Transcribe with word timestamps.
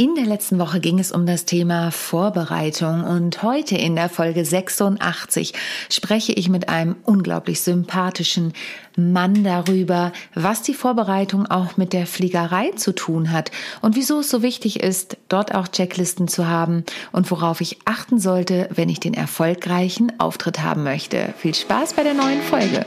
In 0.00 0.14
der 0.14 0.24
letzten 0.24 0.58
Woche 0.58 0.80
ging 0.80 0.98
es 0.98 1.12
um 1.12 1.26
das 1.26 1.44
Thema 1.44 1.90
Vorbereitung 1.90 3.04
und 3.04 3.42
heute 3.42 3.76
in 3.76 3.96
der 3.96 4.08
Folge 4.08 4.46
86 4.46 5.52
spreche 5.90 6.32
ich 6.32 6.48
mit 6.48 6.70
einem 6.70 6.96
unglaublich 7.04 7.60
sympathischen 7.60 8.54
Mann 8.96 9.44
darüber, 9.44 10.12
was 10.34 10.62
die 10.62 10.72
Vorbereitung 10.72 11.44
auch 11.44 11.76
mit 11.76 11.92
der 11.92 12.06
Fliegerei 12.06 12.70
zu 12.76 12.94
tun 12.94 13.30
hat 13.30 13.50
und 13.82 13.94
wieso 13.94 14.20
es 14.20 14.30
so 14.30 14.40
wichtig 14.40 14.82
ist, 14.82 15.18
dort 15.28 15.54
auch 15.54 15.68
Checklisten 15.68 16.28
zu 16.28 16.48
haben 16.48 16.84
und 17.12 17.30
worauf 17.30 17.60
ich 17.60 17.80
achten 17.84 18.18
sollte, 18.18 18.70
wenn 18.72 18.88
ich 18.88 19.00
den 19.00 19.12
erfolgreichen 19.12 20.18
Auftritt 20.18 20.62
haben 20.62 20.82
möchte. 20.82 21.34
Viel 21.36 21.54
Spaß 21.54 21.92
bei 21.92 22.04
der 22.04 22.14
neuen 22.14 22.40
Folge. 22.40 22.86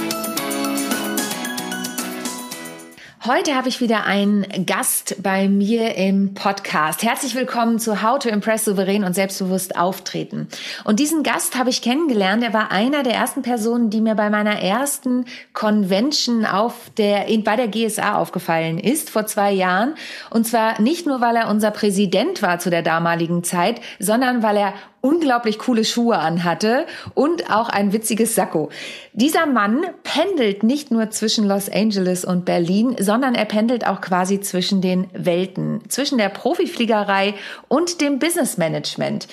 Heute 3.23 3.55
habe 3.55 3.69
ich 3.69 3.81
wieder 3.81 4.05
einen 4.05 4.65
Gast 4.65 5.21
bei 5.21 5.47
mir 5.47 5.95
im 5.95 6.33
Podcast. 6.33 7.03
Herzlich 7.03 7.35
willkommen 7.35 7.77
zu 7.77 8.01
How 8.01 8.17
to 8.17 8.29
Impress 8.29 8.65
souverän 8.65 9.03
und 9.03 9.13
selbstbewusst 9.13 9.77
auftreten. 9.77 10.47
Und 10.85 10.99
diesen 10.99 11.21
Gast 11.21 11.55
habe 11.55 11.69
ich 11.69 11.83
kennengelernt. 11.83 12.43
Er 12.43 12.51
war 12.51 12.71
einer 12.71 13.03
der 13.03 13.13
ersten 13.13 13.43
Personen, 13.43 13.91
die 13.91 14.01
mir 14.01 14.15
bei 14.15 14.31
meiner 14.31 14.59
ersten 14.63 15.25
Convention 15.53 16.47
auf 16.47 16.89
der, 16.97 17.25
bei 17.43 17.55
der 17.55 17.67
GSA 17.67 18.15
aufgefallen 18.15 18.79
ist 18.79 19.11
vor 19.11 19.27
zwei 19.27 19.51
Jahren. 19.51 19.93
Und 20.31 20.47
zwar 20.47 20.81
nicht 20.81 21.05
nur, 21.05 21.21
weil 21.21 21.35
er 21.35 21.47
unser 21.47 21.69
Präsident 21.69 22.41
war 22.41 22.57
zu 22.57 22.71
der 22.71 22.81
damaligen 22.81 23.43
Zeit, 23.43 23.81
sondern 23.99 24.41
weil 24.41 24.57
er 24.57 24.73
unglaublich 25.01 25.59
coole 25.59 25.83
Schuhe 25.83 26.17
anhatte 26.17 26.85
und 27.13 27.51
auch 27.51 27.69
ein 27.69 27.91
witziges 27.91 28.35
Sakko. 28.35 28.69
Dieser 29.13 29.45
Mann 29.45 29.83
pendelt 30.03 30.63
nicht 30.63 30.91
nur 30.91 31.09
zwischen 31.09 31.47
Los 31.47 31.69
Angeles 31.69 32.23
und 32.23 32.45
Berlin, 32.45 32.95
sondern 32.99 33.35
er 33.35 33.45
pendelt 33.45 33.85
auch 33.85 33.99
quasi 34.01 34.39
zwischen 34.39 34.81
den 34.81 35.07
Welten, 35.13 35.81
zwischen 35.89 36.17
der 36.17 36.29
Profifliegerei 36.29 37.33
und 37.67 37.99
dem 38.01 38.19
Business 38.19 38.57
Management. 38.57 39.27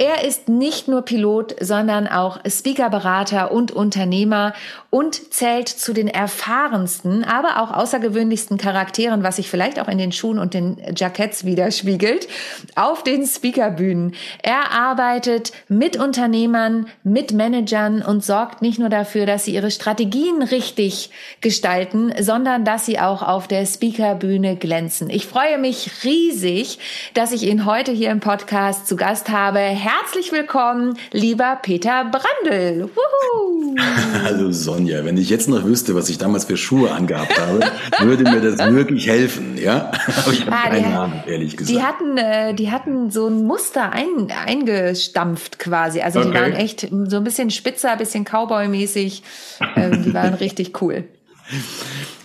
Er 0.00 0.24
ist 0.24 0.48
nicht 0.48 0.88
nur 0.88 1.02
Pilot, 1.02 1.56
sondern 1.60 2.08
auch 2.08 2.40
Speakerberater 2.48 3.52
und 3.52 3.70
Unternehmer 3.70 4.54
und 4.90 5.32
zählt 5.32 5.68
zu 5.68 5.92
den 5.92 6.08
erfahrensten, 6.08 7.24
aber 7.24 7.62
auch 7.62 7.70
außergewöhnlichsten 7.70 8.58
Charakteren, 8.58 9.22
was 9.22 9.36
sich 9.36 9.48
vielleicht 9.48 9.80
auch 9.80 9.88
in 9.88 9.98
den 9.98 10.12
Schuhen 10.12 10.38
und 10.38 10.52
den 10.52 10.78
Jacketts 10.96 11.44
widerspiegelt, 11.44 12.28
auf 12.74 13.02
den 13.02 13.24
Speakerbühnen. 13.26 14.14
Er 14.42 14.72
arbeitet 14.72 15.52
mit 15.68 15.96
Unternehmern, 15.96 16.86
mit 17.04 17.32
Managern 17.32 18.02
und 18.02 18.24
sorgt 18.24 18.62
nicht 18.62 18.78
nur 18.78 18.88
dafür, 18.88 19.26
dass 19.26 19.44
sie 19.44 19.54
ihre 19.54 19.70
Strategien 19.70 20.42
richtig 20.42 21.10
gestalten, 21.40 22.12
sondern 22.20 22.64
dass 22.64 22.86
sie 22.86 22.98
auch 22.98 23.22
auf 23.22 23.48
der 23.48 23.64
Speakerbühne 23.66 24.56
glänzen. 24.56 25.08
Ich 25.08 25.26
freue 25.26 25.58
mich 25.58 26.04
riesig, 26.04 26.78
dass 27.14 27.32
ich 27.32 27.44
ihn 27.44 27.64
heute 27.64 27.92
hier 27.92 28.10
im 28.10 28.20
Podcast 28.20 28.86
zu 28.86 28.96
Gast 28.96 29.28
habe 29.30 29.60
herzlich 29.60 30.32
willkommen, 30.32 30.98
lieber 31.12 31.58
Peter 31.62 32.04
Brandl. 32.04 32.90
Wuhu. 32.94 33.76
Hallo 34.24 34.50
Sonja, 34.80 35.04
wenn 35.04 35.18
ich 35.18 35.28
jetzt 35.28 35.48
noch 35.48 35.64
wüsste, 35.64 35.94
was 35.94 36.08
ich 36.08 36.16
damals 36.16 36.46
für 36.46 36.56
Schuhe 36.56 36.90
angehabt 36.90 37.38
habe, 37.38 37.60
würde 38.00 38.24
mir 38.24 38.40
das 38.40 38.58
wirklich 38.72 39.06
helfen, 39.06 39.58
ja? 39.58 39.92
Aber 40.22 40.32
ich 40.32 40.46
habe 40.46 40.52
ah, 40.52 40.68
keine 40.70 40.98
Ahnung, 40.98 41.22
ehrlich 41.26 41.56
gesagt. 41.56 41.76
Die 41.76 41.82
hatten, 41.82 42.16
äh, 42.16 42.54
die 42.54 42.70
hatten 42.70 43.10
so 43.10 43.26
ein 43.26 43.44
Muster 43.44 43.92
ein, 43.92 44.30
eingestampft 44.30 45.58
quasi. 45.58 46.00
Also 46.00 46.20
okay. 46.20 46.28
die 46.28 46.34
waren 46.34 46.52
echt 46.52 46.88
so 47.04 47.16
ein 47.18 47.24
bisschen 47.24 47.50
spitzer, 47.50 47.92
ein 47.92 47.98
bisschen 47.98 48.24
Cowboy-mäßig. 48.24 49.22
Ähm, 49.76 50.02
die 50.02 50.14
waren 50.14 50.34
richtig 50.40 50.80
cool. 50.80 51.04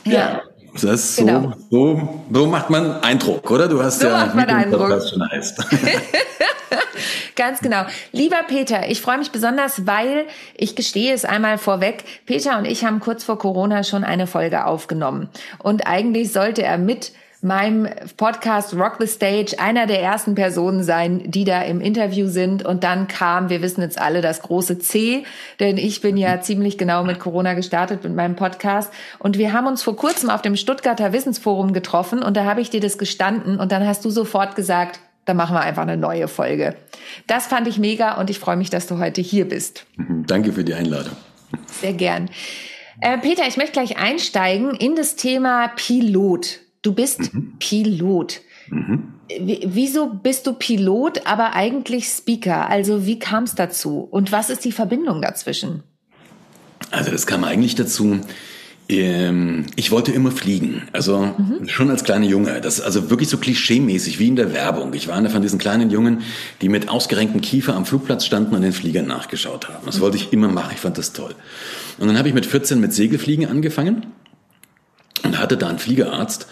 ja. 0.05 0.13
ja. 0.13 0.41
Das 0.81 1.15
so, 1.15 1.25
genau. 1.25 1.53
so, 1.69 2.23
so 2.31 2.45
macht 2.47 2.69
man 2.69 3.01
Eindruck, 3.01 3.49
oder? 3.49 3.67
Du 3.67 3.81
hast 3.81 3.99
so 3.99 4.07
ja 4.07 4.25
macht 4.25 4.35
man 4.35 4.49
Eindruck. 4.49 5.01
schon 5.07 5.29
heißt. 5.29 5.65
Ganz 7.35 7.59
genau. 7.59 7.83
Lieber 8.11 8.43
Peter, 8.47 8.89
ich 8.89 9.01
freue 9.01 9.17
mich 9.17 9.31
besonders, 9.31 9.85
weil 9.85 10.25
ich 10.55 10.75
gestehe 10.75 11.13
es 11.13 11.25
einmal 11.25 11.57
vorweg. 11.57 12.03
Peter 12.25 12.57
und 12.57 12.65
ich 12.65 12.85
haben 12.85 12.99
kurz 12.99 13.23
vor 13.23 13.37
Corona 13.37 13.83
schon 13.83 14.03
eine 14.03 14.27
Folge 14.27 14.65
aufgenommen. 14.65 15.29
Und 15.59 15.87
eigentlich 15.87 16.31
sollte 16.31 16.63
er 16.63 16.77
mit 16.77 17.11
meinem 17.45 17.87
Podcast 18.17 18.73
Rock 18.73 18.97
the 18.99 19.07
Stage 19.07 19.55
einer 19.59 19.85
der 19.85 20.01
ersten 20.01 20.35
Personen 20.35 20.83
sein, 20.83 21.31
die 21.31 21.45
da 21.45 21.61
im 21.61 21.79
Interview 21.79 22.27
sind. 22.27 22.65
Und 22.65 22.83
dann 22.83 23.07
kam, 23.07 23.49
wir 23.49 23.61
wissen 23.61 23.81
jetzt 23.81 24.01
alle, 24.01 24.21
das 24.21 24.41
große 24.41 24.79
C, 24.79 25.23
denn 25.59 25.77
ich 25.77 26.01
bin 26.01 26.17
ja 26.17 26.41
ziemlich 26.41 26.77
genau 26.77 27.03
mit 27.03 27.19
Corona 27.19 27.53
gestartet 27.53 28.03
mit 28.03 28.15
meinem 28.15 28.35
Podcast. 28.35 28.91
Und 29.19 29.37
wir 29.37 29.53
haben 29.53 29.67
uns 29.67 29.83
vor 29.83 29.95
kurzem 29.95 30.29
auf 30.29 30.41
dem 30.41 30.55
Stuttgarter 30.55 31.13
Wissensforum 31.13 31.71
getroffen 31.71 32.23
und 32.23 32.35
da 32.35 32.45
habe 32.45 32.61
ich 32.61 32.71
dir 32.71 32.81
das 32.81 32.97
gestanden 32.97 33.59
und 33.59 33.71
dann 33.71 33.85
hast 33.87 34.03
du 34.03 34.09
sofort 34.09 34.55
gesagt, 34.55 34.99
dann 35.25 35.37
machen 35.37 35.55
wir 35.55 35.61
einfach 35.61 35.83
eine 35.83 35.97
neue 35.97 36.27
Folge. 36.27 36.75
Das 37.27 37.47
fand 37.47 37.67
ich 37.67 37.77
mega 37.77 38.19
und 38.19 38.29
ich 38.29 38.39
freue 38.39 38.57
mich, 38.57 38.69
dass 38.71 38.87
du 38.87 38.97
heute 38.97 39.21
hier 39.21 39.47
bist. 39.47 39.85
Mhm, 39.97 40.25
danke 40.25 40.51
für 40.51 40.63
die 40.63 40.73
Einladung. 40.73 41.15
Sehr 41.67 41.93
gern. 41.93 42.29
Äh, 43.01 43.17
Peter, 43.19 43.47
ich 43.47 43.57
möchte 43.57 43.73
gleich 43.73 43.97
einsteigen 43.97 44.73
in 44.75 44.95
das 44.95 45.15
Thema 45.15 45.67
Pilot. 45.75 46.64
Du 46.85 46.93
bist 46.93 47.33
mhm. 47.33 47.53
Pilot. 47.57 48.41
Mhm. 48.69 49.13
Wieso 49.39 50.07
bist 50.07 50.45
du 50.45 50.53
Pilot, 50.53 51.25
aber 51.25 51.53
eigentlich 51.53 52.05
Speaker? 52.05 52.69
Also 52.69 53.07
wie 53.07 53.17
kam 53.17 53.45
es 53.45 53.55
dazu? 53.55 54.07
Und 54.11 54.31
was 54.31 54.51
ist 54.51 54.63
die 54.65 54.71
Verbindung 54.71 55.19
dazwischen? 55.19 55.81
Also 56.91 57.09
das 57.09 57.25
kam 57.25 57.43
eigentlich 57.43 57.73
dazu, 57.73 58.19
ähm, 58.87 59.65
ich 59.75 59.89
wollte 59.89 60.11
immer 60.11 60.29
fliegen, 60.29 60.83
also 60.91 61.33
mhm. 61.37 61.67
schon 61.67 61.89
als 61.89 62.03
kleiner 62.03 62.27
Junge. 62.27 62.61
Das 62.61 62.77
ist 62.77 62.85
also 62.85 63.09
wirklich 63.09 63.29
so 63.29 63.37
klischeemäßig 63.37 64.19
wie 64.19 64.27
in 64.27 64.35
der 64.35 64.53
Werbung. 64.53 64.93
Ich 64.93 65.07
war 65.07 65.15
einer 65.15 65.31
von 65.31 65.41
diesen 65.41 65.57
kleinen 65.57 65.89
Jungen, 65.89 66.21
die 66.61 66.69
mit 66.69 66.87
ausgerenktem 66.87 67.41
Kiefer 67.41 67.75
am 67.75 67.87
Flugplatz 67.87 68.25
standen 68.25 68.53
und 68.53 68.61
den 68.61 68.73
Fliegern 68.73 69.07
nachgeschaut 69.07 69.69
haben. 69.69 69.87
Das 69.87 69.97
mhm. 69.97 70.01
wollte 70.01 70.17
ich 70.17 70.31
immer 70.31 70.49
machen. 70.49 70.69
Ich 70.75 70.81
fand 70.81 70.99
das 70.99 71.13
toll. 71.13 71.33
Und 71.97 72.07
dann 72.07 72.17
habe 72.19 72.27
ich 72.27 72.35
mit 72.35 72.45
14 72.45 72.79
mit 72.79 72.93
Segelfliegen 72.93 73.47
angefangen 73.47 74.05
und 75.25 75.39
hatte 75.39 75.57
da 75.57 75.67
einen 75.67 75.79
Fliegerarzt, 75.79 76.47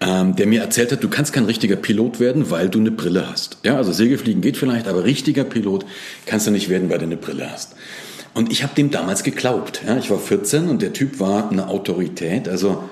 ähm, 0.00 0.36
der 0.36 0.46
mir 0.46 0.60
erzählt 0.60 0.92
hat, 0.92 1.02
du 1.02 1.08
kannst 1.08 1.32
kein 1.32 1.46
richtiger 1.46 1.76
Pilot 1.76 2.20
werden, 2.20 2.50
weil 2.50 2.68
du 2.68 2.78
eine 2.78 2.90
Brille 2.90 3.28
hast. 3.30 3.58
Ja, 3.64 3.76
also 3.76 3.92
Segelfliegen 3.92 4.42
geht 4.42 4.56
vielleicht, 4.56 4.88
aber 4.88 5.04
richtiger 5.04 5.44
Pilot 5.44 5.86
kannst 6.26 6.46
du 6.46 6.50
nicht 6.50 6.68
werden, 6.68 6.90
weil 6.90 6.98
du 6.98 7.04
eine 7.04 7.16
Brille 7.16 7.50
hast. 7.50 7.74
Und 8.34 8.52
ich 8.52 8.62
habe 8.62 8.74
dem 8.74 8.90
damals 8.90 9.22
geglaubt. 9.22 9.80
Ja, 9.86 9.96
ich 9.96 10.10
war 10.10 10.18
14 10.18 10.68
und 10.68 10.82
der 10.82 10.92
Typ 10.92 11.20
war 11.20 11.50
eine 11.50 11.68
Autorität. 11.68 12.50
Also 12.50 12.84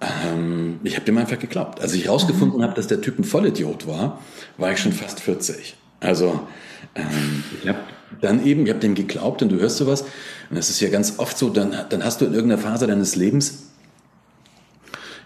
ähm, 0.00 0.80
ich 0.84 0.94
habe 0.96 1.04
dem 1.04 1.18
einfach 1.18 1.38
geglaubt. 1.38 1.82
Als 1.82 1.92
ich 1.92 2.06
herausgefunden 2.06 2.60
mhm. 2.60 2.62
habe, 2.62 2.74
dass 2.74 2.86
der 2.86 3.02
Typ 3.02 3.18
ein 3.18 3.24
Vollidiot 3.24 3.86
war, 3.86 4.22
war 4.56 4.72
ich 4.72 4.78
schon 4.78 4.92
fast 4.92 5.20
40. 5.20 5.76
Also 6.00 6.40
ähm, 6.94 7.44
ich 7.62 7.68
habe 7.68 7.78
dann 8.22 8.44
eben, 8.46 8.64
ich 8.64 8.70
habe 8.70 8.80
dem 8.80 8.94
geglaubt 8.94 9.42
und 9.42 9.50
du 9.50 9.58
hörst 9.58 9.76
sowas. 9.76 10.02
Und 10.48 10.56
das 10.56 10.70
ist 10.70 10.80
ja 10.80 10.88
ganz 10.88 11.18
oft 11.18 11.36
so, 11.36 11.50
dann, 11.50 11.76
dann 11.90 12.02
hast 12.02 12.22
du 12.22 12.24
in 12.24 12.32
irgendeiner 12.32 12.62
Phase 12.62 12.86
deines 12.86 13.16
Lebens 13.16 13.65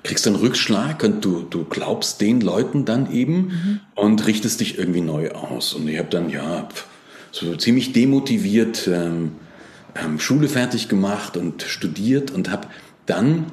kriegst 0.03 0.27
du 0.27 0.31
einen 0.31 0.39
Rückschlag 0.39 1.03
und 1.03 1.25
du, 1.25 1.43
du 1.43 1.65
glaubst 1.65 2.21
den 2.21 2.41
Leuten 2.41 2.85
dann 2.85 3.13
eben 3.13 3.37
mhm. 3.37 3.81
und 3.95 4.27
richtest 4.27 4.61
dich 4.61 4.79
irgendwie 4.79 5.01
neu 5.01 5.31
aus. 5.31 5.75
Und 5.75 5.89
ich 5.89 5.99
habe 5.99 6.09
dann, 6.09 6.31
ja, 6.31 6.69
so 7.33 7.55
ziemlich 7.57 7.93
demotiviert 7.93 8.89
ähm, 8.89 9.33
ähm, 9.95 10.19
Schule 10.19 10.49
fertig 10.49 10.89
gemacht 10.89 11.37
und 11.37 11.63
studiert 11.63 12.31
und 12.31 12.51
habe 12.51 12.69
dann 13.07 13.47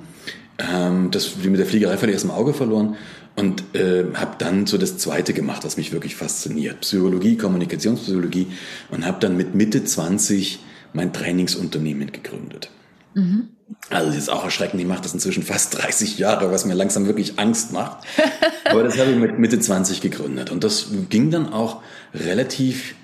ähm, 0.57 1.11
das 1.11 1.43
wie 1.43 1.49
mit 1.49 1.59
der 1.59 1.67
Fliegerei 1.67 1.97
völlig 1.97 2.15
aus 2.15 2.21
dem 2.21 2.31
Auge 2.31 2.53
verloren 2.53 2.95
und 3.35 3.75
äh, 3.75 4.05
habe 4.15 4.35
dann 4.39 4.65
so 4.65 4.77
das 4.77 4.97
Zweite 4.97 5.33
gemacht, 5.33 5.63
was 5.63 5.77
mich 5.77 5.91
wirklich 5.91 6.15
fasziniert, 6.15 6.81
Psychologie, 6.81 7.37
Kommunikationspsychologie 7.37 8.47
und 8.89 9.05
habe 9.05 9.19
dann 9.19 9.37
mit 9.37 9.53
Mitte 9.53 9.83
20 9.83 10.59
mein 10.93 11.13
Trainingsunternehmen 11.13 12.11
gegründet. 12.11 12.71
Mhm. 13.13 13.49
Also 13.89 14.07
das 14.07 14.17
ist 14.17 14.29
auch 14.29 14.43
erschreckend, 14.43 14.81
ich 14.81 14.87
mache 14.87 15.01
das 15.01 15.13
inzwischen 15.13 15.43
fast 15.43 15.77
30 15.77 16.17
Jahre, 16.17 16.51
was 16.51 16.65
mir 16.65 16.73
langsam 16.73 17.05
wirklich 17.05 17.37
Angst 17.37 17.73
macht. 17.73 18.05
Aber 18.65 18.83
das 18.83 18.97
habe 18.97 19.11
ich 19.11 19.17
mit 19.17 19.39
Mitte 19.39 19.59
20 19.59 20.01
gegründet 20.01 20.51
und 20.51 20.63
das 20.63 20.87
ging 21.09 21.31
dann 21.31 21.51
auch 21.51 21.81
relativ 22.13 22.95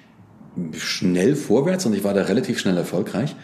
schnell 0.77 1.35
vorwärts 1.35 1.85
und 1.85 1.93
ich 1.93 2.03
war 2.03 2.13
da 2.13 2.23
relativ 2.23 2.59
schnell 2.59 2.77
erfolgreich. 2.77 3.35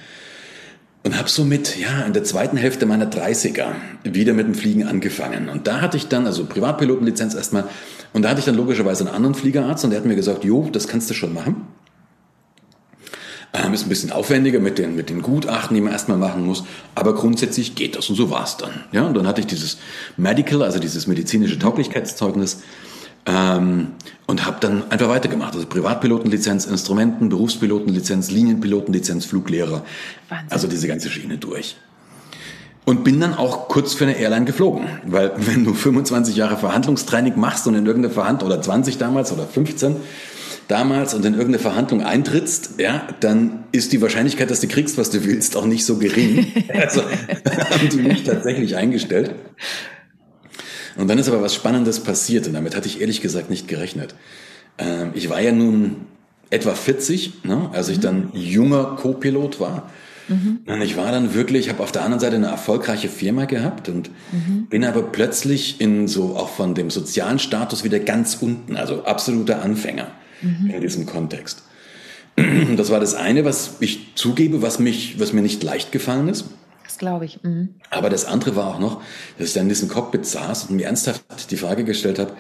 Und 1.02 1.18
habe 1.18 1.30
somit, 1.30 1.78
ja, 1.78 2.02
in 2.02 2.12
der 2.12 2.26
zweiten 2.26 2.58
Hälfte 2.58 2.86
meiner 2.86 3.10
30er 3.10 3.68
wieder 4.04 4.34
mit 4.34 4.48
dem 4.48 4.54
Fliegen 4.54 4.86
angefangen. 4.86 5.48
Und 5.48 5.66
da 5.66 5.80
hatte 5.80 5.96
ich 5.96 6.10
dann, 6.10 6.26
also 6.26 6.46
Privatpilotenlizenz 6.46 7.36
erstmal, 7.36 7.64
und 8.12 8.24
da 8.24 8.30
hatte 8.30 8.40
ich 8.40 8.46
dann 8.46 8.56
logischerweise 8.56 9.06
einen 9.06 9.16
anderen 9.16 9.34
Fliegerarzt 9.34 9.86
und 9.86 9.92
der 9.92 10.00
hat 10.00 10.06
mir 10.06 10.18
gesagt, 10.18 10.44
jo, 10.44 10.68
das 10.72 10.90
kannst 10.90 11.10
du 11.10 11.14
schon 11.14 11.34
machen. 11.34 11.68
Ähm, 13.52 13.74
ist 13.74 13.84
ein 13.84 13.90
bisschen 13.90 14.12
aufwendiger 14.12 14.60
mit 14.60 14.78
den, 14.78 14.96
mit 14.96 15.10
den 15.10 15.24
Gutachten, 15.24 15.74
die 15.74 15.82
man 15.82 15.92
erstmal 15.92 16.18
machen 16.18 16.46
muss. 16.46 16.64
Aber 16.94 17.16
grundsätzlich 17.16 17.74
geht 17.74 17.98
das 17.98 18.08
und 18.10 18.16
so 18.16 18.30
war 18.30 18.44
es 18.44 18.58
dann. 18.58 18.70
Ja, 18.92 19.08
und 19.08 19.16
dann 19.16 19.26
hatte 19.26 19.42
ich 19.42 19.48
dieses 19.48 19.80
Medical, 20.18 20.62
also 20.62 20.78
dieses 20.78 21.08
medizinische 21.08 21.58
Tauglichkeitszeugnis. 21.58 22.62
Ähm, 23.26 23.90
und 24.28 24.46
habe 24.46 24.58
dann 24.60 24.90
einfach 24.92 25.10
weitergemacht. 25.10 25.56
Also 25.56 25.66
Privatpilotenlizenz, 25.66 26.66
Instrumenten, 26.66 27.30
Berufspilotenlizenz, 27.30 28.32
Linienpilotenlizenz, 28.32 29.26
Fluglehrer. 29.26 29.84
Wahnsinn. 30.30 30.52
Also 30.52 30.68
diese 30.68 30.88
ganze 30.88 31.10
Schiene 31.10 31.38
durch. 31.38 31.76
Und 32.86 33.04
bin 33.04 33.20
dann 33.20 33.34
auch 33.34 33.68
kurz 33.68 33.94
für 33.94 34.06
eine 34.06 34.18
Airline 34.18 34.46
geflogen. 34.46 34.88
Weil 35.06 35.34
wenn 35.38 35.66
du 35.66 35.74
25 35.74 36.36
Jahre 36.36 36.58
Verhandlungstraining 36.58 37.40
machst 37.40 37.68
und 37.68 37.76
in 37.76 37.86
irgendeine 37.86 38.14
Verhandlung, 38.14 38.52
oder 38.52 38.62
20 38.62 38.98
damals 38.98 39.32
oder 39.32 39.46
15, 39.46 39.96
damals 40.70 41.16
und 41.16 41.26
in 41.26 41.34
irgendeine 41.34 41.60
Verhandlung 41.60 42.04
eintrittst, 42.04 42.76
ja, 42.78 43.08
dann 43.20 43.66
ist 43.72 43.92
die 43.92 44.02
Wahrscheinlichkeit, 44.02 44.52
dass 44.52 44.62
du 44.62 44.68
kriegst, 44.68 44.98
was 44.98 45.10
du 45.10 45.26
willst, 45.26 45.58
auch 45.58 45.66
nicht 45.66 45.84
so 45.84 45.98
gering. 45.98 46.46
also 46.74 47.02
haben 47.02 47.90
die 47.92 47.98
mich 47.98 48.24
tatsächlich 48.24 48.78
eingestellt. 48.78 49.34
Und 50.96 51.10
dann 51.10 51.18
ist 51.18 51.28
aber 51.28 51.42
was 51.42 51.56
Spannendes 51.56 52.02
passiert 52.02 52.48
und 52.48 52.54
damit 52.54 52.76
hatte 52.76 52.88
ich 52.88 53.02
ehrlich 53.02 53.22
gesagt 53.22 53.50
nicht 53.50 53.68
gerechnet. 53.68 54.14
Ähm, 54.78 55.12
ich 55.16 55.30
war 55.30 55.42
ja 55.42 55.52
nun 55.52 56.06
etwa 56.52 56.76
40, 56.76 57.46
ne, 57.46 57.72
als 57.74 57.90
ich 57.90 57.98
mhm. 57.98 58.02
dann 58.02 58.30
junger 58.34 58.96
Co-Pilot 58.96 59.60
war. 59.60 59.90
Mhm. 60.28 60.60
Und 60.68 60.82
ich 60.84 60.98
war 60.98 61.12
dann 61.12 61.34
wirklich, 61.34 61.70
habe 61.70 61.82
auf 61.82 61.92
der 61.92 62.04
anderen 62.04 62.20
Seite 62.20 62.36
eine 62.36 62.48
erfolgreiche 62.48 63.10
Firma 63.10 63.46
gehabt 63.46 63.90
und 63.90 64.12
mhm. 64.32 64.68
bin 64.68 64.86
aber 64.86 65.02
plötzlich 65.02 65.82
in 65.82 66.08
so 66.08 66.36
auch 66.36 66.50
von 66.50 66.76
dem 66.76 66.92
sozialen 66.92 67.40
Status 67.40 67.84
wieder 67.84 68.00
ganz 68.00 68.38
unten, 68.40 68.78
also 68.78 69.06
absoluter 69.06 69.64
Anfänger 69.64 70.10
mhm. 70.42 70.70
in 70.70 70.82
diesem 70.82 71.06
Kontext. 71.06 71.64
Das 72.78 72.90
war 72.90 73.00
das 73.00 73.16
eine, 73.16 73.44
was 73.44 73.78
ich 73.82 74.16
zugebe, 74.16 74.62
was 74.62 74.80
mich, 74.80 75.20
was 75.20 75.34
mir 75.34 75.42
nicht 75.42 75.62
leicht 75.62 75.92
gefallen 75.92 76.30
ist. 76.30 76.46
Das 76.86 76.98
glaube 76.98 77.26
ich. 77.26 77.44
Mhm. 77.44 77.76
Aber 77.90 78.10
das 78.10 78.26
andere 78.26 78.56
war 78.56 78.68
auch 78.68 78.80
noch, 78.80 79.02
dass 79.38 79.50
ich 79.50 79.54
dann 79.54 79.64
in 79.64 79.70
diesem 79.70 79.90
Cockpit 79.90 80.26
saß 80.26 80.66
und 80.66 80.78
mir 80.78 80.86
ernsthaft 80.86 81.52
die 81.52 81.58
Frage 81.58 81.84
gestellt 81.84 82.18
habe, 82.18 82.34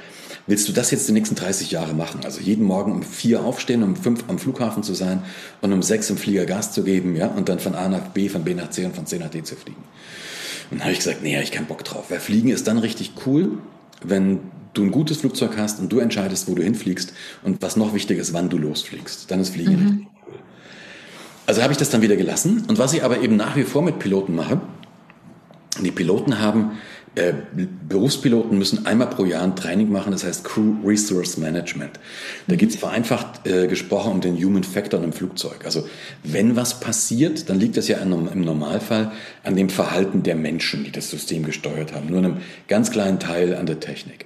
willst 0.47 0.67
du 0.67 0.73
das 0.73 0.89
jetzt 0.91 1.07
die 1.07 1.11
nächsten 1.11 1.35
30 1.35 1.69
Jahre 1.69 1.93
machen? 1.93 2.21
Also 2.23 2.41
jeden 2.41 2.65
Morgen 2.65 2.91
um 2.91 3.03
vier 3.03 3.43
aufstehen, 3.43 3.83
um 3.83 3.95
fünf 3.95 4.23
am 4.27 4.39
Flughafen 4.39 4.81
zu 4.81 4.93
sein 4.93 5.21
und 5.61 5.71
um 5.71 5.83
sechs 5.83 6.09
im 6.09 6.17
Flieger 6.17 6.45
Gas 6.45 6.71
zu 6.71 6.83
geben, 6.83 7.15
ja, 7.15 7.27
und 7.27 7.49
dann 7.49 7.59
von 7.59 7.75
A 7.75 7.87
nach 7.87 8.07
B, 8.07 8.29
von 8.29 8.43
B 8.43 8.55
nach 8.55 8.71
C 8.71 8.85
und 8.85 8.95
von 8.95 9.05
C 9.05 9.19
nach 9.19 9.29
D 9.29 9.43
zu 9.43 9.55
fliegen. 9.55 9.83
Und 10.71 10.79
dann 10.79 10.85
habe 10.85 10.93
ich 10.93 10.99
gesagt, 10.99 11.21
nee, 11.21 11.33
habe 11.35 11.43
ich 11.43 11.51
keinen 11.51 11.67
Bock 11.67 11.83
drauf. 11.83 12.05
Weil 12.09 12.19
Fliegen 12.19 12.49
ist 12.49 12.67
dann 12.67 12.79
richtig 12.79 13.11
cool, 13.25 13.59
wenn 14.03 14.39
du 14.73 14.83
ein 14.83 14.91
gutes 14.91 15.17
Flugzeug 15.17 15.57
hast 15.57 15.79
und 15.79 15.91
du 15.91 15.99
entscheidest, 15.99 16.47
wo 16.47 16.55
du 16.55 16.63
hinfliegst 16.63 17.13
und 17.43 17.61
was 17.61 17.75
noch 17.75 17.93
wichtiger 17.93 18.21
ist, 18.21 18.33
wann 18.33 18.49
du 18.49 18.57
losfliegst. 18.57 19.29
Dann 19.31 19.39
ist 19.39 19.49
Fliegen 19.49 19.71
mhm. 19.71 19.87
richtig 19.87 20.07
cool. 20.27 20.33
Also 21.47 21.63
habe 21.63 21.73
ich 21.73 21.79
das 21.79 21.89
dann 21.89 22.01
wieder 22.01 22.15
gelassen. 22.15 22.65
Und 22.67 22.77
was 22.77 22.93
ich 22.93 23.03
aber 23.03 23.21
eben 23.21 23.35
nach 23.35 23.55
wie 23.55 23.63
vor 23.63 23.81
mit 23.81 23.99
Piloten 23.99 24.35
mache, 24.35 24.61
die 25.81 25.91
Piloten 25.91 26.39
haben, 26.39 26.71
äh, 27.15 27.33
Berufspiloten 27.87 28.57
müssen 28.57 28.85
einmal 28.85 29.09
pro 29.09 29.25
Jahr 29.25 29.43
ein 29.43 29.55
Training 29.55 29.91
machen, 29.91 30.11
das 30.11 30.23
heißt 30.23 30.43
Crew 30.43 30.75
Resource 30.85 31.37
Management. 31.37 31.99
Da 32.47 32.55
geht 32.55 32.69
es 32.69 32.75
vereinfacht 32.75 33.47
äh, 33.47 33.67
gesprochen 33.67 34.11
um 34.11 34.21
den 34.21 34.37
Human 34.37 34.63
Factor 34.63 35.03
im 35.03 35.11
Flugzeug. 35.11 35.65
Also 35.65 35.87
wenn 36.23 36.55
was 36.55 36.79
passiert, 36.79 37.49
dann 37.49 37.59
liegt 37.59 37.77
das 37.77 37.87
ja 37.87 37.97
im 37.97 38.41
Normalfall 38.41 39.11
an 39.43 39.55
dem 39.55 39.69
Verhalten 39.69 40.21
der 40.21 40.35
Menschen, 40.35 40.83
die 40.83 40.91
das 40.91 41.09
System 41.09 41.43
gesteuert 41.43 41.93
haben, 41.93 42.07
nur 42.07 42.19
einem 42.19 42.37
ganz 42.67 42.91
kleinen 42.91 43.19
Teil 43.19 43.55
an 43.55 43.65
der 43.65 43.79
Technik. 43.79 44.25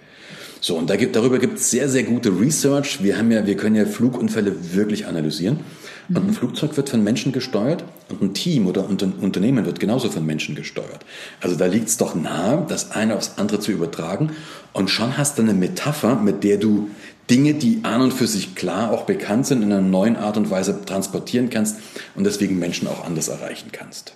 So, 0.64 0.78
und 0.78 0.90
da 0.90 0.96
gibt, 0.96 1.18
darüber 1.18 1.40
gibt 1.40 1.58
es 1.60 1.72
sehr, 1.72 1.90
sehr 1.90 2.04
gute 2.04 2.30
Research. 2.40 3.04
Wir 3.04 3.18
haben 3.18 3.30
ja, 3.32 3.46
wir 3.46 3.58
können 3.58 3.76
ja 3.76 3.86
Flugunfälle 3.86 4.74
wirklich 4.74 5.08
analysieren. 5.08 5.60
Und 6.08 6.30
ein 6.30 6.34
Flugzeug 6.34 6.78
wird 6.78 6.88
von 6.88 7.04
Menschen 7.04 7.34
gesteuert 7.34 7.84
und 8.08 8.22
ein 8.22 8.34
Team 8.34 8.68
oder 8.68 8.88
ein 8.88 9.14
Unternehmen 9.20 9.66
wird 9.66 9.82
genauso 9.82 10.10
von 10.10 10.26
Menschen 10.26 10.56
gesteuert. 10.56 11.06
Also 11.42 11.58
da 11.58 11.66
liegt 11.66 11.90
es 11.90 11.98
doch 11.98 12.16
nahe, 12.16 12.66
das 12.70 12.92
eine 12.92 13.18
aufs 13.18 13.34
andere 13.36 13.60
zu 13.60 13.74
übertragen. 13.74 14.32
Und 14.72 14.90
schon 14.90 15.18
hast 15.18 15.38
du 15.38 15.42
eine 15.42 15.54
Metapher, 15.54 16.16
mit 16.16 16.46
der 16.46 16.60
du 16.60 16.90
Dinge, 17.30 17.56
die 17.56 17.82
an 17.84 18.00
und 18.00 18.14
für 18.14 18.28
sich 18.28 18.56
klar 18.56 18.92
auch 18.92 19.04
bekannt 19.04 19.46
sind, 19.46 19.64
in 19.64 19.72
einer 19.74 19.82
neuen 19.82 20.16
Art 20.16 20.38
und 20.38 20.50
Weise 20.50 20.86
transportieren 20.86 21.50
kannst 21.50 21.80
und 22.16 22.24
deswegen 22.24 22.58
Menschen 22.58 22.88
auch 22.88 23.06
anders 23.06 23.28
erreichen 23.28 23.74
kannst. 23.74 24.14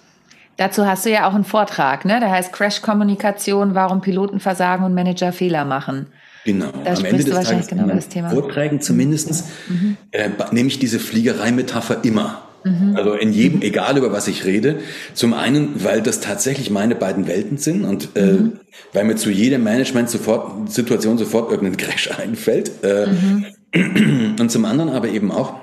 Dazu 0.56 0.86
hast 0.86 1.06
du 1.06 1.12
ja 1.12 1.28
auch 1.28 1.36
einen 1.36 1.44
Vortrag, 1.44 2.06
ne? 2.06 2.22
Der 2.22 2.32
heißt 2.32 2.54
Crash-Kommunikation, 2.54 3.76
warum 3.76 4.00
Piloten 4.00 4.40
versagen 4.40 4.86
und 4.86 4.94
Manager 4.94 5.34
Fehler 5.34 5.66
machen. 5.66 6.08
Genau. 6.48 6.72
Da 6.86 6.94
Am 6.94 7.04
Ende 7.04 7.26
des 7.26 7.44
Tages 7.44 7.68
genau 7.68 7.88
das 7.88 8.08
Thema. 8.08 8.30
Vorträgen 8.30 8.80
zumindestens 8.80 9.44
mhm. 9.68 9.98
äh, 10.12 10.30
nehme 10.54 10.70
ich 10.70 10.80
diese 10.80 10.98
Fliegerei-Metapher 10.98 12.06
immer. 12.06 12.42
Mhm. 12.64 12.96
Also 12.96 13.16
in 13.16 13.34
jedem, 13.34 13.62
egal 13.62 13.98
über 13.98 14.14
was 14.14 14.30
ich 14.30 14.46
rede. 14.46 14.80
Zum 15.14 15.34
einen, 15.34 15.84
weil 15.84 16.02
das 16.02 16.22
tatsächlich 16.22 16.70
meine 16.70 16.96
beiden 16.96 17.28
Welten 17.28 17.58
sind 17.58 17.84
und 17.84 18.16
äh, 18.16 18.32
mhm. 18.32 18.54
weil 18.94 19.04
mir 19.04 19.18
zu 19.18 19.30
jeder 19.30 19.58
Management-Situation 19.58 21.18
sofort 21.18 21.52
irgendein 21.52 21.76
Crash 21.86 22.12
einfällt. 22.18 22.72
Äh, 22.82 23.08
mhm. 23.08 23.46
Und 24.40 24.50
zum 24.50 24.64
anderen 24.64 24.90
aber 24.92 25.10
eben 25.10 25.30
auch, 25.30 25.56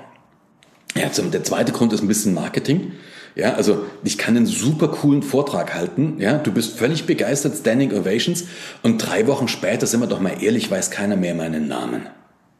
ja, 0.95 1.11
zum, 1.11 1.31
der 1.31 1.43
zweite 1.43 1.71
Grund 1.71 1.93
ist 1.93 2.03
ein 2.03 2.07
bisschen 2.07 2.35
Marketing. 2.35 2.91
Ja, 3.35 3.55
also 3.55 3.85
ich 4.03 4.17
kann 4.17 4.37
einen 4.37 4.45
super 4.45 4.87
coolen 4.87 5.21
Vortrag 5.21 5.73
halten. 5.73 6.15
Ja, 6.19 6.37
du 6.37 6.51
bist 6.53 6.77
völlig 6.77 7.05
begeistert, 7.05 7.57
Standing 7.57 7.91
Ovations. 7.91 8.45
Und 8.81 8.97
drei 8.97 9.27
Wochen 9.27 9.49
später, 9.49 9.85
sind 9.87 9.99
wir 9.99 10.07
doch 10.07 10.21
mal 10.21 10.41
ehrlich, 10.41 10.71
weiß 10.71 10.89
keiner 10.89 11.17
mehr 11.17 11.35
meinen 11.35 11.67
Namen. 11.67 12.03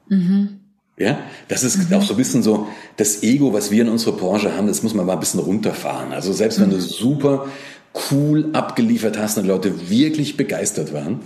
Mhm. 0.10 0.60
Ja, 0.98 1.20
das 1.48 1.64
ist 1.64 1.90
mhm. 1.90 1.96
auch 1.96 2.04
so 2.04 2.14
ein 2.14 2.18
bisschen 2.18 2.44
so 2.44 2.68
das 2.98 3.24
Ego, 3.24 3.54
was 3.54 3.72
wir 3.72 3.82
in 3.82 3.90
unserer 3.90 4.18
Branche 4.18 4.56
haben. 4.56 4.68
Das 4.68 4.84
muss 4.84 4.94
man 4.94 5.06
mal 5.06 5.14
ein 5.14 5.20
bisschen 5.20 5.40
runterfahren. 5.40 6.12
Also 6.12 6.34
selbst 6.34 6.60
wenn 6.60 6.70
du 6.70 6.78
mhm. 6.78 6.82
super 6.82 7.48
cool 8.12 8.50
abgeliefert 8.52 9.18
hast 9.18 9.38
und 9.38 9.46
Leute 9.46 9.90
wirklich 9.90 10.36
begeistert 10.36 10.94
waren, 10.94 11.22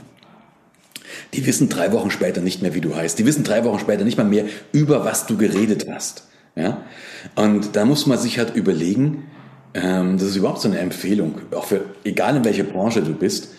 die 1.34 1.46
wissen 1.46 1.70
drei 1.70 1.92
Wochen 1.92 2.12
später 2.12 2.42
nicht 2.42 2.62
mehr, 2.62 2.76
wie 2.76 2.82
du 2.82 2.96
heißt. 2.96 3.18
Die 3.18 3.26
wissen 3.26 3.44
drei 3.44 3.64
Wochen 3.64 3.80
später 3.80 4.04
nicht 4.04 4.18
mal 4.18 4.24
mehr, 4.24 4.46
über 4.72 5.06
was 5.06 5.26
du 5.26 5.38
geredet 5.38 5.88
hast. 5.92 6.28
Ja? 6.56 6.84
Und 7.36 7.76
da 7.76 7.86
muss 7.86 8.06
man 8.06 8.18
sich 8.18 8.40
halt 8.40 8.56
überlegen, 8.56 9.26
ähm, 9.74 10.18
das 10.18 10.30
ist 10.30 10.36
überhaupt 10.36 10.62
so 10.62 10.68
eine 10.68 10.80
Empfehlung, 10.80 11.36
auch 11.52 11.66
für, 11.66 11.82
egal 12.04 12.38
in 12.38 12.46
welcher 12.46 12.64
Branche 12.64 13.02
du 13.02 13.14
bist, 13.14 13.50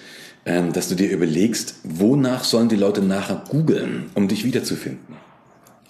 ähm, 0.44 0.72
dass 0.72 0.88
du 0.88 0.94
dir 0.94 1.10
überlegst, 1.10 1.76
wonach 1.84 2.44
sollen 2.44 2.68
die 2.68 2.76
Leute 2.76 3.02
nachher 3.02 3.42
googeln, 3.48 4.10
um 4.14 4.26
dich 4.28 4.44
wiederzufinden. 4.44 5.16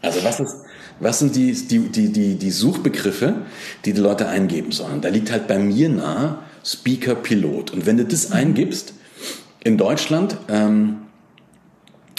Also 0.02 0.24
was 0.24 0.40
ist, 0.40 0.56
was 0.98 1.18
sind 1.18 1.36
die, 1.36 1.52
die, 1.52 1.78
die, 1.88 2.12
die, 2.12 2.34
die 2.36 2.50
Suchbegriffe, 2.50 3.34
die 3.84 3.92
die 3.92 4.00
Leute 4.00 4.28
eingeben 4.28 4.72
sollen? 4.72 5.00
Da 5.00 5.08
liegt 5.08 5.30
halt 5.30 5.46
bei 5.46 5.58
mir 5.58 5.88
nahe 5.88 6.38
Speaker 6.64 7.14
Pilot. 7.14 7.70
Und 7.70 7.86
wenn 7.86 7.96
du 7.96 8.04
das 8.04 8.32
eingibst 8.32 8.94
in 9.62 9.78
Deutschland, 9.78 10.36
ähm, 10.48 10.96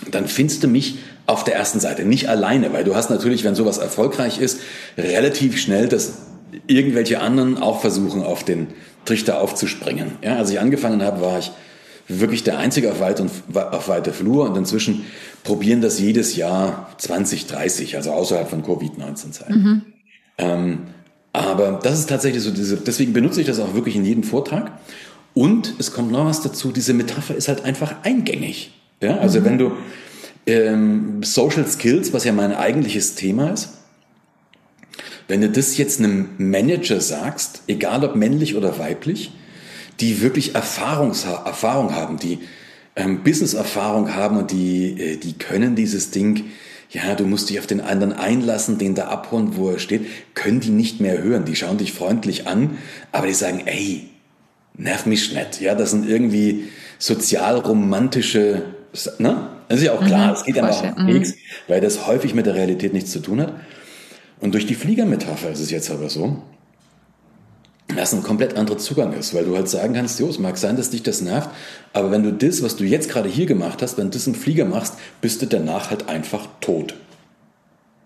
dann 0.09 0.27
findest 0.27 0.63
du 0.63 0.67
mich 0.67 0.97
auf 1.27 1.43
der 1.43 1.55
ersten 1.55 1.79
Seite. 1.79 2.05
Nicht 2.05 2.27
alleine, 2.29 2.73
weil 2.73 2.83
du 2.83 2.95
hast 2.95 3.09
natürlich, 3.09 3.43
wenn 3.43 3.55
sowas 3.55 3.77
erfolgreich 3.77 4.39
ist, 4.39 4.59
relativ 4.97 5.59
schnell 5.59 5.87
das 5.87 6.13
irgendwelche 6.67 7.19
anderen 7.19 7.57
auch 7.57 7.81
versuchen, 7.81 8.23
auf 8.23 8.43
den 8.43 8.67
Trichter 9.05 9.41
aufzuspringen. 9.41 10.13
Ja, 10.23 10.37
als 10.37 10.51
ich 10.51 10.59
angefangen 10.59 11.03
habe, 11.03 11.21
war 11.21 11.39
ich 11.39 11.51
wirklich 12.07 12.43
der 12.43 12.57
Einzige 12.57 12.91
auf 12.91 12.99
weiter, 12.99 13.25
auf 13.53 13.87
weiter 13.87 14.13
Flur 14.13 14.49
und 14.49 14.57
inzwischen 14.57 15.05
probieren 15.43 15.81
das 15.81 15.99
jedes 15.99 16.35
Jahr 16.35 16.89
20, 16.97 17.47
30, 17.47 17.95
also 17.95 18.11
außerhalb 18.11 18.49
von 18.49 18.63
Covid-19-Zeiten. 18.63 19.53
Mhm. 19.53 19.81
Ähm, 20.37 20.79
aber 21.33 21.79
das 21.81 21.99
ist 21.99 22.09
tatsächlich 22.09 22.43
so 22.43 22.51
diese, 22.51 22.77
deswegen 22.77 23.13
benutze 23.13 23.41
ich 23.41 23.47
das 23.47 23.59
auch 23.59 23.73
wirklich 23.73 23.95
in 23.95 24.05
jedem 24.05 24.23
Vortrag. 24.23 24.71
Und 25.33 25.75
es 25.79 25.93
kommt 25.93 26.11
noch 26.11 26.25
was 26.25 26.41
dazu, 26.41 26.71
diese 26.71 26.93
Metapher 26.93 27.35
ist 27.35 27.47
halt 27.47 27.63
einfach 27.63 27.95
eingängig. 28.03 28.73
Ja, 29.01 29.17
also 29.17 29.39
mhm. 29.39 29.45
wenn 29.45 29.57
du 29.57 29.71
ähm, 30.45 31.23
Social 31.23 31.65
Skills, 31.67 32.13
was 32.13 32.25
ja 32.25 32.33
mein 32.33 32.53
eigentliches 32.53 33.15
Thema 33.15 33.51
ist, 33.51 33.69
wenn 35.27 35.41
du 35.41 35.49
das 35.49 35.77
jetzt 35.77 35.99
einem 35.99 36.29
Manager 36.37 37.01
sagst, 37.01 37.63
egal 37.67 38.03
ob 38.03 38.15
männlich 38.15 38.55
oder 38.55 38.79
weiblich, 38.79 39.31
die 39.99 40.21
wirklich 40.21 40.55
Erfahrungs 40.55 41.25
Erfahrung 41.25 41.95
haben, 41.95 42.17
die 42.17 42.39
ähm, 42.95 43.23
Business-Erfahrung 43.23 44.15
haben 44.15 44.37
und 44.37 44.51
die, 44.51 44.99
äh, 44.99 45.17
die 45.17 45.33
können 45.33 45.75
dieses 45.75 46.11
Ding, 46.11 46.45
ja, 46.89 47.15
du 47.15 47.25
musst 47.25 47.49
dich 47.49 47.59
auf 47.59 47.67
den 47.67 47.79
anderen 47.79 48.11
einlassen, 48.11 48.77
den 48.77 48.95
da 48.95 49.07
abholen, 49.07 49.55
wo 49.55 49.69
er 49.69 49.79
steht, 49.79 50.05
können 50.33 50.59
die 50.59 50.71
nicht 50.71 50.99
mehr 50.99 51.23
hören. 51.23 51.45
Die 51.45 51.55
schauen 51.55 51.77
dich 51.77 51.93
freundlich 51.93 52.47
an, 52.47 52.77
aber 53.13 53.27
die 53.27 53.33
sagen, 53.33 53.63
ey, 53.65 54.09
nerv 54.75 55.05
mich 55.05 55.33
nicht. 55.33 55.61
Ja, 55.61 55.73
das 55.73 55.91
sind 55.91 56.09
irgendwie 56.09 56.65
sozial-romantische, 56.99 58.63
ne? 59.19 59.47
Das 59.69 59.79
ist 59.79 59.85
ja 59.85 59.93
auch 59.93 60.05
klar, 60.05 60.27
mhm, 60.27 60.33
es 60.33 60.43
geht 60.43 60.57
ja 60.57 60.69
auch 60.69 60.97
um 60.97 61.05
nichts, 61.05 61.35
weil 61.69 61.79
das 61.79 62.05
häufig 62.05 62.33
mit 62.33 62.45
der 62.45 62.55
Realität 62.55 62.91
nichts 62.91 63.11
zu 63.11 63.21
tun 63.21 63.39
hat. 63.39 63.53
Und 64.41 64.53
durch 64.53 64.65
die 64.65 64.75
Fliegermetapher 64.75 65.51
ist 65.51 65.59
es 65.59 65.71
jetzt 65.71 65.89
aber 65.91 66.09
so, 66.09 66.41
dass 67.95 68.13
ein 68.13 68.23
komplett 68.23 68.57
anderer 68.57 68.77
Zugang 68.77 69.13
ist, 69.13 69.33
weil 69.33 69.45
du 69.45 69.55
halt 69.55 69.69
sagen 69.69 69.93
kannst, 69.93 70.19
jo, 70.19 70.27
es 70.27 70.39
mag 70.39 70.57
sein, 70.57 70.75
dass 70.75 70.89
dich 70.89 71.03
das 71.03 71.21
nervt, 71.21 71.49
aber 71.93 72.11
wenn 72.11 72.23
du 72.23 72.33
das, 72.33 72.63
was 72.63 72.75
du 72.75 72.83
jetzt 72.83 73.09
gerade 73.09 73.29
hier 73.29 73.45
gemacht 73.45 73.81
hast, 73.81 73.97
wenn 73.97 74.05
du 74.05 74.11
das 74.11 74.27
im 74.27 74.35
Flieger 74.35 74.65
machst, 74.65 74.95
bist 75.21 75.41
du 75.41 75.45
danach 75.45 75.89
halt 75.89 76.09
einfach 76.09 76.47
tot. 76.59 76.95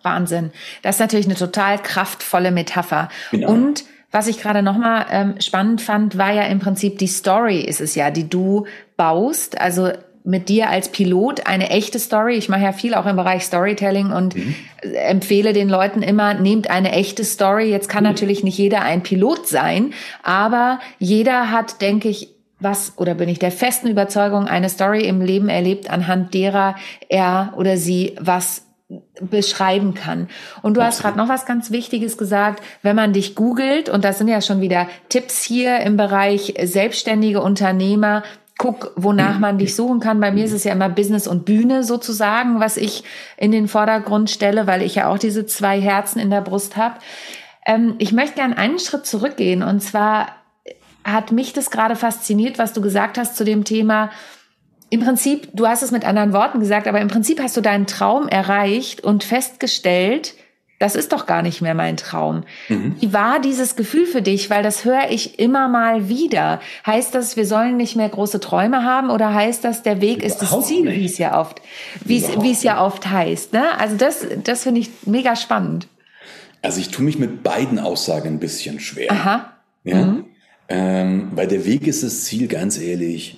Wahnsinn. 0.02 0.52
Das 0.84 0.96
ist 0.96 1.00
natürlich 1.00 1.26
eine 1.26 1.36
total 1.36 1.82
kraftvolle 1.82 2.52
Metapher. 2.52 3.10
Genau. 3.32 3.52
Und 3.52 3.86
was 4.12 4.28
ich 4.28 4.40
gerade 4.40 4.62
nochmal 4.62 5.08
ähm, 5.10 5.36
spannend 5.42 5.82
fand, 5.82 6.18
war 6.18 6.32
ja 6.32 6.44
im 6.44 6.60
Prinzip 6.60 7.00
die 7.00 7.08
Story 7.08 7.60
ist 7.60 7.82
es 7.82 7.96
ja, 7.96 8.12
die 8.12 8.30
du 8.30 8.66
baust. 8.98 9.60
Also 9.60 9.92
mit 10.26 10.50
dir 10.50 10.70
als 10.70 10.90
Pilot 10.90 11.46
eine 11.46 11.70
echte 11.70 12.00
Story. 12.00 12.36
Ich 12.36 12.50
mache 12.50 12.64
ja 12.64 12.72
viel 12.72 12.96
auch 12.96 13.06
im 13.06 13.16
Bereich 13.16 13.44
Storytelling 13.44 14.12
und 14.12 14.36
mhm. 14.36 14.56
empfehle 14.82 15.54
den 15.54 15.70
Leuten 15.70 16.02
immer, 16.02 16.34
nehmt 16.34 16.70
eine 16.70 16.92
echte 16.92 17.24
Story. 17.24 17.70
Jetzt 17.70 17.90
kann 17.90 18.04
mhm. 18.04 18.10
natürlich 18.10 18.44
nicht 18.44 18.58
jeder 18.58 18.82
ein 18.82 19.04
Pilot 19.04 19.48
sein, 19.48 19.94
aber 20.24 20.80
jeder 20.98 21.52
hat, 21.52 21.82
denke 21.82 22.10
ich, 22.10 22.36
was 22.60 22.94
oder 22.98 23.14
bin 23.14 23.30
ich 23.30 23.38
der 23.38 23.52
festen 23.52 23.88
Überzeugung, 23.88 24.48
eine 24.48 24.70
Story 24.70 25.06
im 25.06 25.22
Leben 25.22 25.50
erlebt, 25.50 25.90
anhand 25.90 26.34
derer 26.34 26.76
er 27.10 27.54
oder 27.58 27.78
sie 27.78 28.16
was 28.20 28.64
beschreiben 29.20 29.94
kann. 29.94 30.30
Und 30.62 30.78
du 30.78 30.84
hast 30.84 31.02
gerade 31.02 31.18
noch 31.18 31.28
was 31.28 31.46
ganz 31.46 31.72
Wichtiges 31.72 32.18
gesagt, 32.18 32.64
wenn 32.82 32.96
man 32.96 33.14
dich 33.14 33.36
googelt, 33.36 33.90
und 33.90 34.06
das 34.06 34.20
sind 34.20 34.28
ja 34.28 34.42
schon 34.42 34.62
wieder 34.62 34.88
Tipps 35.10 35.44
hier 35.44 35.80
im 35.80 35.98
Bereich 35.98 36.54
selbstständige 36.64 37.42
Unternehmer, 37.42 38.24
guck, 38.58 38.94
wonach 38.96 39.40
man 39.40 39.58
dich 39.58 39.76
suchen 39.76 40.00
kann. 40.00 40.20
Bei 40.20 40.32
mir 40.32 40.46
ist 40.46 40.54
es 40.54 40.64
ja 40.64 40.72
immer 40.72 40.90
Business 40.90 41.28
und 41.28 41.46
Bühne 41.46 41.84
sozusagen, 41.84 42.60
was 42.60 42.78
ich 42.78 43.04
in 43.38 43.52
den 43.52 43.68
Vordergrund 43.68 44.30
stelle, 44.30 44.66
weil 44.66 44.82
ich 44.82 44.96
ja 44.96 45.10
auch 45.10 45.18
diese 45.18 45.46
zwei 45.46 45.80
Herzen 45.82 46.20
in 46.20 46.30
der 46.30 46.42
Brust 46.42 46.78
habe. 46.78 46.96
Ähm, 47.66 47.96
ich 47.98 48.14
möchte 48.14 48.36
gerne 48.36 48.58
einen 48.58 48.80
Schritt 48.80 49.06
zurückgehen 49.06 49.62
und 49.62 49.82
zwar 49.82 50.28
hat 51.04 51.32
mich 51.32 51.54
das 51.54 51.70
gerade 51.70 51.96
fasziniert, 51.96 52.58
was 52.58 52.74
du 52.74 52.82
gesagt 52.82 53.18
hast 53.18 53.36
zu 53.36 53.44
dem 53.44 53.64
Thema. 53.64 54.10
Im 54.90 55.02
Prinzip, 55.02 55.50
du 55.54 55.68
hast 55.68 55.84
es 55.84 55.92
mit 55.92 56.06
anderen 56.06 56.34
Worten 56.34 56.60
gesagt, 56.60 56.88
aber 56.88 57.02
im 57.02 57.10
Prinzip 57.10 57.42
hast 57.42 57.58
du 57.58 57.62
deinen 57.62 57.88
Traum 57.88 58.28
erreicht 58.28 59.04
und 59.04 59.24
festgestellt, 59.24 60.34
das 60.80 60.96
ist 60.96 61.14
doch 61.14 61.26
gar 61.26 61.42
nicht 61.42 61.62
mehr 61.62 61.74
mein 61.74 61.96
Traum. 61.96 62.44
Mhm. 62.68 62.96
Wie 63.00 63.14
war 63.14 63.40
dieses 63.40 63.76
Gefühl 63.76 64.06
für 64.06 64.22
dich? 64.22 64.50
Weil 64.50 64.62
das 64.62 64.84
höre 64.84 65.10
ich 65.10 65.40
immer 65.40 65.68
mal 65.70 66.10
wieder. 66.10 66.60
Heißt 66.86 67.16
das, 67.16 67.38
wir 67.38 67.46
sollen 67.46 67.78
nicht 67.78 67.96
mehr 67.96 68.10
große 68.10 68.40
Träume 68.42 68.84
haben 68.84 69.10
oder 69.10 69.34
heißt 69.34 69.64
das, 69.64 69.84
der 69.84 70.02
Weg 70.02 70.18
Überhaupt 70.18 70.42
ist 70.42 70.42
das 70.42 70.68
Ziel, 70.68 70.92
wie 70.92 71.06
es 71.06 71.18
ja 71.18 71.40
oft, 71.40 71.62
wie 72.04 72.18
es, 72.18 72.42
wie 72.42 72.52
es 72.52 72.64
ja 72.64 72.84
oft 72.84 73.10
heißt? 73.10 73.54
Ne? 73.54 73.78
Also 73.80 73.96
das, 73.96 74.26
das 74.44 74.64
finde 74.64 74.82
ich 74.82 74.90
mega 75.06 75.36
spannend. 75.36 75.88
Also 76.62 76.82
ich 76.82 76.90
tue 76.90 77.06
mich 77.06 77.20
mit 77.20 77.44
beiden 77.44 77.80
Aussagen 77.80 78.28
ein 78.28 78.40
bisschen 78.40 78.80
schwer. 78.80 79.12
Aha. 79.12 79.54
Ja. 79.84 80.06
Mhm. 80.06 80.26
Ähm, 80.68 81.32
weil 81.36 81.48
der 81.48 81.66
Weg 81.66 81.88
ist 81.88 82.04
das 82.04 82.24
Ziel, 82.26 82.48
ganz 82.48 82.80
ehrlich. 82.80 83.38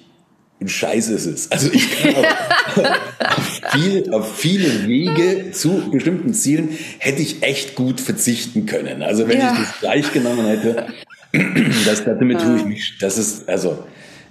Scheiße 0.66 1.14
ist 1.14 1.26
es. 1.28 1.52
Also 1.52 1.70
ich 1.72 2.02
kann 2.02 2.16
auf, 2.16 3.38
auf, 3.38 3.62
viel, 3.72 4.14
auf 4.14 4.38
viele 4.38 4.88
Wege 4.88 5.52
zu 5.52 5.90
bestimmten 5.92 6.34
Zielen 6.34 6.70
hätte 6.98 7.22
ich 7.22 7.44
echt 7.44 7.76
gut 7.76 8.02
verzichten 8.02 8.66
können. 8.66 9.04
Also 9.04 9.28
wenn 9.28 9.40
ja. 9.40 9.54
ich 9.54 9.60
das 9.60 9.80
gleich 9.80 10.14
genommen 10.14 10.48
hätte, 10.48 10.88
das, 11.86 12.04
damit 12.06 12.42
tue 12.42 12.58
ich 12.58 12.66
mich. 12.66 12.98
Das 13.00 13.18
ist, 13.18 13.48
also, 13.48 13.84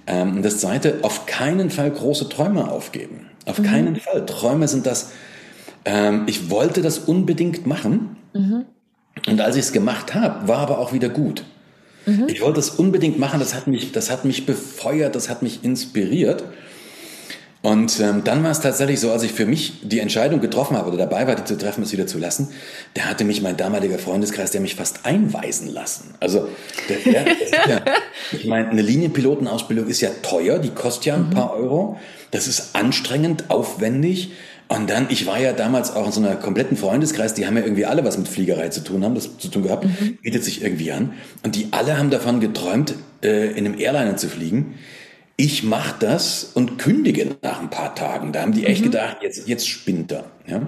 ähm, 0.05 0.41
das 0.41 0.59
zweite, 0.59 0.99
auf 1.01 1.25
keinen 1.25 1.69
Fall 1.69 1.91
große 1.91 2.27
Träume 2.27 2.69
aufgeben. 2.69 3.27
Auf 3.45 3.59
mhm. 3.59 3.63
keinen 3.63 3.95
Fall. 3.95 4.25
Träume 4.25 4.67
sind 4.67 4.85
das, 4.85 5.11
ähm, 5.85 6.23
ich 6.27 6.49
wollte 6.49 6.81
das 6.81 6.99
unbedingt 6.99 7.65
machen. 7.65 8.17
Mhm. 8.33 8.65
Und 9.27 9.41
als 9.41 9.55
ich 9.55 9.63
es 9.63 9.71
gemacht 9.71 10.13
habe, 10.13 10.47
war 10.47 10.59
aber 10.59 10.79
auch 10.79 10.91
wieder 10.91 11.09
gut. 11.09 11.43
Mhm. 12.07 12.27
Ich 12.29 12.41
wollte 12.41 12.59
es 12.59 12.71
unbedingt 12.71 13.19
machen, 13.19 13.39
das 13.39 13.53
hat 13.53 13.67
mich, 13.67 13.91
das 13.91 14.09
hat 14.09 14.25
mich 14.25 14.45
befeuert, 14.45 15.15
das 15.15 15.29
hat 15.29 15.43
mich 15.43 15.63
inspiriert. 15.63 16.43
Und 17.63 17.99
ähm, 17.99 18.23
dann 18.23 18.43
war 18.43 18.51
es 18.51 18.61
tatsächlich 18.61 18.99
so, 18.99 19.11
als 19.11 19.23
ich 19.23 19.33
für 19.33 19.45
mich 19.45 19.81
die 19.81 19.99
Entscheidung 19.99 20.39
getroffen 20.39 20.77
habe 20.77 20.87
oder 20.87 20.97
dabei 20.99 21.27
war, 21.27 21.35
die 21.35 21.43
zu 21.43 21.57
treffen, 21.57 21.83
es 21.83 21.91
wieder 21.91 22.07
zu 22.07 22.17
lassen, 22.17 22.49
da 22.93 23.03
hatte 23.03 23.25
mich 23.25 23.41
mein 23.41 23.57
damaliger 23.57 23.99
Freundeskreis, 23.99 24.51
der 24.51 24.61
mich 24.61 24.75
fast 24.75 25.05
einweisen 25.05 25.67
lassen. 25.67 26.15
Also, 26.21 26.47
der, 26.87 26.97
der, 26.97 27.25
ja, 27.67 27.81
ich 28.31 28.45
meine, 28.45 28.69
eine 28.69 28.81
Linienpilotenausbildung 28.81 29.87
ist 29.87 29.99
ja 30.01 30.11
teuer, 30.21 30.59
die 30.59 30.69
kostet 30.69 31.05
ja 31.05 31.15
ein 31.15 31.27
mhm. 31.27 31.31
paar 31.31 31.53
Euro. 31.55 31.99
Das 32.31 32.47
ist 32.47 32.73
anstrengend, 32.73 33.49
aufwendig. 33.49 34.31
Und 34.69 34.89
dann, 34.89 35.07
ich 35.09 35.25
war 35.25 35.39
ja 35.39 35.53
damals 35.53 35.95
auch 35.95 36.07
in 36.07 36.11
so 36.11 36.19
einer 36.19 36.35
kompletten 36.35 36.75
Freundeskreis, 36.75 37.33
die 37.33 37.47
haben 37.47 37.55
ja 37.55 37.63
irgendwie 37.63 37.85
alle 37.85 38.03
was 38.03 38.17
mit 38.17 38.27
Fliegerei 38.27 38.67
zu 38.69 38.83
tun, 38.83 39.03
haben 39.05 39.15
das 39.15 39.37
zu 39.37 39.47
tun 39.47 39.63
gehabt, 39.63 39.85
mhm. 39.85 40.17
bietet 40.21 40.43
sich 40.43 40.61
irgendwie 40.61 40.91
an. 40.91 41.13
Und 41.43 41.55
die 41.55 41.69
alle 41.71 41.97
haben 41.97 42.09
davon 42.09 42.41
geträumt, 42.41 42.95
äh, 43.23 43.51
in 43.51 43.65
einem 43.65 43.79
Airliner 43.79 44.17
zu 44.17 44.27
fliegen. 44.27 44.75
Ich 45.37 45.63
mache 45.63 45.95
das 45.99 46.43
und 46.53 46.77
kündige 46.79 47.37
nach 47.41 47.61
ein 47.61 47.69
paar 47.69 47.95
Tagen. 47.95 48.33
Da 48.33 48.41
haben 48.41 48.51
die 48.51 48.65
echt 48.65 48.81
mhm. 48.81 48.85
gedacht, 48.85 49.17
jetzt, 49.21 49.47
jetzt 49.47 49.69
spinnt 49.69 50.11
er. 50.11 50.25
Ja? 50.47 50.61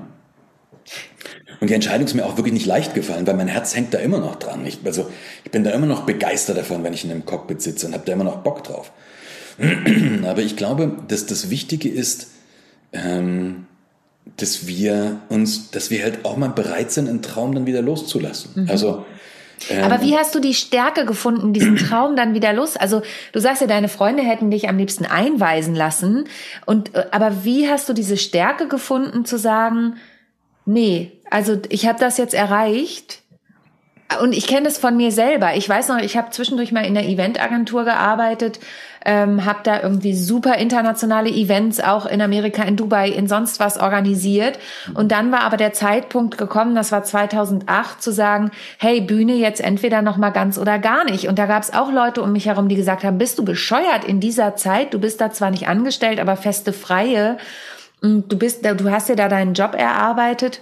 Und 1.60 1.70
die 1.70 1.74
Entscheidung 1.74 2.06
ist 2.06 2.13
mir 2.13 2.25
auch 2.25 2.38
wirklich 2.38 2.53
nicht 2.53 2.65
leicht 2.65 2.94
gefallen, 2.94 3.27
weil 3.27 3.36
mein 3.36 3.50
Herz 3.50 3.75
hängt 3.75 3.94
da 3.94 3.98
immer 3.98 4.20
noch 4.20 4.38
dran. 4.38 4.65
Ich, 4.65 4.79
also 4.86 5.10
ich 5.44 5.51
bin 5.51 5.65
da 5.65 5.72
immer 5.72 5.88
noch 5.88 6.03
begeistert 6.03 6.58
davon, 6.58 6.84
wenn 6.84 6.94
ich 6.94 7.03
in 7.03 7.12
einem 7.12 7.25
Cockpit 7.25 7.62
sitze 7.62 7.88
und 7.88 7.94
habe 7.94 8.03
da 8.06 8.13
immer 8.13 8.24
noch 8.24 8.38
Bock 8.38 8.63
drauf. 8.63 8.94
Aber 10.24 10.41
ich 10.41 10.56
glaube, 10.56 10.96
dass 11.10 11.25
das 11.25 11.50
Wichtige 11.50 11.89
ist, 11.89 12.27
ähm, 12.94 13.65
dass 14.38 14.67
wir 14.67 15.21
uns, 15.29 15.71
dass 15.71 15.89
wir 15.89 16.03
halt 16.03 16.25
auch 16.25 16.38
mal 16.38 16.50
bereit 16.50 16.91
sind, 16.91 17.07
einen 17.07 17.21
Traum 17.21 17.53
dann 17.53 17.65
wieder 17.65 17.81
loszulassen. 17.81 18.63
Mhm. 18.63 18.69
Also 18.69 19.05
ähm, 19.69 19.83
aber 19.83 20.01
wie 20.01 20.15
hast 20.15 20.33
du 20.36 20.39
die 20.39 20.53
Stärke 20.53 21.05
gefunden, 21.05 21.53
diesen 21.53 21.75
Traum 21.89 22.15
dann 22.15 22.33
wieder 22.33 22.53
los? 22.53 22.77
Also 22.77 23.01
du 23.33 23.39
sagst 23.39 23.62
ja, 23.62 23.67
deine 23.67 23.89
Freunde 23.89 24.24
hätten 24.24 24.51
dich 24.51 24.69
am 24.69 24.77
liebsten 24.77 25.05
einweisen 25.05 25.75
lassen. 25.75 26.25
Und 26.65 26.95
äh, 26.95 27.05
aber 27.12 27.43
wie 27.43 27.69
hast 27.69 27.89
du 27.89 27.93
diese 27.93 28.17
Stärke 28.17 28.67
gefunden, 28.67 29.25
zu 29.25 29.38
sagen, 29.38 29.95
nee, 30.65 31.12
also 31.29 31.59
ich 31.69 31.88
habe 31.88 32.00
das 32.00 32.17
jetzt 32.17 32.33
erreicht 32.33 33.21
und 34.18 34.34
ich 34.34 34.48
kenne 34.48 34.63
das 34.63 34.80
von 34.80 34.98
mir 34.98 35.12
selber. 35.12 35.56
Ich 35.56 35.70
weiß 35.70 35.88
noch, 35.89 36.00
ich 36.00 36.18
habe 36.18 36.32
zwischendurch 36.32 36.72
mal 36.72 36.86
in 36.86 36.96
der 36.96 37.08
Eventagentur 37.08 37.86
gearbeitet, 37.86 38.60
ähm, 39.06 39.46
habe 39.46 39.60
da 39.63 39.82
irgendwie 39.82 40.16
super 40.16 40.56
internationale 40.56 41.30
Events 41.30 41.80
auch 41.80 42.06
in 42.08 42.20
Amerika, 42.20 42.63
in 42.63 42.75
Dubai, 42.75 43.10
in 43.10 43.28
sonst 43.28 43.60
was 43.60 43.80
organisiert. 43.80 44.58
Und 44.96 45.12
dann 45.12 45.32
war 45.32 45.42
aber 45.42 45.58
der 45.58 45.74
Zeitpunkt 45.74 46.38
gekommen, 46.38 46.74
das 46.74 46.92
war 46.92 47.04
2008, 47.04 48.01
zu 48.01 48.12
sagen, 48.12 48.51
hey, 48.80 49.00
Bühne 49.00 49.36
jetzt 49.36 49.62
entweder 49.62 50.01
noch 50.01 50.18
mal 50.18 50.32
ganz 50.32 50.58
oder 50.58 50.80
gar 50.80 51.06
nicht. 51.06 51.28
Und 51.28 51.38
da 51.38 51.46
gab 51.46 51.62
es 51.62 51.74
auch 51.74 51.92
Leute 51.92 52.24
um 52.24 52.34
mich 52.34 52.48
herum, 52.48 52.68
die 52.68 52.75
gesagt 52.75 53.04
haben, 53.04 53.20
bist 53.20 53.38
du 53.38 53.46
bescheuert 53.46 54.04
in 54.04 54.20
dieser 54.20 54.56
Zeit? 54.56 54.94
Du 54.94 55.00
bist 55.00 55.22
da 55.22 55.32
zwar 55.32 55.51
nicht 55.51 55.68
angestellt, 55.68 56.20
aber 56.20 56.36
feste 56.36 56.74
Freie. 56.74 57.38
Und 58.01 58.32
du 58.32 58.38
bist, 58.38 58.66
du 58.66 58.92
hast 58.92 59.10
dir 59.10 59.16
da 59.16 59.28
deinen 59.28 59.54
Job 59.54 59.75
erarbeitet. 59.75 60.62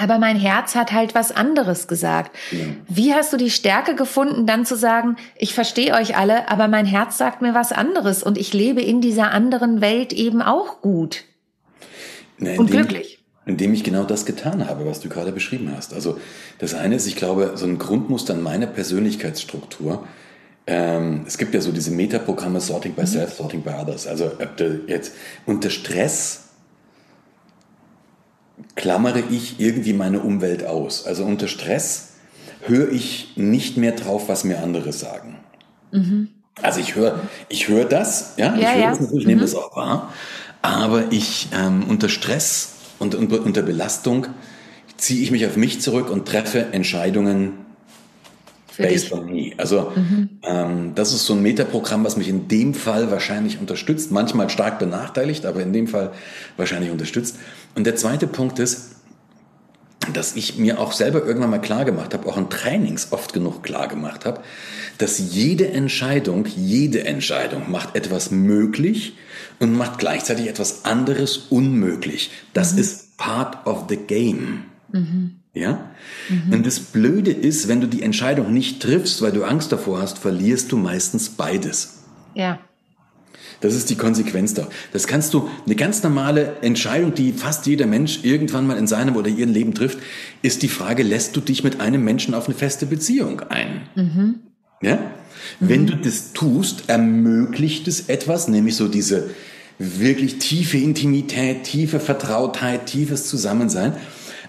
Aber 0.00 0.18
mein 0.18 0.36
Herz 0.36 0.74
hat 0.74 0.92
halt 0.92 1.14
was 1.14 1.30
anderes 1.30 1.86
gesagt. 1.86 2.34
Ja. 2.50 2.58
Wie 2.88 3.14
hast 3.14 3.32
du 3.32 3.36
die 3.36 3.50
Stärke 3.50 3.94
gefunden, 3.94 4.46
dann 4.46 4.66
zu 4.66 4.76
sagen, 4.76 5.16
ich 5.36 5.54
verstehe 5.54 5.94
euch 5.94 6.16
alle, 6.16 6.48
aber 6.48 6.68
mein 6.68 6.86
Herz 6.86 7.16
sagt 7.16 7.42
mir 7.42 7.54
was 7.54 7.72
anderes 7.72 8.22
und 8.22 8.36
ich 8.38 8.52
lebe 8.52 8.82
in 8.82 9.00
dieser 9.00 9.30
anderen 9.30 9.80
Welt 9.80 10.12
eben 10.12 10.42
auch 10.42 10.80
gut 10.80 11.24
Na, 12.38 12.58
und 12.58 12.70
glücklich? 12.70 13.20
indem 13.46 13.74
ich 13.74 13.84
genau 13.84 14.04
das 14.04 14.24
getan 14.24 14.66
habe, 14.68 14.86
was 14.86 15.00
du 15.00 15.08
gerade 15.08 15.30
beschrieben 15.30 15.70
hast. 15.76 15.92
Also 15.92 16.18
das 16.58 16.74
eine 16.74 16.96
ist, 16.96 17.06
ich 17.06 17.16
glaube, 17.16 17.52
so 17.56 17.66
ein 17.66 17.78
Grundmuster 17.78 18.34
in 18.34 18.42
meiner 18.42 18.66
Persönlichkeitsstruktur. 18.66 20.06
Ähm, 20.66 21.24
es 21.26 21.36
gibt 21.36 21.54
ja 21.54 21.60
so 21.60 21.70
diese 21.70 21.90
Metaprogramme 21.90 22.60
Sorting 22.60 22.94
by 22.94 23.02
mhm. 23.02 23.06
Self, 23.06 23.34
Sorting 23.34 23.62
by 23.62 23.70
Others. 23.70 24.06
Also 24.06 24.32
jetzt 24.86 25.12
unter 25.44 25.68
Stress 25.68 26.44
klammere 28.74 29.22
ich 29.30 29.60
irgendwie 29.60 29.92
meine 29.92 30.20
Umwelt 30.20 30.66
aus. 30.66 31.06
Also 31.06 31.24
unter 31.24 31.48
Stress 31.48 32.10
höre 32.62 32.90
ich 32.90 33.32
nicht 33.36 33.76
mehr 33.76 33.92
drauf, 33.92 34.28
was 34.28 34.44
mir 34.44 34.62
andere 34.62 34.92
sagen. 34.92 35.38
Mhm. 35.92 36.28
Also 36.62 36.80
ich 36.80 36.94
höre 36.94 37.20
ich 37.48 37.68
höre 37.68 37.84
das, 37.84 38.34
ja, 38.36 38.54
ich 38.54 38.62
ja, 38.62 38.72
höre 38.72 38.80
ja. 38.80 38.90
das 38.90 39.00
natürlich, 39.00 39.22
ich 39.22 39.26
mhm. 39.26 39.30
nehme 39.30 39.42
das 39.42 39.54
auch 39.54 39.76
wahr, 39.76 40.12
aber 40.62 41.04
ich 41.10 41.48
ähm, 41.52 41.84
unter 41.88 42.08
Stress 42.08 42.74
und 42.98 43.14
unter, 43.14 43.44
unter 43.44 43.62
Belastung 43.62 44.28
ziehe 44.96 45.22
ich 45.22 45.30
mich 45.30 45.46
auf 45.46 45.56
mich 45.56 45.80
zurück 45.80 46.10
und 46.10 46.26
treffe 46.26 46.66
Entscheidungen 46.72 47.64
based 48.76 49.12
on 49.12 49.26
me. 49.26 49.52
Also 49.56 49.92
mhm. 49.94 50.28
ähm, 50.42 50.92
das 50.94 51.12
ist 51.12 51.26
so 51.26 51.34
ein 51.34 51.42
Metaprogramm, 51.42 52.04
was 52.04 52.16
mich 52.16 52.28
in 52.28 52.48
dem 52.48 52.74
Fall 52.74 53.10
wahrscheinlich 53.10 53.58
unterstützt, 53.60 54.10
manchmal 54.10 54.50
stark 54.50 54.78
benachteiligt, 54.78 55.46
aber 55.46 55.60
in 55.60 55.72
dem 55.72 55.86
Fall 55.86 56.12
wahrscheinlich 56.56 56.90
unterstützt. 56.90 57.36
Und 57.74 57.84
der 57.84 57.96
zweite 57.96 58.26
Punkt 58.26 58.58
ist, 58.58 58.94
dass 60.12 60.36
ich 60.36 60.58
mir 60.58 60.80
auch 60.80 60.92
selber 60.92 61.24
irgendwann 61.24 61.50
mal 61.50 61.60
klar 61.60 61.84
gemacht 61.84 62.14
habe, 62.14 62.28
auch 62.28 62.36
in 62.36 62.50
Trainings 62.50 63.12
oft 63.12 63.32
genug 63.32 63.62
klar 63.62 63.88
gemacht 63.88 64.24
habe, 64.26 64.42
dass 64.98 65.18
jede 65.18 65.70
Entscheidung, 65.70 66.46
jede 66.46 67.04
Entscheidung 67.04 67.70
macht 67.70 67.96
etwas 67.96 68.30
möglich 68.30 69.16
und 69.58 69.76
macht 69.76 69.98
gleichzeitig 69.98 70.48
etwas 70.48 70.84
anderes 70.84 71.36
unmöglich. 71.50 72.30
Das 72.52 72.74
mhm. 72.74 72.78
ist 72.80 73.16
part 73.16 73.66
of 73.66 73.84
the 73.88 73.96
game. 73.96 74.64
Mhm. 74.92 75.36
Ja? 75.54 75.90
Mhm. 76.28 76.52
Und 76.52 76.66
das 76.66 76.80
Blöde 76.80 77.30
ist, 77.30 77.68
wenn 77.68 77.80
du 77.80 77.88
die 77.88 78.02
Entscheidung 78.02 78.52
nicht 78.52 78.82
triffst, 78.82 79.22
weil 79.22 79.32
du 79.32 79.44
Angst 79.44 79.72
davor 79.72 80.00
hast, 80.00 80.18
verlierst 80.18 80.70
du 80.72 80.76
meistens 80.76 81.30
beides. 81.30 82.04
Ja. 82.34 82.58
Das 83.64 83.74
ist 83.74 83.88
die 83.88 83.96
Konsequenz 83.96 84.52
da. 84.52 84.68
Das 84.92 85.06
kannst 85.06 85.32
du, 85.32 85.48
eine 85.64 85.74
ganz 85.74 86.02
normale 86.02 86.56
Entscheidung, 86.60 87.14
die 87.14 87.32
fast 87.32 87.64
jeder 87.66 87.86
Mensch 87.86 88.20
irgendwann 88.22 88.66
mal 88.66 88.76
in 88.76 88.86
seinem 88.86 89.16
oder 89.16 89.28
ihrem 89.28 89.52
Leben 89.52 89.72
trifft, 89.72 89.98
ist 90.42 90.62
die 90.62 90.68
Frage, 90.68 91.02
lässt 91.02 91.34
du 91.34 91.40
dich 91.40 91.64
mit 91.64 91.80
einem 91.80 92.04
Menschen 92.04 92.34
auf 92.34 92.46
eine 92.46 92.54
feste 92.54 92.84
Beziehung 92.84 93.40
ein? 93.48 93.88
Mhm. 93.94 94.34
Ja? 94.82 94.96
Mhm. 94.96 95.68
Wenn 95.68 95.86
du 95.86 95.96
das 95.96 96.34
tust, 96.34 96.84
ermöglicht 96.88 97.88
es 97.88 98.10
etwas, 98.10 98.48
nämlich 98.48 98.76
so 98.76 98.86
diese 98.86 99.30
wirklich 99.78 100.38
tiefe 100.40 100.76
Intimität, 100.76 101.64
tiefe 101.64 102.00
Vertrautheit, 102.00 102.84
tiefes 102.84 103.28
Zusammensein. 103.28 103.94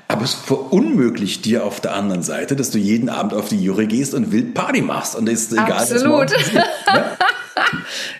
Aber 0.09 0.25
es 0.25 0.33
verunmöglicht 0.33 1.45
dir 1.45 1.63
auf 1.63 1.79
der 1.79 1.95
anderen 1.95 2.21
Seite, 2.21 2.57
dass 2.57 2.69
du 2.69 2.77
jeden 2.77 3.07
Abend 3.07 3.33
auf 3.33 3.47
die 3.47 3.63
Jury 3.63 3.87
gehst 3.87 4.13
und 4.13 4.33
wild 4.33 4.53
Party 4.53 4.81
machst. 4.81 5.15
Und 5.15 5.29
ist 5.29 5.53
egal, 5.53 5.71
Absolut. 5.71 6.31
Was 6.31 6.51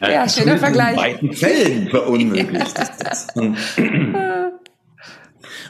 ja? 0.01 0.11
ja, 0.11 0.29
schöner 0.29 0.57
Vergleich. 0.57 0.91
In 0.91 0.95
beiden 0.95 1.33
Fällen 1.33 1.89
verunmöglicht 1.89 2.77
ja. 2.77 3.41
Und, 3.41 3.57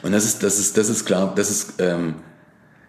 und 0.02 0.12
das 0.12 0.24
ist, 0.24 0.42
das 0.42 0.58
ist, 0.58 0.76
das 0.76 0.88
ist 0.88 1.04
klar, 1.04 1.34
das 1.34 1.50
ist, 1.50 1.74
ähm, 1.80 2.16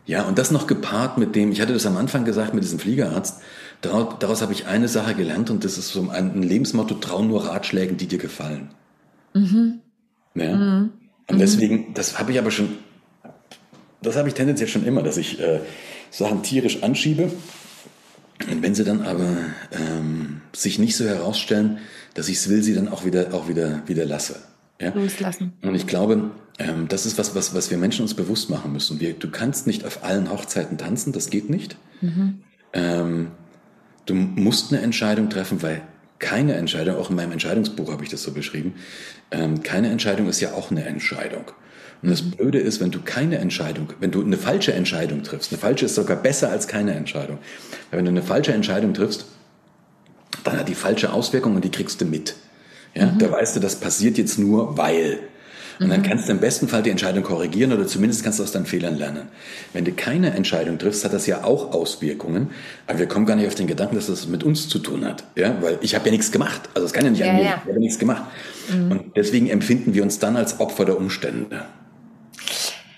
ja, 0.05 0.24
und 0.24 0.38
das 0.38 0.51
noch 0.51 0.67
gepaart 0.67 1.17
mit 1.17 1.36
dem, 1.36 1.51
ich 1.51 1.62
hatte 1.62 1.74
das 1.74 1.86
am 1.86 1.98
Anfang 1.98 2.25
gesagt, 2.25 2.53
mit 2.53 2.63
diesem 2.63 2.79
Fliegerarzt, 2.79 3.41
daraus, 3.81 4.15
daraus 4.19 4.41
habe 4.41 4.53
ich 4.53 4.67
eine 4.67 4.88
Sache 4.88 5.15
gelernt 5.15 5.50
und 5.50 5.63
das 5.63 5.77
ist 5.77 5.89
so 5.89 6.10
ein 6.10 6.41
Lebensmotto, 6.41 6.96
trau 6.96 7.24
nur 7.24 7.46
Ratschlägen, 7.46 7.98
die 7.98 8.07
dir 8.07 8.19
gefallen. 8.19 8.69
Mhm. 9.34 9.79
Ja? 10.36 10.55
Mhm. 10.55 10.91
Und 11.27 11.36
mhm. 11.36 11.39
deswegen, 11.39 11.93
das 11.93 12.19
habe 12.19 12.31
ich 12.31 12.39
aber 12.39 12.51
schon, 12.51 12.77
das 14.01 14.15
habe 14.15 14.27
ich 14.27 14.34
tendenziell 14.34 14.69
schon 14.69 14.86
immer, 14.86 15.03
dass 15.03 15.17
ich 15.17 15.39
äh, 15.39 15.60
Sachen 16.10 16.43
tierisch 16.43 16.84
anschiebe 16.84 17.31
und 18.50 18.62
wenn 18.62 18.75
sie 18.75 18.84
dann 18.84 19.01
aber 19.01 19.36
ähm, 19.72 20.41
sich 20.53 20.79
nicht 20.79 20.96
so 20.96 21.06
herausstellen, 21.06 21.79
dass 22.13 22.29
ich 22.29 22.38
es 22.38 22.50
will, 22.50 22.63
sie 22.63 22.75
dann 22.75 22.88
auch 22.88 23.06
wieder, 23.06 23.34
auch 23.34 23.48
wieder, 23.48 23.84
wieder 23.88 24.06
lasse. 24.06 24.36
Ja? 24.79 24.94
Loslassen. 24.94 25.53
Und 25.62 25.75
ich 25.75 25.88
glaube, 25.88 26.32
ähm, 26.60 26.88
das 26.88 27.06
ist 27.06 27.17
was, 27.17 27.36
was, 27.36 27.53
was 27.53 27.72
wir 27.72 27.77
Menschen 27.77 28.01
uns 28.01 28.13
bewusst 28.13 28.50
machen 28.50 28.74
müssen. 28.74 29.00
Wir, 29.00 29.13
du 29.13 29.29
kannst 29.29 29.67
nicht 29.67 29.86
auf 29.86 30.03
allen 30.03 30.32
Hochzeiten 30.32 30.77
tanzen, 30.77 31.13
das 31.13 31.29
geht 31.29 31.50
nicht. 31.50 31.77
Mhm. 32.01 32.41
Ähm, 32.74 33.32
du 34.06 34.13
musst 34.13 34.72
eine 34.72 34.82
Entscheidung 34.82 35.29
treffen, 35.29 35.62
weil 35.62 35.82
keine 36.20 36.53
Entscheidung, 36.56 36.96
auch 36.98 37.10
in 37.10 37.15
meinem 37.15 37.32
Entscheidungsbuch 37.32 37.91
habe 37.91 38.03
ich 38.03 38.10
das 38.10 38.24
so 38.24 38.32
beschrieben, 38.32 38.75
ähm, 39.32 39.62
keine 39.62 39.89
Entscheidung 39.89 40.27
ist 40.27 40.41
ja 40.41 40.53
auch 40.53 40.72
eine 40.72 40.86
Entscheidung. 40.86 41.46
Und 42.01 42.12
das 42.12 42.22
Blöde 42.22 42.60
ist, 42.60 42.80
wenn 42.80 42.92
du 42.92 43.00
keine 43.01 43.39
Entscheidung, 43.39 43.89
wenn 44.00 44.12
du 44.12 44.24
eine 44.24 44.38
falsche 44.38 44.74
Entscheidung 44.74 45.24
triffst, 45.24 45.51
eine 45.51 45.60
falsche 45.60 45.86
ist 45.86 45.96
sogar 45.96 46.18
besser 46.18 46.50
als 46.50 46.68
keine 46.68 46.94
Entscheidung. 46.94 47.39
Weil 47.89 48.00
wenn 48.00 48.06
du 48.06 48.12
eine 48.12 48.22
falsche 48.22 48.54
Entscheidung 48.54 48.94
triffst, 48.94 49.25
dann 50.44 50.58
hat 50.58 50.70
die 50.70 50.75
falsche 50.75 51.12
Auswirkung 51.12 51.56
und 51.56 51.63
die 51.63 51.72
kriegst 51.72 52.00
du 52.01 52.06
mit. 52.06 52.36
Ja, 52.96 53.08
mhm. 53.08 53.20
da 53.20 53.32
weißt 53.32 53.56
du, 53.56 53.60
das 53.60 53.75
passiert 53.75 54.18
jetzt 54.18 54.38
nur, 54.39 54.77
weil. 54.77 55.20
Und 55.80 55.89
dann 55.89 56.00
mhm. 56.00 56.06
kannst 56.06 56.27
du 56.27 56.32
im 56.32 56.39
besten 56.39 56.68
Fall 56.68 56.82
die 56.82 56.89
Entscheidung 56.89 57.24
korrigieren 57.24 57.72
oder 57.72 57.86
zumindest 57.86 58.24
kannst 58.24 58.39
du 58.39 58.44
aus 58.44 58.51
deinen 58.51 58.66
Fehlern 58.66 58.98
lernen. 58.98 59.27
Wenn 59.74 59.86
du 59.86 59.92
keine 59.92 60.32
Entscheidung 60.32 60.80
triffst, 60.80 61.06
hat 61.06 61.13
das 61.13 61.27
ja 61.27 61.44
auch 61.44 61.72
Auswirkungen. 61.72 62.50
Aber 62.88 62.98
wir 62.98 63.08
kommen 63.08 63.27
gar 63.27 63.36
nicht 63.36 63.48
auf 63.48 63.54
den 63.54 63.68
Gedanken, 63.68 63.96
dass 63.96 64.08
das 64.08 64.27
mit 64.27 64.44
uns 64.44 64.70
zu 64.70 64.80
tun 64.80 65.06
hat. 65.06 65.24
Ja, 65.36 65.56
weil 65.62 65.77
ich 65.82 65.94
habe 65.94 66.06
ja 66.06 66.12
nichts 66.12 66.32
gemacht. 66.32 66.62
Also 66.74 66.88
es 66.88 66.94
kann 66.94 67.06
ja 67.06 67.12
nicht 67.12 67.20
ja, 67.20 67.30
an 67.30 67.36
mir. 67.36 67.44
Ja. 67.44 67.62
Ich 67.63 67.70
habe 67.70 67.80
nichts 67.80 68.00
gemacht. 68.00 68.24
Mhm. 68.72 68.92
Und 68.92 69.01
deswegen 69.16 69.50
empfinden 69.50 69.94
wir 69.94 70.01
uns 70.01 70.18
dann 70.18 70.36
als 70.36 70.60
Opfer 70.60 70.86
der 70.86 70.98
Umstände. 70.98 71.66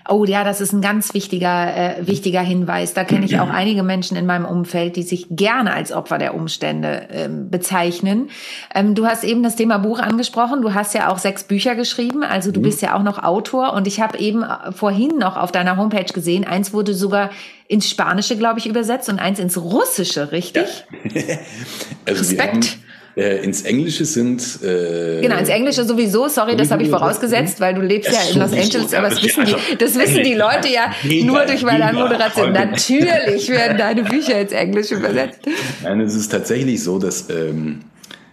Oh 0.09 0.25
ja, 0.25 0.43
das 0.43 0.59
ist 0.59 0.73
ein 0.73 0.81
ganz 0.81 1.13
wichtiger, 1.13 1.99
äh, 1.99 2.07
wichtiger 2.07 2.41
Hinweis. 2.41 2.93
Da 2.93 3.03
kenne 3.03 3.25
ich 3.25 3.39
auch 3.39 3.49
einige 3.53 3.83
Menschen 3.83 4.17
in 4.17 4.25
meinem 4.25 4.45
Umfeld, 4.45 4.95
die 4.95 5.03
sich 5.03 5.27
gerne 5.29 5.73
als 5.73 5.91
Opfer 5.91 6.17
der 6.17 6.33
Umstände 6.33 7.07
ähm, 7.11 7.49
bezeichnen. 7.49 8.29
Ähm, 8.73 8.95
du 8.95 9.05
hast 9.05 9.23
eben 9.23 9.43
das 9.43 9.55
Thema 9.55 9.77
Buch 9.77 9.99
angesprochen. 9.99 10.61
Du 10.61 10.73
hast 10.73 10.95
ja 10.95 11.09
auch 11.09 11.19
sechs 11.19 11.43
Bücher 11.43 11.75
geschrieben, 11.75 12.23
also 12.23 12.51
du 12.51 12.59
mhm. 12.59 12.63
bist 12.63 12.81
ja 12.81 12.95
auch 12.95 13.03
noch 13.03 13.21
Autor. 13.23 13.73
Und 13.73 13.85
ich 13.85 14.01
habe 14.01 14.17
eben 14.17 14.41
äh, 14.41 14.71
vorhin 14.71 15.17
noch 15.19 15.37
auf 15.37 15.51
deiner 15.51 15.77
Homepage 15.77 16.11
gesehen, 16.11 16.43
eins 16.43 16.73
wurde 16.73 16.95
sogar 16.95 17.29
ins 17.67 17.87
Spanische, 17.87 18.35
glaube 18.35 18.57
ich, 18.57 18.65
übersetzt 18.65 19.09
und 19.09 19.19
eins 19.19 19.37
ins 19.37 19.57
Russische, 19.57 20.31
richtig? 20.31 20.85
Ja. 21.13 21.21
also 22.05 22.19
Respekt. 22.19 22.79
Äh, 23.19 23.43
ins 23.43 23.63
Englische 23.63 24.05
sind. 24.05 24.63
Äh, 24.63 25.19
genau, 25.19 25.37
ins 25.37 25.49
Englische 25.49 25.83
sowieso. 25.83 26.29
Sorry, 26.29 26.55
das 26.55 26.71
habe 26.71 26.83
ich 26.83 26.89
vorausgesetzt, 26.89 27.59
weil 27.59 27.73
du 27.73 27.81
lebst 27.81 28.09
ja, 28.13 28.19
in 28.31 28.39
Los 28.39 28.53
Angeles, 28.53 28.93
aber 28.93 29.09
das 29.09 29.21
wissen 29.21 29.43
die, 29.43 29.75
das 29.77 29.95
wissen 29.95 30.23
die 30.23 30.35
Leute 30.35 30.69
ja 30.69 30.93
nur 31.03 31.45
durch 31.45 31.61
meine 31.63 31.83
Anmoderation. 31.83 32.53
Natürlich 32.53 33.49
werden 33.49 33.77
deine 33.77 34.03
Bücher 34.03 34.39
ins 34.39 34.53
Englische 34.53 34.95
übersetzt. 34.99 35.41
Nein, 35.83 35.99
es 35.99 36.15
ist 36.15 36.29
tatsächlich 36.29 36.81
so, 36.81 36.97
dass 36.97 37.29
ähm, 37.29 37.81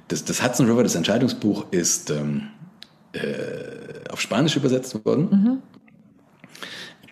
das, 0.07 0.25
das 0.25 0.41
Hudson 0.41 0.71
River, 0.71 0.85
das 0.85 0.95
Entscheidungsbuch, 0.95 1.67
ist 1.73 2.11
ähm, 2.11 2.43
äh, 3.13 3.19
auf 4.13 4.21
Spanisch 4.21 4.55
übersetzt 4.55 5.05
worden. 5.05 5.29
Mhm 5.33 5.76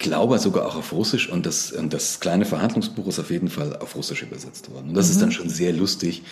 glaube 0.05 0.38
sogar 0.38 0.67
auch 0.67 0.77
auf 0.77 0.93
Russisch 0.93 1.29
und 1.29 1.47
das, 1.47 1.73
und 1.73 1.93
das 1.93 2.21
kleine 2.21 2.45
Verhandlungsbuch 2.45 3.09
ist 3.09 3.19
auf 3.19 3.31
jeden 3.31 3.49
Fall 3.49 3.77
auf 3.77 3.97
Russisch 3.97 4.23
übersetzt 4.23 4.71
worden. 4.71 4.90
Und 4.90 4.95
das 4.95 5.07
mhm. 5.07 5.12
ist 5.12 5.23
dann 5.23 5.33
schon 5.33 5.49
sehr 5.49 5.73
lustig, 5.73 6.23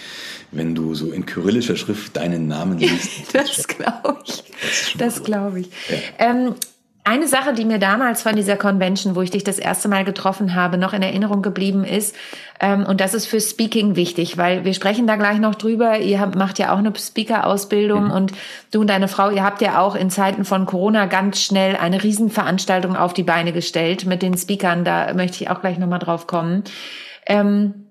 wenn 0.50 0.74
du 0.74 0.94
so 0.94 1.10
in 1.10 1.26
kyrillischer 1.26 1.76
Schrift 1.76 2.16
deinen 2.16 2.46
Namen 2.46 2.78
liest. 2.78 3.08
das 3.32 3.66
glaube 3.66 4.18
ich. 4.26 4.44
Das, 4.62 5.16
das 5.16 5.22
glaube 5.24 5.60
ich. 5.60 5.70
Ja. 5.88 5.96
Ähm, 6.30 6.54
eine 7.04 7.26
Sache, 7.26 7.52
die 7.52 7.64
mir 7.64 7.78
damals 7.78 8.22
von 8.22 8.36
dieser 8.36 8.56
Convention, 8.56 9.16
wo 9.16 9.22
ich 9.22 9.30
dich 9.30 9.42
das 9.42 9.58
erste 9.58 9.88
Mal 9.88 10.04
getroffen 10.04 10.54
habe, 10.54 10.78
noch 10.78 10.92
in 10.92 11.02
Erinnerung 11.02 11.42
geblieben 11.42 11.84
ist, 11.84 12.14
ähm, 12.60 12.86
und 12.86 13.00
das 13.00 13.12
ist 13.12 13.26
für 13.26 13.40
Speaking 13.40 13.96
wichtig, 13.96 14.38
weil 14.38 14.64
wir 14.64 14.72
sprechen 14.72 15.08
da 15.08 15.16
gleich 15.16 15.40
noch 15.40 15.56
drüber. 15.56 15.98
Ihr 15.98 16.20
habt, 16.20 16.36
macht 16.36 16.60
ja 16.60 16.72
auch 16.72 16.78
eine 16.78 16.92
Speaker-Ausbildung 16.96 18.04
mhm. 18.04 18.10
und 18.12 18.32
du 18.70 18.80
und 18.80 18.86
deine 18.86 19.08
Frau, 19.08 19.30
ihr 19.30 19.42
habt 19.42 19.60
ja 19.60 19.80
auch 19.80 19.96
in 19.96 20.10
Zeiten 20.10 20.44
von 20.44 20.64
Corona 20.64 21.06
ganz 21.06 21.42
schnell 21.42 21.76
eine 21.76 22.02
Riesenveranstaltung 22.02 22.96
auf 22.96 23.14
die 23.14 23.24
Beine 23.24 23.52
gestellt 23.52 24.06
mit 24.06 24.22
den 24.22 24.36
Speakern. 24.36 24.84
Da 24.84 25.12
möchte 25.14 25.42
ich 25.42 25.50
auch 25.50 25.60
gleich 25.60 25.78
nochmal 25.78 25.98
drauf 25.98 26.28
kommen. 26.28 26.62
Ähm, 27.26 27.81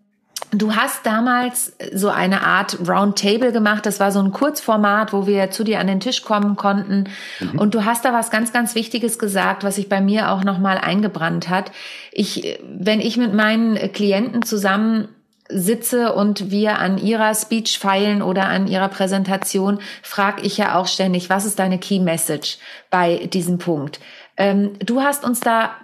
Du 0.51 0.75
hast 0.75 1.05
damals 1.05 1.73
so 1.93 2.09
eine 2.09 2.41
Art 2.41 2.77
Roundtable 2.87 3.51
gemacht. 3.51 3.85
Das 3.85 3.99
war 3.99 4.11
so 4.11 4.19
ein 4.19 4.31
Kurzformat, 4.31 5.13
wo 5.13 5.27
wir 5.27 5.51
zu 5.51 5.63
dir 5.63 5.79
an 5.79 5.87
den 5.87 5.99
Tisch 5.99 6.23
kommen 6.23 6.55
konnten. 6.55 7.05
Mhm. 7.39 7.59
Und 7.59 7.73
du 7.75 7.85
hast 7.85 8.03
da 8.03 8.11
was 8.11 8.31
ganz, 8.31 8.51
ganz 8.51 8.75
Wichtiges 8.75 9.19
gesagt, 9.19 9.63
was 9.63 9.75
sich 9.75 9.87
bei 9.87 10.01
mir 10.01 10.31
auch 10.31 10.43
nochmal 10.43 10.77
eingebrannt 10.77 11.47
hat. 11.47 11.71
Ich, 12.11 12.59
wenn 12.67 12.99
ich 12.99 13.15
mit 13.17 13.33
meinen 13.33 13.93
Klienten 13.93 14.41
zusammen 14.41 15.07
sitze 15.53 16.13
und 16.13 16.51
wir 16.51 16.79
an 16.79 16.97
ihrer 16.97 17.33
Speech 17.35 17.79
feilen 17.79 18.21
oder 18.21 18.45
an 18.47 18.67
ihrer 18.67 18.89
Präsentation, 18.89 19.79
frage 20.01 20.41
ich 20.43 20.57
ja 20.57 20.75
auch 20.75 20.87
ständig, 20.87 21.29
was 21.29 21.45
ist 21.45 21.59
deine 21.59 21.77
Key 21.77 21.99
Message 21.99 22.57
bei 22.89 23.27
diesem 23.27 23.57
Punkt? 23.57 23.99
Ähm, 24.37 24.71
du 24.79 25.01
hast 25.01 25.25
uns 25.25 25.39
da 25.41 25.75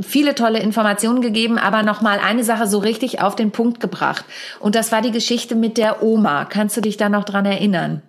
viele 0.00 0.34
tolle 0.34 0.60
Informationen 0.60 1.20
gegeben, 1.20 1.58
aber 1.58 1.82
noch 1.82 2.00
mal 2.00 2.18
eine 2.18 2.44
Sache 2.44 2.66
so 2.66 2.78
richtig 2.78 3.20
auf 3.20 3.36
den 3.36 3.50
Punkt 3.50 3.80
gebracht. 3.80 4.24
Und 4.60 4.74
das 4.74 4.92
war 4.92 5.02
die 5.02 5.10
Geschichte 5.10 5.54
mit 5.54 5.76
der 5.78 6.02
Oma. 6.02 6.44
Kannst 6.44 6.76
du 6.76 6.80
dich 6.80 6.96
da 6.96 7.08
noch 7.08 7.24
dran 7.24 7.44
erinnern? 7.46 8.02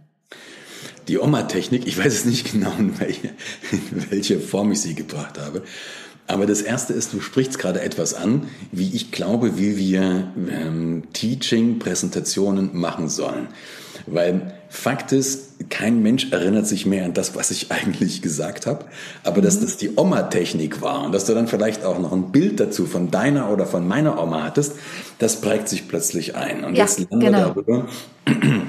Die 1.07 1.19
Oma-Technik, 1.19 1.85
ich 1.85 1.97
weiß 1.97 2.13
es 2.13 2.25
nicht 2.25 2.51
genau, 2.51 2.71
in 2.79 2.99
welche, 2.99 3.27
in 3.71 4.11
welche 4.11 4.39
Form 4.39 4.71
ich 4.71 4.81
sie 4.81 4.95
gebracht 4.95 5.37
habe. 5.37 5.63
Aber 6.25 6.45
das 6.45 6.61
Erste 6.61 6.93
ist, 6.93 7.11
du 7.11 7.19
sprichst 7.19 7.59
gerade 7.59 7.81
etwas 7.81 8.13
an, 8.13 8.47
wie 8.71 8.95
ich 8.95 9.11
glaube, 9.11 9.57
wie 9.57 9.77
wir 9.77 10.31
ähm, 10.49 11.03
Teaching-Präsentationen 11.11 12.69
machen 12.73 13.09
sollen. 13.09 13.49
Weil 14.05 14.53
Fakt 14.69 15.11
ist, 15.11 15.69
kein 15.69 16.01
Mensch 16.01 16.31
erinnert 16.31 16.67
sich 16.67 16.85
mehr 16.85 17.05
an 17.05 17.13
das, 17.13 17.35
was 17.35 17.51
ich 17.51 17.71
eigentlich 17.71 18.21
gesagt 18.21 18.65
habe. 18.65 18.85
Aber 19.23 19.41
dass 19.41 19.59
das 19.59 19.77
die 19.77 19.91
Oma-Technik 19.95 20.81
war 20.81 21.03
und 21.03 21.11
dass 21.11 21.25
du 21.25 21.33
dann 21.33 21.47
vielleicht 21.47 21.83
auch 21.83 21.99
noch 21.99 22.11
ein 22.11 22.31
Bild 22.31 22.59
dazu 22.59 22.85
von 22.85 23.11
deiner 23.11 23.49
oder 23.51 23.65
von 23.65 23.87
meiner 23.87 24.21
Oma 24.21 24.43
hattest, 24.43 24.73
das 25.19 25.41
prägt 25.41 25.69
sich 25.69 25.87
plötzlich 25.87 26.35
ein. 26.35 26.63
Und 26.63 26.75
ja, 26.75 26.83
jetzt 26.83 26.99
lernen 26.99 27.19
genau. 27.19 27.37
wir 27.37 27.63
darüber, 27.63 27.87
ähm, 28.27 28.65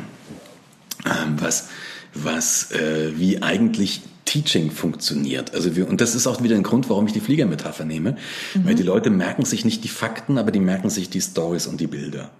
was, 1.38 1.68
was, 2.14 2.70
äh, 2.72 3.12
wie 3.16 3.42
eigentlich 3.42 4.02
Teaching 4.24 4.70
funktioniert. 4.70 5.54
Also 5.54 5.76
wir, 5.76 5.88
und 5.88 6.00
das 6.00 6.14
ist 6.14 6.26
auch 6.26 6.42
wieder 6.42 6.56
ein 6.56 6.62
Grund, 6.62 6.88
warum 6.88 7.06
ich 7.06 7.12
die 7.12 7.20
Fliegermetapher 7.20 7.84
nehme, 7.84 8.16
mhm. 8.54 8.66
weil 8.66 8.74
die 8.74 8.82
Leute 8.82 9.10
merken 9.10 9.44
sich 9.44 9.64
nicht 9.64 9.84
die 9.84 9.88
Fakten, 9.88 10.38
aber 10.38 10.50
die 10.50 10.60
merken 10.60 10.90
sich 10.90 11.10
die 11.10 11.20
Stories 11.20 11.66
und 11.66 11.80
die 11.80 11.86
Bilder. 11.86 12.30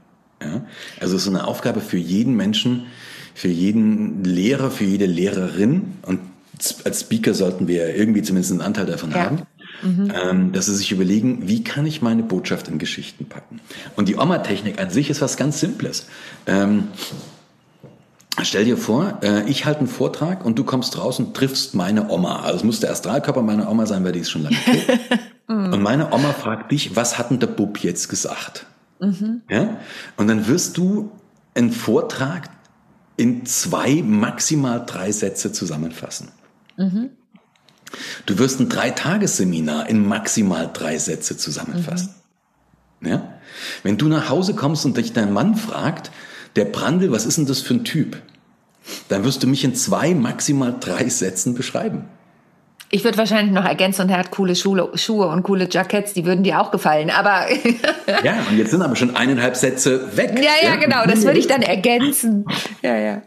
Ja? 0.44 0.62
Also 1.00 1.16
es 1.16 1.22
ist 1.22 1.28
eine 1.28 1.46
Aufgabe 1.46 1.80
für 1.80 1.98
jeden 1.98 2.34
Menschen, 2.34 2.84
für 3.34 3.48
jeden 3.48 4.24
Lehrer, 4.24 4.70
für 4.70 4.84
jede 4.84 5.06
Lehrerin 5.06 5.94
und 6.02 6.20
als 6.84 7.00
Speaker 7.00 7.34
sollten 7.34 7.66
wir 7.66 7.96
irgendwie 7.96 8.22
zumindest 8.22 8.52
einen 8.52 8.60
Anteil 8.60 8.86
davon 8.86 9.10
ja. 9.10 9.16
haben. 9.16 9.42
Mhm. 9.82 10.12
Ähm, 10.14 10.52
dass 10.52 10.66
sie 10.66 10.76
sich 10.76 10.92
überlegen, 10.92 11.48
wie 11.48 11.64
kann 11.64 11.84
ich 11.84 12.00
meine 12.00 12.22
Botschaft 12.22 12.68
in 12.68 12.78
Geschichten 12.78 13.26
packen. 13.26 13.60
Und 13.96 14.08
die 14.08 14.16
Oma-Technik 14.16 14.80
an 14.80 14.88
sich 14.90 15.10
ist 15.10 15.20
was 15.20 15.36
ganz 15.36 15.60
Simples. 15.60 16.06
Ähm, 16.46 16.84
Stell 18.42 18.64
dir 18.64 18.76
vor, 18.76 19.18
äh, 19.22 19.48
ich 19.48 19.64
halte 19.64 19.80
einen 19.80 19.88
Vortrag 19.88 20.44
und 20.44 20.58
du 20.58 20.64
kommst 20.64 20.98
raus 20.98 21.20
und 21.20 21.34
triffst 21.36 21.74
meine 21.74 22.10
Oma. 22.10 22.40
Also 22.40 22.56
es 22.58 22.64
muss 22.64 22.80
der 22.80 22.90
Astralkörper 22.90 23.42
meiner 23.42 23.70
Oma 23.70 23.86
sein, 23.86 24.04
weil 24.04 24.12
die 24.12 24.20
ist 24.20 24.30
schon 24.30 24.42
lange 24.42 24.56
tot. 24.64 24.98
und 25.46 25.82
meine 25.82 26.12
Oma 26.12 26.32
fragt 26.32 26.72
dich, 26.72 26.96
was 26.96 27.16
hat 27.16 27.30
denn 27.30 27.38
der 27.38 27.46
Bub 27.46 27.78
jetzt 27.78 28.08
gesagt? 28.08 28.66
Mhm. 29.00 29.42
Ja? 29.48 29.80
Und 30.16 30.28
dann 30.28 30.46
wirst 30.46 30.76
du 30.76 31.10
einen 31.54 31.72
Vortrag 31.72 32.50
in 33.16 33.46
zwei, 33.46 34.02
maximal 34.02 34.84
drei 34.84 35.12
Sätze 35.12 35.52
zusammenfassen. 35.52 36.30
Mhm. 36.76 37.10
Du 38.26 38.38
wirst 38.38 38.60
ein 38.60 38.68
Dreitagesseminar 38.68 39.88
in 39.88 40.06
maximal 40.06 40.68
drei 40.72 40.98
Sätze 40.98 41.36
zusammenfassen. 41.36 42.14
Mhm. 43.00 43.08
Ja? 43.08 43.34
Wenn 43.82 43.98
du 43.98 44.08
nach 44.08 44.28
Hause 44.28 44.54
kommst 44.54 44.84
und 44.84 44.96
dich 44.96 45.12
dein 45.12 45.32
Mann 45.32 45.54
fragt, 45.54 46.10
der 46.56 46.64
Brandl, 46.64 47.12
was 47.12 47.26
ist 47.26 47.38
denn 47.38 47.46
das 47.46 47.60
für 47.60 47.74
ein 47.74 47.84
Typ? 47.84 48.20
Dann 49.08 49.24
wirst 49.24 49.42
du 49.42 49.46
mich 49.46 49.64
in 49.64 49.74
zwei, 49.74 50.14
maximal 50.14 50.76
drei 50.78 51.08
Sätzen 51.08 51.54
beschreiben. 51.54 52.04
Ich 52.90 53.02
würde 53.02 53.18
wahrscheinlich 53.18 53.52
noch 53.52 53.64
ergänzen, 53.64 54.02
und 54.02 54.10
er 54.10 54.18
hat 54.18 54.30
coole 54.30 54.54
Schuhe, 54.54 54.90
Schuhe 54.94 55.26
und 55.26 55.42
coole 55.42 55.68
Jackets, 55.70 56.12
die 56.12 56.24
würden 56.24 56.44
dir 56.44 56.60
auch 56.60 56.70
gefallen. 56.70 57.10
Aber 57.10 57.46
ja, 58.24 58.36
und 58.50 58.58
jetzt 58.58 58.70
sind 58.70 58.82
aber 58.82 58.96
schon 58.96 59.16
eineinhalb 59.16 59.56
Sätze 59.56 60.16
weg. 60.16 60.32
Ja, 60.36 60.68
ja, 60.68 60.76
genau. 60.76 61.04
Das 61.06 61.24
würde 61.24 61.38
ich 61.38 61.46
dann 61.46 61.62
ergänzen. 61.62 62.44
Ja, 62.82 62.96
ja. 62.96 63.22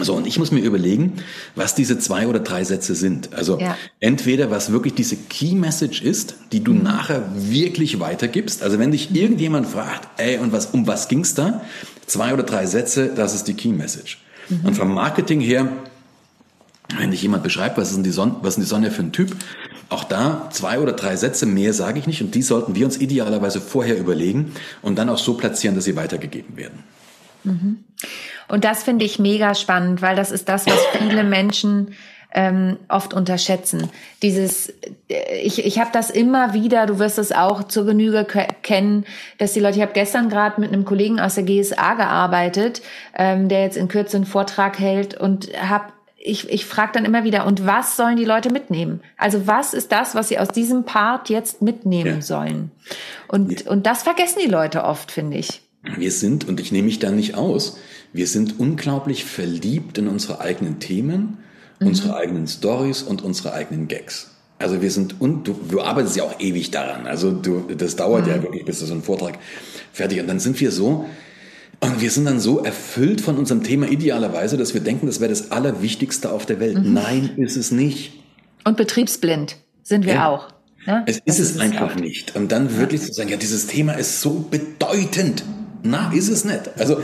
So, 0.00 0.14
und 0.14 0.26
ich 0.26 0.38
muss 0.38 0.52
mir 0.52 0.60
überlegen, 0.60 1.14
was 1.54 1.74
diese 1.74 1.98
zwei 1.98 2.26
oder 2.26 2.40
drei 2.40 2.64
Sätze 2.64 2.94
sind. 2.94 3.34
Also 3.34 3.58
ja. 3.58 3.76
entweder 4.00 4.50
was 4.50 4.70
wirklich 4.70 4.94
diese 4.94 5.16
Key 5.16 5.54
Message 5.54 6.02
ist, 6.02 6.36
die 6.52 6.62
du 6.62 6.72
mhm. 6.72 6.82
nachher 6.84 7.22
wirklich 7.34 7.98
weitergibst. 7.98 8.62
Also 8.62 8.78
wenn 8.78 8.92
dich 8.92 9.14
irgendjemand 9.14 9.66
fragt, 9.66 10.08
ey, 10.18 10.38
und 10.38 10.52
was, 10.52 10.66
um 10.66 10.86
was 10.86 11.08
ging's 11.08 11.34
da? 11.34 11.62
Zwei 12.06 12.32
oder 12.32 12.42
drei 12.42 12.66
Sätze, 12.66 13.10
das 13.14 13.34
ist 13.34 13.48
die 13.48 13.54
Key 13.54 13.70
Message. 13.70 14.18
Mhm. 14.48 14.60
Und 14.66 14.74
vom 14.74 14.94
Marketing 14.94 15.40
her, 15.40 15.68
wenn 16.96 17.10
dich 17.10 17.22
jemand 17.22 17.42
beschreibt, 17.42 17.76
was 17.76 17.90
ist 17.90 17.96
denn 17.96 18.04
die 18.04 18.10
Sonne, 18.10 18.36
was 18.40 18.50
ist 18.50 18.56
denn 18.56 18.64
die 18.64 18.68
Sonne 18.68 18.90
für 18.90 19.02
ein 19.02 19.12
Typ? 19.12 19.36
Auch 19.90 20.04
da 20.04 20.48
zwei 20.50 20.78
oder 20.78 20.92
drei 20.92 21.16
Sätze, 21.16 21.46
mehr 21.46 21.72
sage 21.72 21.98
ich 21.98 22.06
nicht. 22.06 22.22
Und 22.22 22.34
die 22.34 22.42
sollten 22.42 22.74
wir 22.74 22.84
uns 22.84 22.98
idealerweise 22.98 23.60
vorher 23.60 23.98
überlegen 23.98 24.52
und 24.82 24.96
dann 24.96 25.08
auch 25.08 25.18
so 25.18 25.34
platzieren, 25.34 25.74
dass 25.74 25.84
sie 25.84 25.96
weitergegeben 25.96 26.56
werden. 26.56 26.84
Mhm. 27.44 27.84
Und 28.48 28.64
das 28.64 28.82
finde 28.82 29.04
ich 29.04 29.18
mega 29.18 29.54
spannend, 29.54 30.02
weil 30.02 30.16
das 30.16 30.30
ist 30.30 30.48
das, 30.48 30.66
was 30.66 30.78
viele 30.98 31.24
Menschen 31.24 31.94
ähm, 32.32 32.76
oft 32.88 33.14
unterschätzen. 33.14 33.88
Dieses, 34.22 34.68
äh, 35.08 35.40
ich, 35.42 35.64
ich 35.64 35.78
habe 35.78 35.90
das 35.92 36.10
immer 36.10 36.52
wieder, 36.52 36.86
du 36.86 36.98
wirst 36.98 37.18
es 37.18 37.32
auch 37.32 37.64
zur 37.64 37.86
Genüge 37.86 38.26
kennen, 38.62 39.06
dass 39.38 39.54
die 39.54 39.60
Leute, 39.60 39.76
ich 39.76 39.82
habe 39.82 39.94
gestern 39.94 40.28
gerade 40.28 40.60
mit 40.60 40.72
einem 40.72 40.84
Kollegen 40.84 41.20
aus 41.20 41.36
der 41.36 41.44
GSA 41.44 41.94
gearbeitet, 41.94 42.82
ähm, 43.16 43.48
der 43.48 43.62
jetzt 43.62 43.78
in 43.78 43.88
Kürze 43.88 44.18
einen 44.18 44.26
Vortrag 44.26 44.78
hält 44.78 45.18
und 45.18 45.48
habe 45.58 45.86
ich, 46.28 46.48
ich 46.50 46.66
frage 46.66 46.92
dann 46.92 47.04
immer 47.04 47.24
wieder, 47.24 47.46
und 47.46 47.66
was 47.66 47.96
sollen 47.96 48.16
die 48.16 48.24
Leute 48.24 48.52
mitnehmen? 48.52 49.00
Also 49.16 49.46
was 49.46 49.74
ist 49.74 49.90
das, 49.90 50.14
was 50.14 50.28
sie 50.28 50.38
aus 50.38 50.48
diesem 50.48 50.84
Part 50.84 51.30
jetzt 51.30 51.62
mitnehmen 51.62 52.16
ja. 52.16 52.22
sollen? 52.22 52.70
Und, 53.26 53.64
ja. 53.64 53.70
und 53.70 53.86
das 53.86 54.02
vergessen 54.02 54.40
die 54.44 54.50
Leute 54.50 54.84
oft, 54.84 55.10
finde 55.10 55.38
ich. 55.38 55.62
Wir 55.96 56.12
sind, 56.12 56.46
und 56.46 56.60
ich 56.60 56.70
nehme 56.70 56.86
mich 56.86 56.98
da 56.98 57.10
nicht 57.10 57.34
aus, 57.34 57.78
wir 58.12 58.26
sind 58.26 58.58
unglaublich 58.60 59.24
verliebt 59.24 59.96
in 59.98 60.08
unsere 60.08 60.40
eigenen 60.40 60.80
Themen, 60.80 61.38
mhm. 61.80 61.88
unsere 61.88 62.16
eigenen 62.16 62.46
Stories 62.46 63.02
und 63.02 63.22
unsere 63.22 63.54
eigenen 63.54 63.88
Gags. 63.88 64.34
Also 64.58 64.82
wir 64.82 64.90
sind, 64.90 65.20
und 65.20 65.46
du, 65.46 65.58
du 65.68 65.80
arbeitest 65.80 66.16
ja 66.16 66.24
auch 66.24 66.40
ewig 66.40 66.70
daran. 66.70 67.06
Also 67.06 67.30
du, 67.30 67.64
das 67.76 67.96
dauert 67.96 68.26
mhm. 68.26 68.32
ja 68.32 68.42
wirklich, 68.42 68.64
bis 68.64 68.80
du 68.80 68.86
so 68.86 68.94
ein 68.94 69.02
Vortrag 69.02 69.38
fertig. 69.92 70.20
Und 70.20 70.26
dann 70.26 70.40
sind 70.40 70.60
wir 70.60 70.72
so, 70.72 71.06
und 71.80 72.00
wir 72.00 72.10
sind 72.10 72.24
dann 72.24 72.40
so 72.40 72.62
erfüllt 72.62 73.20
von 73.20 73.36
unserem 73.36 73.62
Thema 73.62 73.88
idealerweise, 73.88 74.56
dass 74.56 74.74
wir 74.74 74.80
denken, 74.80 75.06
das 75.06 75.20
wäre 75.20 75.30
das 75.30 75.52
Allerwichtigste 75.52 76.32
auf 76.32 76.44
der 76.44 76.58
Welt. 76.58 76.78
Mhm. 76.78 76.92
Nein, 76.92 77.30
ist 77.36 77.56
es 77.56 77.70
nicht. 77.70 78.12
Und 78.64 78.76
betriebsblind 78.76 79.56
sind 79.82 80.04
wir 80.04 80.14
ja. 80.14 80.28
auch. 80.28 80.48
Ja? 80.86 81.04
Es 81.06 81.20
ist 81.24 81.38
es 81.38 81.58
einfach 81.60 81.94
nicht. 81.94 82.34
Und 82.34 82.50
dann 82.50 82.76
wirklich 82.78 83.02
zu 83.02 83.12
sagen, 83.12 83.28
ja, 83.28 83.36
dieses 83.36 83.66
Thema 83.66 83.92
ist 83.92 84.20
so 84.20 84.46
bedeutend. 84.50 85.44
Na, 85.82 86.12
ist 86.12 86.28
es 86.28 86.44
nicht. 86.44 86.78
Also 86.78 87.00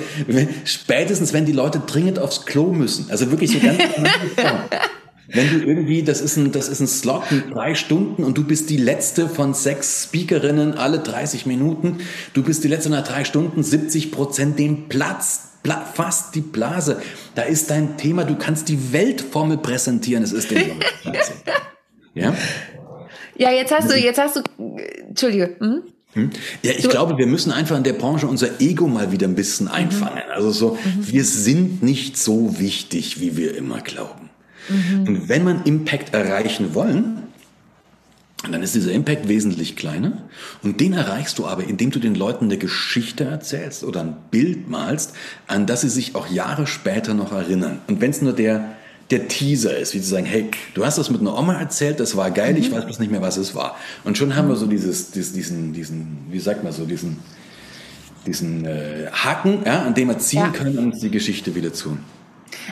spätestens, 0.64 1.32
wenn 1.32 1.46
die 1.46 1.52
Leute 1.52 1.80
dringend 1.86 2.18
aufs 2.18 2.44
Klo 2.44 2.72
müssen, 2.72 3.06
also 3.10 3.30
wirklich 3.30 3.52
so 3.52 3.60
ganz 3.60 3.78
Wenn 5.28 5.50
du 5.50 5.66
irgendwie, 5.66 6.02
das 6.02 6.20
ist 6.20 6.36
ein, 6.36 6.52
das 6.52 6.68
ist 6.68 6.80
ein 6.80 6.86
Slot 6.86 7.32
mit 7.32 7.54
drei 7.54 7.74
Stunden 7.74 8.24
und 8.24 8.36
du 8.36 8.44
bist 8.44 8.68
die 8.68 8.76
letzte 8.76 9.28
von 9.28 9.54
sechs 9.54 10.04
Speakerinnen 10.04 10.74
alle 10.74 10.98
30 10.98 11.46
Minuten, 11.46 11.98
du 12.34 12.42
bist 12.42 12.62
die 12.64 12.68
letzte 12.68 12.90
nach 12.90 13.06
drei 13.06 13.24
Stunden, 13.24 13.62
70 13.62 14.12
Prozent 14.12 14.58
den 14.58 14.88
Platz, 14.88 15.50
fast 15.94 16.34
die 16.34 16.42
Blase. 16.42 17.00
Da 17.34 17.42
ist 17.42 17.70
dein 17.70 17.96
Thema, 17.96 18.24
du 18.24 18.36
kannst 18.36 18.68
die 18.68 18.92
Weltformel 18.92 19.58
präsentieren, 19.58 20.22
es 20.22 20.32
ist 20.32 20.50
den 20.50 20.72
Ja? 22.14 22.34
Ja, 23.36 23.50
jetzt 23.50 23.72
hast 23.72 23.90
du, 23.90 23.98
jetzt 23.98 24.18
hast 24.18 24.36
du, 24.36 24.76
Entschuldige. 25.08 25.56
Hm? 25.58 25.82
Hm? 26.12 26.30
Ja, 26.62 26.70
ich 26.70 26.82
du, 26.82 26.88
glaube, 26.88 27.18
wir 27.18 27.26
müssen 27.26 27.50
einfach 27.50 27.76
in 27.76 27.82
der 27.82 27.94
Branche 27.94 28.28
unser 28.28 28.60
Ego 28.60 28.86
mal 28.86 29.10
wieder 29.10 29.26
ein 29.26 29.34
bisschen 29.34 29.66
mhm. 29.66 29.72
einfangen. 29.72 30.22
Also 30.32 30.50
so, 30.52 30.78
mhm. 30.84 31.12
wir 31.12 31.24
sind 31.24 31.82
nicht 31.82 32.16
so 32.16 32.60
wichtig, 32.60 33.20
wie 33.20 33.36
wir 33.36 33.56
immer 33.56 33.80
glauben. 33.80 34.30
Mhm. 34.68 35.08
Und 35.08 35.28
wenn 35.28 35.44
man 35.44 35.64
Impact 35.64 36.14
erreichen 36.14 36.74
wollen, 36.74 37.24
dann 38.50 38.62
ist 38.62 38.74
dieser 38.74 38.92
Impact 38.92 39.28
wesentlich 39.28 39.74
kleiner. 39.74 40.22
Und 40.62 40.80
den 40.80 40.92
erreichst 40.92 41.38
du 41.38 41.46
aber, 41.46 41.64
indem 41.64 41.90
du 41.90 41.98
den 41.98 42.14
Leuten 42.14 42.46
eine 42.46 42.58
Geschichte 42.58 43.24
erzählst 43.24 43.84
oder 43.84 44.00
ein 44.00 44.16
Bild 44.30 44.68
malst, 44.68 45.14
an 45.46 45.66
das 45.66 45.80
sie 45.80 45.88
sich 45.88 46.14
auch 46.14 46.28
Jahre 46.28 46.66
später 46.66 47.14
noch 47.14 47.32
erinnern. 47.32 47.80
Und 47.86 48.00
wenn 48.00 48.10
es 48.10 48.20
nur 48.20 48.32
der 48.32 48.74
der 49.10 49.28
Teaser 49.28 49.76
ist, 49.76 49.94
wie 49.94 50.00
zu 50.00 50.08
sagen, 50.08 50.24
hey, 50.24 50.50
du 50.72 50.84
hast 50.84 50.96
das 50.96 51.10
mit 51.10 51.20
einer 51.20 51.38
Oma 51.38 51.54
erzählt, 51.54 52.00
das 52.00 52.16
war 52.16 52.30
geil, 52.30 52.52
mhm. 52.52 52.58
ich 52.58 52.72
weiß 52.72 52.86
bloß 52.86 52.98
nicht 53.00 53.12
mehr, 53.12 53.20
was 53.20 53.36
es 53.36 53.54
war. 53.54 53.76
Und 54.02 54.16
schon 54.16 54.34
haben 54.34 54.48
wir 54.48 54.56
so 54.56 54.66
dieses, 54.66 55.10
diesen, 55.10 55.72
diesen, 55.72 56.26
wie 56.30 56.40
sagt 56.40 56.64
man 56.64 56.72
so, 56.72 56.86
diesen, 56.86 57.18
diesen 58.26 58.64
äh, 58.64 59.08
Haken, 59.12 59.58
ja, 59.66 59.82
an 59.82 59.94
dem 59.94 60.08
wir 60.08 60.18
ziehen 60.18 60.40
ja. 60.40 60.48
können, 60.48 60.78
um 60.78 60.90
die 60.92 61.10
Geschichte 61.10 61.54
wieder 61.54 61.72
zu. 61.72 61.98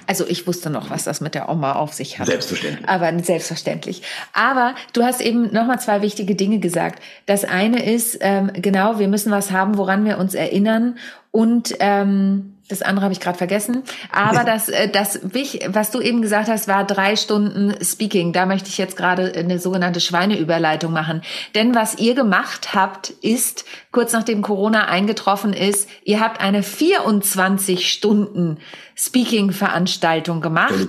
Also 0.06 0.26
ich 0.26 0.46
wusste 0.46 0.70
noch, 0.70 0.90
was 0.90 1.04
das 1.04 1.20
mit 1.20 1.34
der 1.34 1.48
Oma 1.48 1.72
auf 1.72 1.92
sich 1.92 2.18
hat. 2.18 2.26
Selbstverständlich. 2.26 2.88
Aber 2.88 3.18
selbstverständlich. 3.22 4.02
Aber 4.32 4.74
du 4.92 5.02
hast 5.02 5.20
eben 5.20 5.52
noch 5.52 5.66
mal 5.66 5.78
zwei 5.78 6.02
wichtige 6.02 6.34
Dinge 6.34 6.58
gesagt. 6.58 7.02
Das 7.26 7.44
eine 7.44 7.84
ist 7.84 8.18
ähm, 8.20 8.50
genau, 8.54 8.98
wir 8.98 9.08
müssen 9.08 9.30
was 9.30 9.50
haben, 9.50 9.76
woran 9.76 10.04
wir 10.04 10.18
uns 10.18 10.34
erinnern 10.34 10.98
und 11.30 11.74
ähm, 11.80 12.51
das 12.68 12.82
andere 12.82 13.04
habe 13.04 13.12
ich 13.12 13.20
gerade 13.20 13.38
vergessen. 13.38 13.82
Aber 14.10 14.44
das, 14.46 14.68
äh, 14.68 14.88
das, 14.88 15.20
was 15.68 15.90
du 15.90 16.00
eben 16.00 16.22
gesagt 16.22 16.48
hast, 16.48 16.68
war 16.68 16.84
drei 16.84 17.16
Stunden 17.16 17.74
Speaking. 17.82 18.32
Da 18.32 18.46
möchte 18.46 18.68
ich 18.68 18.78
jetzt 18.78 18.96
gerade 18.96 19.32
eine 19.34 19.58
sogenannte 19.58 20.00
Schweineüberleitung 20.00 20.92
machen. 20.92 21.22
Denn 21.54 21.74
was 21.74 21.98
ihr 21.98 22.14
gemacht 22.14 22.74
habt, 22.74 23.10
ist, 23.10 23.64
kurz 23.90 24.12
nachdem 24.12 24.42
Corona 24.42 24.86
eingetroffen 24.86 25.52
ist, 25.52 25.88
ihr 26.04 26.20
habt 26.20 26.40
eine 26.40 26.62
24 26.62 27.92
Stunden 27.92 28.58
Speaking-Veranstaltung 28.94 30.40
gemacht. 30.40 30.88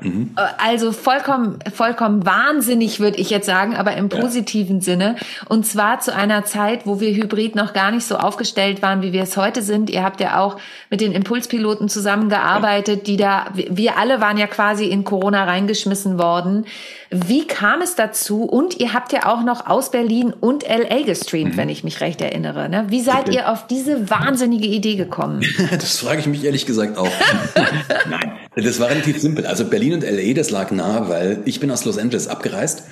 Mhm. 0.00 0.34
Äh, 0.36 0.40
also 0.58 0.92
vollkommen, 0.92 1.58
vollkommen 1.72 2.24
wahnsinnig, 2.26 3.00
würde 3.00 3.18
ich 3.18 3.30
jetzt 3.30 3.46
sagen, 3.46 3.74
aber 3.74 3.96
im 3.96 4.08
positiven 4.08 4.76
ja. 4.76 4.82
Sinne. 4.82 5.16
Und 5.48 5.66
zwar 5.66 6.00
zu 6.00 6.14
einer 6.14 6.44
Zeit, 6.44 6.86
wo 6.86 7.00
wir 7.00 7.12
Hybrid 7.14 7.56
noch 7.56 7.72
gar 7.72 7.90
nicht 7.90 8.06
so 8.06 8.16
aufgestellt 8.16 8.82
waren, 8.82 9.02
wie 9.02 9.12
wir 9.12 9.22
es 9.22 9.36
heute 9.36 9.62
sind. 9.62 9.90
Ihr 9.90 10.04
habt 10.04 10.20
ja 10.20 10.38
auch 10.38 10.58
mit 10.90 10.99
den 11.00 11.12
Impulspiloten 11.12 11.88
zusammengearbeitet, 11.88 13.06
die 13.06 13.16
da, 13.16 13.46
wir 13.54 13.96
alle 13.98 14.20
waren 14.20 14.36
ja 14.36 14.46
quasi 14.46 14.86
in 14.86 15.04
Corona 15.04 15.44
reingeschmissen 15.44 16.18
worden. 16.18 16.66
Wie 17.10 17.46
kam 17.46 17.82
es 17.82 17.96
dazu? 17.96 18.44
Und 18.44 18.78
ihr 18.78 18.92
habt 18.92 19.12
ja 19.12 19.26
auch 19.26 19.42
noch 19.42 19.66
aus 19.66 19.90
Berlin 19.90 20.32
und 20.38 20.64
LA 20.68 21.02
gestreamt, 21.02 21.54
mhm. 21.54 21.56
wenn 21.56 21.68
ich 21.68 21.82
mich 21.82 22.00
recht 22.00 22.20
erinnere. 22.20 22.68
Ne? 22.68 22.86
Wie 22.88 23.00
seid 23.00 23.28
okay. 23.28 23.36
ihr 23.36 23.50
auf 23.50 23.66
diese 23.66 24.10
wahnsinnige 24.10 24.68
Idee 24.68 24.94
gekommen? 24.94 25.42
das 25.70 25.98
frage 25.98 26.20
ich 26.20 26.26
mich 26.26 26.44
ehrlich 26.44 26.66
gesagt 26.66 26.96
auch. 26.96 27.10
Nein, 28.08 28.32
das 28.54 28.78
war 28.78 28.90
relativ 28.90 29.20
simpel. 29.20 29.46
Also 29.46 29.64
Berlin 29.64 29.94
und 29.94 30.04
LA, 30.04 30.34
das 30.34 30.50
lag 30.50 30.70
nah, 30.70 31.08
weil 31.08 31.42
ich 31.46 31.58
bin 31.58 31.70
aus 31.70 31.84
Los 31.84 31.98
Angeles 31.98 32.28
abgereist. 32.28 32.84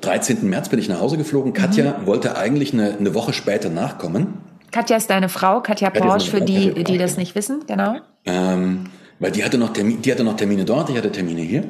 13. 0.00 0.48
März 0.48 0.68
bin 0.68 0.78
ich 0.78 0.88
nach 0.88 1.00
Hause 1.00 1.16
geflogen. 1.16 1.52
Katja 1.52 1.98
mhm. 1.98 2.06
wollte 2.06 2.36
eigentlich 2.36 2.72
eine, 2.72 2.96
eine 2.96 3.14
Woche 3.14 3.32
später 3.32 3.70
nachkommen. 3.70 4.38
Katja 4.74 4.96
ist 4.96 5.08
deine 5.08 5.28
Frau, 5.28 5.60
Katja, 5.60 5.88
Katja 5.88 6.04
Porsche, 6.04 6.30
für 6.32 6.40
die, 6.40 6.66
Katja 6.70 6.82
die 6.82 6.98
das 6.98 7.16
nicht 7.16 7.36
wissen, 7.36 7.62
genau. 7.68 7.94
Ähm, 8.24 8.86
weil 9.20 9.30
die 9.30 9.44
hatte, 9.44 9.56
noch 9.56 9.72
Termine, 9.72 10.00
die 10.00 10.10
hatte 10.10 10.24
noch 10.24 10.36
Termine 10.36 10.64
dort, 10.64 10.90
ich 10.90 10.96
hatte 10.96 11.12
Termine 11.12 11.42
hier. 11.42 11.62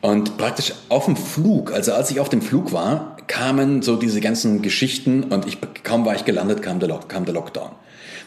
Und 0.00 0.36
praktisch 0.36 0.72
auf 0.88 1.04
dem 1.04 1.14
Flug, 1.14 1.72
also 1.72 1.92
als 1.92 2.10
ich 2.10 2.18
auf 2.18 2.28
dem 2.28 2.42
Flug 2.42 2.72
war, 2.72 3.16
kamen 3.28 3.82
so 3.82 3.94
diese 3.94 4.20
ganzen 4.20 4.62
Geschichten 4.62 5.22
und 5.22 5.46
ich, 5.46 5.58
kaum 5.84 6.04
war 6.04 6.16
ich 6.16 6.24
gelandet, 6.24 6.60
kam 6.60 6.80
der, 6.80 6.88
Lock, 6.88 7.08
kam 7.08 7.24
der 7.24 7.34
Lockdown. 7.34 7.70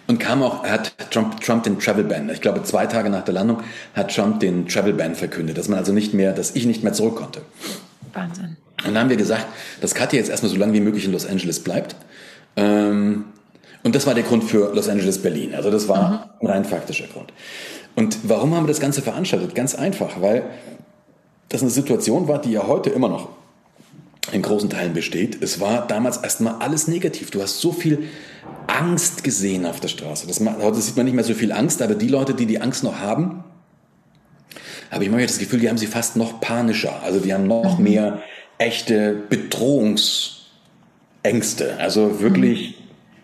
Und 0.07 0.21
kam 0.21 0.41
auch, 0.41 0.63
hat 0.63 0.93
Trump, 1.11 1.41
Trump 1.41 1.63
den 1.63 1.77
Travel 1.79 2.05
Ban. 2.05 2.29
Ich 2.29 2.39
glaube, 2.39 2.63
zwei 2.63 2.85
Tage 2.85 3.09
nach 3.09 3.25
der 3.25 3.33
Landung 3.33 3.59
hat 3.93 4.15
Trump 4.15 4.39
den 4.39 4.69
Travel 4.69 4.93
Ban 4.93 5.15
verkündet, 5.15 5.57
dass 5.57 5.67
man 5.67 5.79
also 5.79 5.91
nicht 5.91 6.13
mehr, 6.13 6.31
dass 6.31 6.55
ich 6.55 6.65
nicht 6.65 6.81
mehr 6.81 6.93
zurück 6.93 7.17
konnte. 7.17 7.41
Wahnsinn. 8.13 8.55
Und 8.85 8.93
dann 8.93 8.99
haben 8.99 9.09
wir 9.09 9.17
gesagt, 9.17 9.47
dass 9.81 9.93
Katja 9.93 10.17
jetzt 10.17 10.29
erstmal 10.29 10.49
so 10.49 10.57
lange 10.57 10.71
wie 10.71 10.79
möglich 10.79 11.03
in 11.03 11.11
Los 11.11 11.25
Angeles 11.25 11.59
bleibt. 11.59 11.97
Ähm, 12.55 13.25
und 13.83 13.95
das 13.95 14.07
war 14.07 14.15
der 14.15 14.23
Grund 14.23 14.45
für 14.45 14.73
Los 14.73 14.89
Angeles 14.89 15.21
Berlin. 15.21 15.53
Also 15.53 15.69
das 15.69 15.87
war 15.87 16.09
mhm. 16.09 16.19
ein 16.41 16.47
rein 16.47 16.65
faktischer 16.65 17.05
Grund. 17.07 17.31
Und 17.95 18.17
warum 18.23 18.55
haben 18.55 18.63
wir 18.63 18.69
das 18.69 18.79
Ganze 18.79 19.01
veranstaltet? 19.01 19.55
Ganz 19.55 19.75
einfach, 19.75 20.21
weil 20.21 20.43
das 21.49 21.61
eine 21.61 21.69
Situation 21.69 22.27
war, 22.27 22.41
die 22.41 22.51
ja 22.51 22.65
heute 22.65 22.89
immer 22.89 23.09
noch 23.09 23.29
in 24.31 24.41
großen 24.41 24.69
Teilen 24.69 24.93
besteht. 24.93 25.43
Es 25.43 25.59
war 25.59 25.85
damals 25.85 26.15
erstmal 26.17 26.55
alles 26.59 26.87
negativ. 26.87 27.29
Du 27.29 27.41
hast 27.41 27.59
so 27.59 27.73
viel 27.73 28.07
Angst 28.67 29.23
gesehen 29.23 29.65
auf 29.65 29.81
der 29.81 29.89
Straße. 29.89 30.27
Das, 30.27 30.39
heute 30.39 30.79
sieht 30.79 30.95
man 30.95 31.05
nicht 31.05 31.15
mehr 31.15 31.25
so 31.25 31.33
viel 31.33 31.51
Angst, 31.51 31.81
aber 31.81 31.95
die 31.95 32.07
Leute, 32.07 32.33
die 32.33 32.45
die 32.45 32.61
Angst 32.61 32.83
noch 32.83 32.99
haben, 32.99 33.43
habe 34.89 35.03
ich 35.03 35.09
manchmal 35.09 35.27
das 35.27 35.39
Gefühl, 35.39 35.59
die 35.59 35.67
haben 35.69 35.77
sie 35.77 35.87
fast 35.87 36.15
noch 36.15 36.39
panischer. 36.39 37.03
Also 37.03 37.19
die 37.19 37.33
haben 37.33 37.47
noch 37.47 37.77
mhm. 37.77 37.83
mehr 37.83 38.21
echte 38.57 39.13
Bedrohungsängste. 39.29 41.77
Also 41.79 42.21
wirklich 42.21 42.79
mhm. 42.79 42.82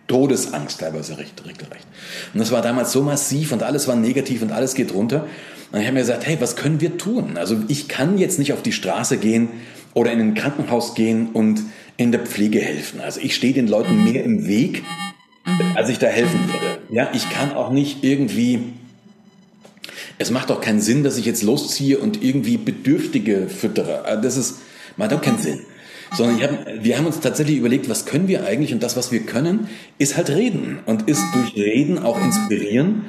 Todesangst 0.09 0.79
teilweise 0.79 1.17
recht, 1.19 1.45
recht, 1.45 1.61
recht. 1.61 1.87
Und 2.33 2.39
das 2.39 2.51
war 2.51 2.61
damals 2.61 2.91
so 2.91 3.03
massiv 3.03 3.51
und 3.53 3.63
alles 3.63 3.87
war 3.87 3.95
negativ 3.95 4.41
und 4.41 4.51
alles 4.51 4.73
geht 4.73 4.93
runter. 4.93 5.27
Und 5.71 5.79
ich 5.79 5.85
habe 5.85 5.93
mir 5.93 5.99
gesagt, 5.99 6.25
hey, 6.25 6.37
was 6.39 6.55
können 6.55 6.81
wir 6.81 6.97
tun? 6.97 7.37
Also 7.37 7.55
ich 7.67 7.87
kann 7.87 8.17
jetzt 8.17 8.39
nicht 8.39 8.51
auf 8.51 8.63
die 8.63 8.71
Straße 8.71 9.17
gehen 9.17 9.49
oder 9.93 10.11
in 10.11 10.19
ein 10.19 10.33
Krankenhaus 10.33 10.95
gehen 10.95 11.29
und 11.31 11.61
in 11.95 12.11
der 12.11 12.21
Pflege 12.21 12.59
helfen. 12.59 13.01
Also 13.01 13.19
ich 13.21 13.35
stehe 13.35 13.53
den 13.53 13.67
Leuten 13.67 14.03
mehr 14.03 14.23
im 14.23 14.47
Weg, 14.47 14.83
als 15.75 15.89
ich 15.89 15.99
da 15.99 16.07
helfen 16.07 16.39
würde. 16.47 16.79
Ja, 16.89 17.09
ich 17.13 17.29
kann 17.29 17.53
auch 17.53 17.69
nicht 17.69 18.03
irgendwie, 18.03 18.63
es 20.17 20.31
macht 20.31 20.49
auch 20.49 20.59
keinen 20.59 20.81
Sinn, 20.81 21.03
dass 21.03 21.17
ich 21.17 21.25
jetzt 21.25 21.43
losziehe 21.43 21.99
und 21.99 22.23
irgendwie 22.23 22.57
Bedürftige 22.57 23.47
füttere. 23.47 24.05
Also 24.05 24.23
das 24.23 24.37
ist, 24.37 24.55
macht 24.97 25.13
auch 25.13 25.21
keinen 25.21 25.37
Sinn 25.37 25.59
sondern 26.13 26.41
hab, 26.41 26.83
wir 26.83 26.97
haben 26.97 27.05
uns 27.05 27.19
tatsächlich 27.19 27.57
überlegt, 27.57 27.89
was 27.89 28.05
können 28.05 28.27
wir 28.27 28.45
eigentlich 28.45 28.73
und 28.73 28.81
das, 28.81 28.97
was 28.97 29.11
wir 29.11 29.21
können, 29.21 29.69
ist 29.97 30.17
halt 30.17 30.29
reden 30.29 30.79
und 30.85 31.07
ist 31.07 31.23
durch 31.33 31.55
Reden 31.55 31.99
auch 31.99 32.19
inspirieren 32.19 33.05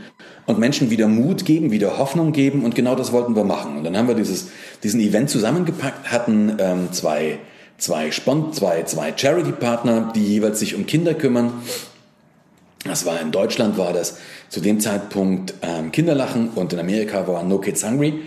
und 0.46 0.58
Menschen 0.58 0.90
wieder 0.90 1.08
Mut 1.08 1.44
geben, 1.44 1.70
wieder 1.70 1.98
Hoffnung 1.98 2.32
geben 2.32 2.64
und 2.64 2.74
genau 2.74 2.94
das 2.94 3.12
wollten 3.12 3.36
wir 3.36 3.44
machen. 3.44 3.76
Und 3.76 3.84
dann 3.84 3.96
haben 3.96 4.08
wir 4.08 4.14
dieses, 4.14 4.48
diesen 4.82 5.00
Event 5.00 5.30
zusammengepackt, 5.30 6.10
hatten 6.10 6.56
ähm, 6.58 6.92
zwei, 6.92 7.38
zwei, 7.78 8.10
Spon 8.10 8.52
zwei, 8.52 8.82
zwei 8.82 9.12
Charity-Partner, 9.16 10.12
die 10.14 10.24
jeweils 10.24 10.58
sich 10.58 10.74
um 10.74 10.86
Kinder 10.86 11.14
kümmern. 11.14 11.52
Das 12.84 13.04
war 13.04 13.20
in 13.20 13.30
Deutschland 13.30 13.76
war 13.78 13.92
das 13.92 14.18
zu 14.48 14.60
dem 14.60 14.80
Zeitpunkt 14.80 15.54
ähm, 15.62 15.92
Kinderlachen 15.92 16.50
und 16.54 16.72
in 16.72 16.78
Amerika 16.78 17.26
war 17.26 17.42
No 17.44 17.58
Kids 17.58 17.84
Hungry. 17.84 18.20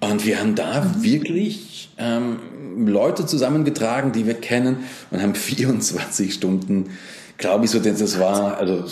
Und 0.00 0.24
wir 0.24 0.40
haben 0.40 0.54
da 0.54 0.94
wirklich 1.00 1.90
ähm, 1.98 2.38
Leute 2.76 3.26
zusammengetragen, 3.26 4.12
die 4.12 4.26
wir 4.26 4.34
kennen 4.34 4.84
und 5.10 5.22
haben 5.22 5.34
24 5.36 6.34
Stunden, 6.34 6.90
glaube 7.38 7.64
ich, 7.64 7.70
so, 7.70 7.78
das 7.78 8.18
war, 8.18 8.58
also 8.58 8.84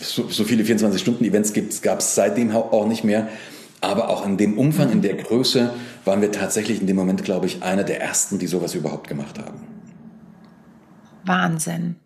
so, 0.00 0.28
so 0.28 0.44
viele 0.44 0.64
24-Stunden-Events 0.64 1.82
gab 1.82 2.00
es 2.00 2.14
seitdem 2.14 2.52
auch 2.52 2.86
nicht 2.86 3.04
mehr. 3.04 3.28
Aber 3.80 4.08
auch 4.08 4.24
in 4.24 4.38
dem 4.38 4.56
Umfang, 4.56 4.90
in 4.90 5.02
der 5.02 5.14
Größe 5.14 5.74
waren 6.06 6.22
wir 6.22 6.32
tatsächlich 6.32 6.80
in 6.80 6.86
dem 6.86 6.96
Moment, 6.96 7.22
glaube 7.22 7.46
ich, 7.46 7.62
einer 7.62 7.84
der 7.84 8.00
ersten, 8.00 8.38
die 8.38 8.46
sowas 8.46 8.74
überhaupt 8.74 9.08
gemacht 9.08 9.38
haben. 9.38 9.60
Wahnsinn. 11.26 11.96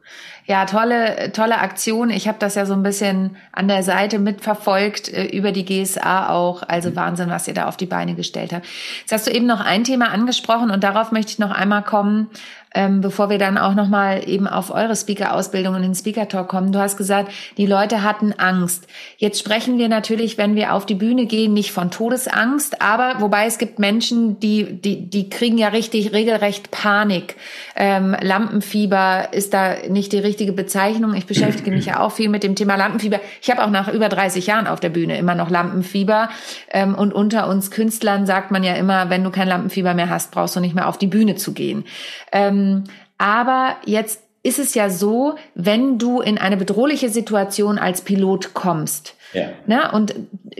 Ja, 0.49 0.65
tolle, 0.65 1.31
tolle 1.33 1.59
Aktion. 1.59 2.09
Ich 2.09 2.27
habe 2.27 2.39
das 2.39 2.55
ja 2.55 2.65
so 2.65 2.73
ein 2.73 2.83
bisschen 2.83 3.37
an 3.53 3.69
der 3.69 3.83
Seite 3.83 4.19
mitverfolgt, 4.19 5.13
äh, 5.13 5.27
über 5.27 5.53
die 5.53 5.67
GSA 5.67 6.31
auch. 6.31 6.63
Also 6.63 6.97
Wahnsinn, 6.97 7.29
was 7.29 7.47
ihr 7.49 7.53
da 7.53 7.69
auf 7.69 7.77
die 7.77 7.85
Beine 7.85 8.15
gestellt 8.15 8.55
habt. 8.55 8.67
Jetzt 9.01 9.13
hast 9.13 9.27
du 9.27 9.31
eben 9.31 9.45
noch 9.45 9.61
ein 9.61 9.85
Thema 9.85 10.11
angesprochen 10.11 10.71
und 10.71 10.83
darauf 10.83 11.13
möchte 11.13 11.33
ich 11.33 11.39
noch 11.39 11.51
einmal 11.51 11.83
kommen 11.83 12.31
ähm, 12.75 13.01
bevor 13.01 13.31
wir 13.31 13.39
dann 13.39 13.59
auch 13.59 13.75
nochmal 13.75 14.29
eben 14.29 14.47
auf 14.47 14.71
eure 14.71 14.95
Speaker-Ausbildung 14.95 15.75
und 15.75 15.83
den 15.83 15.95
Speaker-Talk 15.95 16.49
kommen. 16.49 16.73
Du 16.73 16.79
hast 16.79 16.97
gesagt, 16.97 17.33
die 17.57 17.67
Leute 17.67 18.03
hatten 18.03 18.35
Angst. 18.37 18.87
Jetzt 19.17 19.39
sprechen 19.39 19.79
wir 19.79 19.89
natürlich, 19.89 20.39
wenn 20.39 20.55
wir 20.55 20.75
auf 20.75 20.87
die 20.87 20.95
Bühne 20.95 21.27
gehen, 21.27 21.53
nicht 21.53 21.73
von 21.73 21.91
Todesangst, 21.91 22.83
aber 22.83 23.21
wobei 23.21 23.47
es 23.47 23.59
gibt 23.59 23.79
Menschen, 23.79 24.39
die, 24.41 24.81
die, 24.81 25.09
die 25.09 25.31
kriegen 25.31 25.59
ja 25.59 25.69
richtig 25.69 26.13
regelrecht 26.13 26.71
Panik. 26.71 27.37
Ähm, 27.75 28.15
Lampenfieber 28.21 29.29
ist 29.33 29.55
da 29.55 29.77
nicht 29.89 30.13
die 30.13 30.19
richtige 30.19 30.53
Bezeichnung. 30.53 31.15
Ich 31.15 31.27
beschäftige 31.27 31.71
mich 31.71 31.87
ja 31.87 32.01
auch 32.01 32.13
viel 32.13 32.29
mit 32.29 32.43
dem 32.43 32.55
Thema 32.55 32.77
Lampenfieber. 32.77 33.21
Ich 33.41 33.51
habe 33.51 33.65
auch 33.65 33.71
nach 33.71 33.89
über 33.89 34.09
30 34.09 34.47
Jahren 34.47 34.67
auf 34.67 34.81
der 34.81 34.91
Bühne 34.91 35.17
immer 35.19 35.35
noch 35.35 35.51
Lampenfieber. 35.51 36.29
Ähm, 36.71 36.95
und 36.95 37.13
unter 37.13 37.49
uns 37.49 37.71
Künstlern 37.71 38.27
sagt 38.27 38.51
man 38.51 38.63
ja 38.63 38.75
immer, 38.75 39.11
wenn 39.11 39.25
du 39.25 39.31
kein 39.31 39.49
Lampenfieber 39.49 39.95
mehr 39.95 40.11
hast, 40.11 40.31
brauchst 40.31 40.57
du 40.57 40.61
nicht 40.61 40.75
mehr 40.75 40.89
auf 40.89 40.99
die 40.99 41.07
Bühne 41.07 41.37
zu 41.37 41.53
gehen. 41.53 41.85
Ähm, 42.33 42.58
ähm, 42.59 42.85
aber 43.19 43.77
jetzt 43.85 44.23
ist 44.43 44.59
es 44.59 44.75
ja 44.75 44.89
so, 44.89 45.35
wenn 45.55 45.99
du 45.99 46.21
in 46.21 46.39
eine 46.39 46.57
bedrohliche 46.57 47.11
Situation 47.11 47.79
als 47.79 48.03
Pilot 48.03 48.55
kommst 48.55 49.17
ja. 49.33 49.49
ne, 49.67 49.91
und 49.93 50.15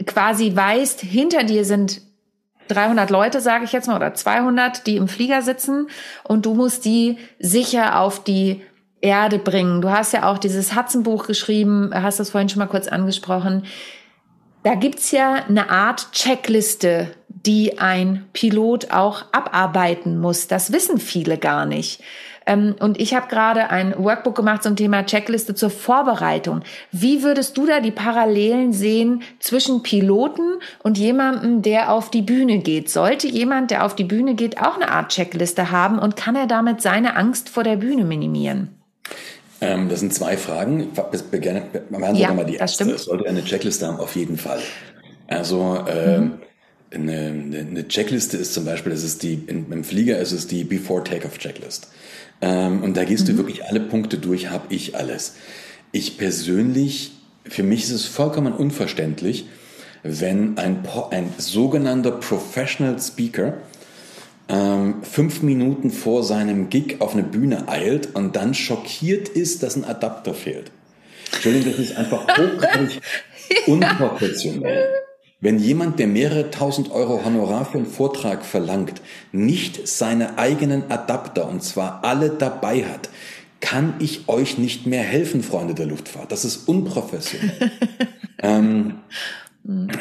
quasi 0.05 0.55
weißt, 0.55 1.01
hinter 1.01 1.43
dir 1.43 1.65
sind 1.65 2.01
300 2.67 3.09
Leute, 3.09 3.41
sage 3.41 3.65
ich 3.65 3.71
jetzt 3.71 3.87
mal, 3.87 3.95
oder 3.95 4.13
200, 4.13 4.85
die 4.85 4.97
im 4.97 5.07
Flieger 5.07 5.41
sitzen 5.41 5.87
und 6.23 6.45
du 6.45 6.53
musst 6.53 6.85
die 6.85 7.17
sicher 7.39 7.99
auf 7.99 8.23
die 8.23 8.61
Erde 9.01 9.39
bringen. 9.39 9.81
Du 9.81 9.89
hast 9.89 10.13
ja 10.13 10.29
auch 10.29 10.37
dieses 10.37 10.75
Hudson-Buch 10.75 11.25
geschrieben, 11.25 11.91
hast 11.93 12.19
das 12.19 12.29
vorhin 12.29 12.49
schon 12.49 12.59
mal 12.59 12.67
kurz 12.67 12.87
angesprochen. 12.87 13.65
Da 14.63 14.75
gibt's 14.75 15.11
ja 15.11 15.45
eine 15.47 15.69
Art 15.69 16.11
Checkliste, 16.11 17.07
die 17.29 17.79
ein 17.79 18.25
Pilot 18.33 18.91
auch 18.91 19.25
abarbeiten 19.31 20.19
muss. 20.19 20.47
Das 20.47 20.71
wissen 20.71 20.97
viele 20.97 21.37
gar 21.37 21.65
nicht. 21.65 22.01
Ähm, 22.49 22.75
und 22.79 22.99
ich 22.99 23.13
habe 23.13 23.27
gerade 23.27 23.69
ein 23.69 23.93
Workbook 23.97 24.35
gemacht 24.35 24.63
zum 24.63 24.75
Thema 24.75 25.05
Checkliste 25.05 25.53
zur 25.53 25.69
Vorbereitung. 25.69 26.61
Wie 26.91 27.21
würdest 27.21 27.55
du 27.57 27.67
da 27.67 27.79
die 27.79 27.91
Parallelen 27.91 28.73
sehen 28.73 29.21
zwischen 29.39 29.83
Piloten 29.83 30.59
und 30.81 30.97
jemandem, 30.97 31.61
der 31.61 31.93
auf 31.93 32.09
die 32.09 32.23
Bühne 32.23 32.57
geht? 32.57 32.89
Sollte 32.89 33.27
jemand, 33.27 33.71
der 33.71 33.85
auf 33.85 33.95
die 33.95 34.03
Bühne 34.03 34.33
geht, 34.33 34.59
auch 34.59 34.75
eine 34.75 34.89
Art 34.89 35.11
Checkliste 35.11 35.71
haben 35.71 35.99
und 35.99 36.15
kann 36.15 36.35
er 36.35 36.47
damit 36.47 36.81
seine 36.81 37.15
Angst 37.15 37.49
vor 37.49 37.63
der 37.63 37.75
Bühne 37.75 38.03
minimieren? 38.03 38.69
Ähm, 39.61 39.87
das 39.89 39.99
sind 39.99 40.13
zwei 40.13 40.35
Fragen. 40.35 40.87
Machen 40.95 41.91
wir 41.91 42.13
ja, 42.13 42.33
mal 42.33 42.45
die 42.45 42.55
erste. 42.55 42.85
Das 42.85 43.03
sollte 43.03 43.29
eine 43.29 43.43
Checkliste 43.43 43.85
haben, 43.85 43.99
auf 43.99 44.15
jeden 44.15 44.37
Fall. 44.37 44.59
Also 45.27 45.83
ähm, 45.87 46.21
mhm. 46.21 46.31
Eine, 46.91 47.29
eine, 47.69 47.87
Checkliste 47.87 48.37
ist 48.37 48.53
zum 48.53 48.65
Beispiel, 48.65 48.91
das 48.91 49.03
ist 49.03 49.23
die, 49.23 49.43
im 49.47 49.83
Flieger 49.83 50.19
ist 50.19 50.31
es 50.31 50.47
die 50.47 50.63
Before 50.63 51.03
Takeoff 51.03 51.37
Checklist. 51.37 51.87
Ähm, 52.41 52.83
und 52.83 52.97
da 52.97 53.03
gehst 53.03 53.27
mhm. 53.27 53.31
du 53.31 53.37
wirklich 53.37 53.65
alle 53.65 53.79
Punkte 53.79 54.17
durch, 54.17 54.49
habe 54.49 54.73
ich 54.73 54.95
alles. 54.95 55.35
Ich 55.91 56.17
persönlich, 56.17 57.11
für 57.45 57.63
mich 57.63 57.83
ist 57.83 57.91
es 57.91 58.05
vollkommen 58.05 58.53
unverständlich, 58.53 59.45
wenn 60.03 60.57
ein, 60.57 60.79
ein 61.11 61.33
sogenannter 61.37 62.11
Professional 62.11 62.99
Speaker 62.99 63.57
ähm, 64.47 65.03
fünf 65.03 65.43
Minuten 65.43 65.91
vor 65.91 66.23
seinem 66.23 66.69
Gig 66.69 66.97
auf 66.99 67.13
eine 67.13 67.23
Bühne 67.23 67.67
eilt 67.67 68.15
und 68.15 68.35
dann 68.35 68.53
schockiert 68.53 69.29
ist, 69.29 69.61
dass 69.61 69.75
ein 69.75 69.83
Adapter 69.83 70.33
fehlt. 70.33 70.71
Entschuldigung, 71.33 71.71
das 71.71 71.79
ist 71.79 71.97
einfach 71.97 72.25
hochgradig 72.37 73.01
unprofessionell. 73.67 74.89
Wenn 75.41 75.57
jemand, 75.57 75.99
der 75.99 76.07
mehrere 76.07 76.51
tausend 76.51 76.91
Euro 76.91 77.23
Honorar 77.23 77.63
für 77.63 77.77
einen 77.77 77.87
Vortrag 77.87 78.43
verlangt, 78.45 79.01
nicht 79.31 79.87
seine 79.87 80.37
eigenen 80.37 80.91
Adapter, 80.91 81.47
und 81.47 81.63
zwar 81.63 82.03
alle 82.03 82.29
dabei 82.29 82.83
hat, 82.83 83.09
kann 83.61 83.93
ich 83.99 84.27
euch 84.27 84.57
nicht 84.57 84.85
mehr 84.85 85.03
helfen, 85.03 85.41
Freunde 85.41 85.75
der 85.75 85.85
Luftfahrt. 85.85 86.31
Das 86.31 86.43
ist 86.43 86.67
unprofessionell. 86.67 87.71
ähm, 88.39 88.95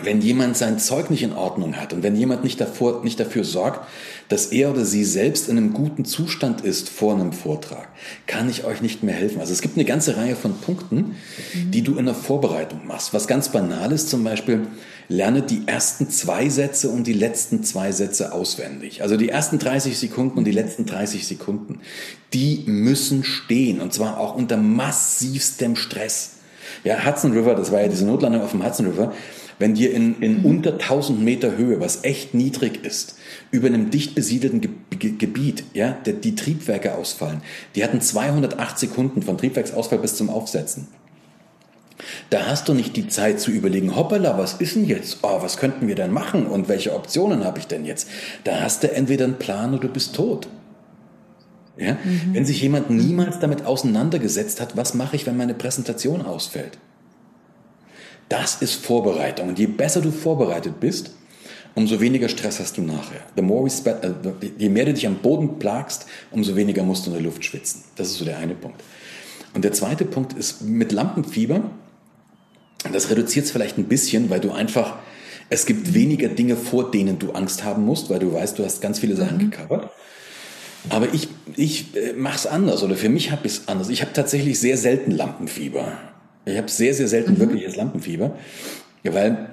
wenn 0.02 0.22
jemand 0.22 0.56
sein 0.56 0.78
Zeug 0.78 1.10
nicht 1.10 1.22
in 1.22 1.34
Ordnung 1.34 1.76
hat 1.76 1.92
und 1.92 2.02
wenn 2.02 2.16
jemand 2.16 2.42
nicht, 2.42 2.58
davor, 2.58 3.04
nicht 3.04 3.20
dafür 3.20 3.44
sorgt, 3.44 3.86
dass 4.30 4.46
er 4.46 4.70
oder 4.70 4.86
sie 4.86 5.04
selbst 5.04 5.46
in 5.46 5.58
einem 5.58 5.74
guten 5.74 6.06
Zustand 6.06 6.62
ist 6.62 6.88
vor 6.88 7.12
einem 7.12 7.32
Vortrag, 7.32 7.88
kann 8.26 8.48
ich 8.48 8.64
euch 8.64 8.80
nicht 8.80 9.02
mehr 9.02 9.14
helfen. 9.14 9.40
Also 9.40 9.52
es 9.52 9.60
gibt 9.60 9.76
eine 9.76 9.84
ganze 9.84 10.16
Reihe 10.16 10.36
von 10.36 10.54
Punkten, 10.54 11.16
die 11.52 11.82
du 11.82 11.98
in 11.98 12.06
der 12.06 12.14
Vorbereitung 12.14 12.86
machst. 12.86 13.12
Was 13.12 13.28
ganz 13.28 13.50
banal 13.50 13.92
ist 13.92 14.08
zum 14.08 14.24
Beispiel, 14.24 14.68
lerne 15.08 15.42
die 15.42 15.62
ersten 15.66 16.08
zwei 16.08 16.48
Sätze 16.48 16.88
und 16.88 17.06
die 17.06 17.12
letzten 17.12 17.62
zwei 17.62 17.92
Sätze 17.92 18.32
auswendig. 18.32 19.02
Also 19.02 19.18
die 19.18 19.28
ersten 19.28 19.58
30 19.58 19.98
Sekunden 19.98 20.38
und 20.38 20.44
die 20.44 20.52
letzten 20.52 20.86
30 20.86 21.26
Sekunden, 21.26 21.80
die 22.32 22.62
müssen 22.64 23.22
stehen 23.22 23.82
und 23.82 23.92
zwar 23.92 24.18
auch 24.18 24.34
unter 24.34 24.56
massivstem 24.56 25.76
Stress. 25.76 26.36
Ja, 26.84 27.04
Hudson 27.04 27.32
River, 27.32 27.54
das 27.54 27.70
war 27.70 27.82
ja 27.82 27.88
diese 27.88 28.06
Notlandung 28.06 28.42
auf 28.42 28.52
dem 28.52 28.64
Hudson 28.64 28.86
River, 28.86 29.12
wenn 29.58 29.74
dir 29.74 29.92
in, 29.92 30.20
in 30.20 30.40
mhm. 30.40 30.44
unter 30.44 30.72
1000 30.74 31.20
Meter 31.20 31.56
Höhe, 31.56 31.80
was 31.80 32.04
echt 32.04 32.34
niedrig 32.34 32.84
ist, 32.84 33.16
über 33.50 33.68
einem 33.68 33.90
dicht 33.90 34.14
besiedelten 34.14 34.60
Ge 34.60 34.70
Ge 34.98 35.12
Gebiet, 35.18 35.64
ja, 35.74 35.96
die, 36.06 36.12
die 36.14 36.34
Triebwerke 36.34 36.94
ausfallen. 36.94 37.42
Die 37.74 37.84
hatten 37.84 38.00
208 38.00 38.78
Sekunden 38.78 39.22
von 39.22 39.38
Triebwerksausfall 39.38 39.98
bis 39.98 40.16
zum 40.16 40.30
Aufsetzen. 40.30 40.88
Da 42.30 42.46
hast 42.46 42.68
du 42.68 42.74
nicht 42.74 42.96
die 42.96 43.08
Zeit 43.08 43.40
zu 43.40 43.50
überlegen, 43.50 43.96
hoppala, 43.96 44.38
was 44.38 44.54
ist 44.54 44.76
denn 44.76 44.86
jetzt? 44.86 45.18
Oh, 45.22 45.42
was 45.42 45.56
könnten 45.56 45.88
wir 45.88 45.94
denn 45.94 46.12
machen 46.12 46.46
und 46.46 46.68
welche 46.68 46.94
Optionen 46.94 47.44
habe 47.44 47.58
ich 47.58 47.66
denn 47.66 47.84
jetzt? 47.84 48.08
Da 48.44 48.60
hast 48.60 48.82
du 48.82 48.92
entweder 48.92 49.24
einen 49.24 49.38
Plan 49.38 49.72
oder 49.72 49.88
du 49.88 49.88
bist 49.88 50.14
tot. 50.14 50.48
Ja? 51.76 51.94
Mhm. 51.94 52.34
Wenn 52.34 52.44
sich 52.44 52.60
jemand 52.60 52.90
niemals 52.90 53.38
damit 53.38 53.64
auseinandergesetzt 53.64 54.60
hat, 54.60 54.76
was 54.76 54.94
mache 54.94 55.16
ich, 55.16 55.26
wenn 55.26 55.36
meine 55.36 55.54
Präsentation 55.54 56.22
ausfällt? 56.22 56.78
Das 58.28 58.62
ist 58.62 58.84
Vorbereitung. 58.84 59.48
Und 59.48 59.58
je 59.58 59.66
besser 59.66 60.00
du 60.00 60.10
vorbereitet 60.10 60.80
bist, 60.80 61.12
umso 61.74 62.00
weniger 62.00 62.28
Stress 62.28 62.60
hast 62.60 62.76
du 62.76 62.82
nachher. 62.82 63.20
The 63.36 63.42
more 63.42 63.64
we 63.64 63.70
spend, 63.70 64.04
äh, 64.04 64.12
je 64.58 64.68
mehr 64.68 64.84
du 64.84 64.94
dich 64.94 65.06
am 65.06 65.16
Boden 65.16 65.58
plagst, 65.58 66.06
umso 66.30 66.56
weniger 66.56 66.82
musst 66.82 67.06
du 67.06 67.10
in 67.10 67.14
der 67.14 67.22
Luft 67.22 67.44
schwitzen. 67.44 67.84
Das 67.96 68.08
ist 68.08 68.18
so 68.18 68.24
der 68.24 68.38
eine 68.38 68.54
Punkt. 68.54 68.82
Und 69.54 69.64
der 69.64 69.72
zweite 69.72 70.04
Punkt 70.04 70.34
ist 70.34 70.62
mit 70.62 70.92
Lampenfieber. 70.92 71.70
Das 72.92 73.10
reduziert 73.10 73.46
es 73.46 73.50
vielleicht 73.50 73.78
ein 73.78 73.84
bisschen, 73.84 74.30
weil 74.30 74.40
du 74.40 74.52
einfach 74.52 74.98
Es 75.50 75.64
gibt 75.64 75.94
weniger 75.94 76.28
Dinge, 76.28 76.56
vor 76.56 76.90
denen 76.90 77.18
du 77.18 77.32
Angst 77.32 77.64
haben 77.64 77.84
musst, 77.84 78.10
weil 78.10 78.18
du 78.18 78.32
weißt, 78.32 78.58
du 78.58 78.64
hast 78.64 78.82
ganz 78.82 78.98
viele 78.98 79.16
Sachen 79.16 79.38
mhm. 79.38 79.50
gecovert. 79.50 79.90
Aber 80.90 81.12
ich, 81.12 81.28
ich 81.56 81.96
äh, 81.96 82.12
mache 82.12 82.36
es 82.36 82.46
anders 82.46 82.82
oder 82.82 82.94
für 82.94 83.08
mich 83.08 83.30
habe 83.30 83.46
ich 83.46 83.54
es 83.54 83.68
anders. 83.68 83.88
Ich 83.88 84.02
habe 84.02 84.12
tatsächlich 84.12 84.60
sehr 84.60 84.76
selten 84.76 85.10
Lampenfieber. 85.10 85.98
Ich 86.48 86.58
habe 86.58 86.68
sehr, 86.68 86.94
sehr 86.94 87.08
selten 87.08 87.34
mhm. 87.34 87.40
wirkliches 87.40 87.76
Lampenfieber, 87.76 88.32
weil 89.04 89.48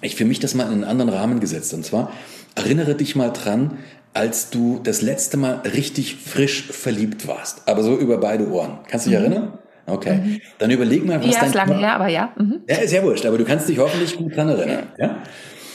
ich 0.00 0.16
für 0.16 0.24
mich 0.24 0.40
das 0.40 0.54
mal 0.54 0.64
in 0.64 0.72
einen 0.72 0.84
anderen 0.84 1.10
Rahmen 1.10 1.40
gesetzt. 1.40 1.74
Und 1.74 1.84
zwar 1.84 2.12
erinnere 2.54 2.94
dich 2.94 3.16
mal 3.16 3.30
dran, 3.30 3.78
als 4.14 4.50
du 4.50 4.80
das 4.82 5.00
letzte 5.02 5.36
Mal 5.36 5.62
richtig 5.74 6.16
frisch 6.16 6.64
verliebt 6.64 7.26
warst. 7.26 7.66
Aber 7.66 7.82
so 7.82 7.96
über 7.96 8.18
beide 8.18 8.50
Ohren. 8.50 8.78
Kannst 8.88 9.06
du 9.06 9.10
dich 9.10 9.18
mhm. 9.18 9.24
erinnern? 9.24 9.58
Okay. 9.86 10.14
Mhm. 10.16 10.40
Dann 10.58 10.70
überleg 10.70 11.04
mal, 11.04 11.18
was 11.18 11.26
ja, 11.26 11.32
dein... 11.32 11.40
Ja, 11.40 11.46
ist 11.46 11.54
lange 11.54 11.78
her, 11.78 11.94
aber 11.94 12.08
ja. 12.08 12.32
Mhm. 12.38 12.60
Ja, 12.68 12.76
ist 12.76 12.92
ja 12.92 13.02
wurscht, 13.02 13.26
aber 13.26 13.38
du 13.38 13.44
kannst 13.44 13.68
dich 13.68 13.78
hoffentlich 13.78 14.16
gut 14.16 14.36
dran 14.36 14.48
erinnern. 14.48 14.88
Ja? 14.98 15.22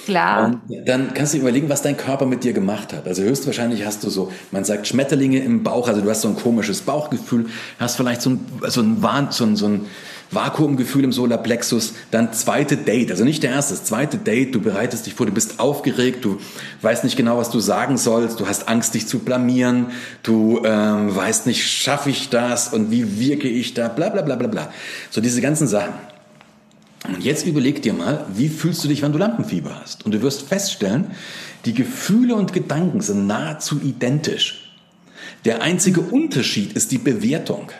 Klar. 0.07 0.45
Und 0.45 0.87
dann 0.87 1.13
kannst 1.13 1.33
du 1.33 1.37
überlegen, 1.37 1.67
was 1.67 1.81
dein 1.81 1.97
Körper 1.97 2.25
mit 2.25 2.45
dir 2.45 2.53
gemacht 2.53 2.93
hat. 2.93 3.05
Also 3.05 3.23
höchstwahrscheinlich 3.23 3.85
hast 3.85 4.05
du 4.05 4.09
so, 4.09 4.31
man 4.51 4.63
sagt 4.63 4.87
Schmetterlinge 4.87 5.39
im 5.39 5.63
Bauch, 5.63 5.89
also 5.89 5.99
du 5.99 6.09
hast 6.09 6.21
so 6.21 6.29
ein 6.29 6.37
komisches 6.37 6.79
Bauchgefühl, 6.79 7.47
hast 7.77 7.97
vielleicht 7.97 8.21
so 8.21 8.29
ein, 8.29 8.39
so 8.67 8.79
ein, 8.79 9.03
Wahn, 9.03 9.31
so 9.31 9.43
ein, 9.43 9.57
so 9.57 9.67
ein 9.67 9.81
Vakuumgefühl 10.31 11.03
im 11.03 11.11
Solarplexus, 11.11 11.93
dann 12.11 12.31
zweite 12.31 12.77
Date, 12.77 13.11
also 13.11 13.25
nicht 13.25 13.43
der 13.43 13.51
erste, 13.51 13.73
das 13.73 13.83
zweite 13.83 14.17
Date, 14.17 14.55
du 14.55 14.61
bereitest 14.61 15.07
dich 15.07 15.13
vor, 15.13 15.25
du 15.25 15.33
bist 15.33 15.59
aufgeregt, 15.59 16.23
du 16.23 16.37
weißt 16.83 17.03
nicht 17.03 17.17
genau, 17.17 17.37
was 17.37 17.49
du 17.49 17.59
sagen 17.59 17.97
sollst, 17.97 18.39
du 18.39 18.47
hast 18.47 18.69
Angst, 18.69 18.93
dich 18.93 19.07
zu 19.07 19.19
blamieren, 19.19 19.87
du 20.23 20.61
ähm, 20.63 21.13
weißt 21.13 21.47
nicht, 21.47 21.69
schaffe 21.69 22.11
ich 22.11 22.29
das 22.29 22.69
und 22.69 22.91
wie 22.91 23.19
wirke 23.19 23.49
ich 23.49 23.73
da, 23.73 23.89
bla 23.89 24.07
bla 24.07 24.21
bla 24.21 24.37
bla 24.37 24.47
bla. 24.47 24.71
So 25.09 25.19
diese 25.19 25.41
ganzen 25.41 25.67
Sachen. 25.67 25.93
Und 27.07 27.23
jetzt 27.23 27.45
überleg 27.45 27.81
dir 27.81 27.93
mal, 27.93 28.25
wie 28.33 28.49
fühlst 28.49 28.83
du 28.83 28.87
dich, 28.87 29.01
wenn 29.01 29.11
du 29.11 29.17
Lampenfieber 29.17 29.79
hast? 29.81 30.05
Und 30.05 30.13
du 30.13 30.21
wirst 30.21 30.43
feststellen, 30.43 31.11
die 31.65 31.73
Gefühle 31.73 32.35
und 32.35 32.53
Gedanken 32.53 33.01
sind 33.01 33.27
nahezu 33.27 33.79
identisch. 33.81 34.75
Der 35.45 35.61
einzige 35.61 36.01
Unterschied 36.01 36.73
ist 36.73 36.91
die 36.91 36.97
Bewertung. 36.97 37.71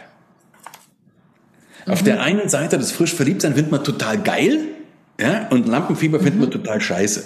Mhm. 1.85 1.93
Auf 1.93 2.03
der 2.03 2.21
einen 2.21 2.49
Seite 2.49 2.77
das 2.77 2.91
frisch 2.91 3.13
Verliebtsein 3.13 3.55
findet 3.55 3.71
man 3.71 3.83
total 3.83 4.17
geil, 4.21 4.59
ja, 5.19 5.47
und 5.49 5.67
Lampenfieber 5.67 6.19
findet 6.19 6.39
man 6.39 6.49
mhm. 6.49 6.53
total 6.53 6.79
scheiße. 6.79 7.23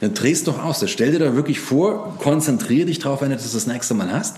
Dann 0.00 0.14
drehst 0.14 0.46
doch 0.48 0.62
aus. 0.62 0.80
Das 0.80 0.90
stell 0.90 1.12
dir 1.12 1.18
da 1.18 1.34
wirklich 1.34 1.60
vor, 1.60 2.16
konzentriere 2.18 2.86
dich 2.86 2.98
drauf, 2.98 3.20
wenn 3.20 3.30
du 3.30 3.36
das 3.36 3.52
das 3.52 3.66
nächste 3.66 3.94
Mal 3.94 4.12
hast 4.12 4.36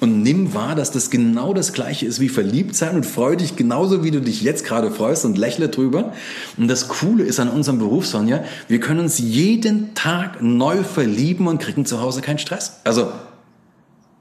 und 0.00 0.22
nimm 0.22 0.54
wahr, 0.54 0.74
dass 0.74 0.90
das 0.90 1.10
genau 1.10 1.54
das 1.54 1.72
Gleiche 1.72 2.06
ist 2.06 2.20
wie 2.20 2.28
verliebt 2.28 2.74
sein 2.76 2.96
und 2.96 3.06
freu 3.06 3.36
dich 3.36 3.56
genauso, 3.56 4.04
wie 4.04 4.10
du 4.10 4.20
dich 4.20 4.42
jetzt 4.42 4.64
gerade 4.64 4.90
freust 4.90 5.24
und 5.24 5.38
lächle 5.38 5.68
drüber. 5.68 6.12
Und 6.56 6.68
das 6.68 6.88
Coole 6.88 7.24
ist 7.24 7.40
an 7.40 7.48
unserem 7.48 7.78
Beruf, 7.78 8.06
Sonja, 8.06 8.44
wir 8.68 8.80
können 8.80 9.00
uns 9.00 9.18
jeden 9.18 9.94
Tag 9.94 10.42
neu 10.42 10.82
verlieben 10.82 11.46
und 11.46 11.58
kriegen 11.60 11.84
zu 11.84 12.00
Hause 12.00 12.20
keinen 12.20 12.38
Stress. 12.38 12.80
Also 12.84 13.12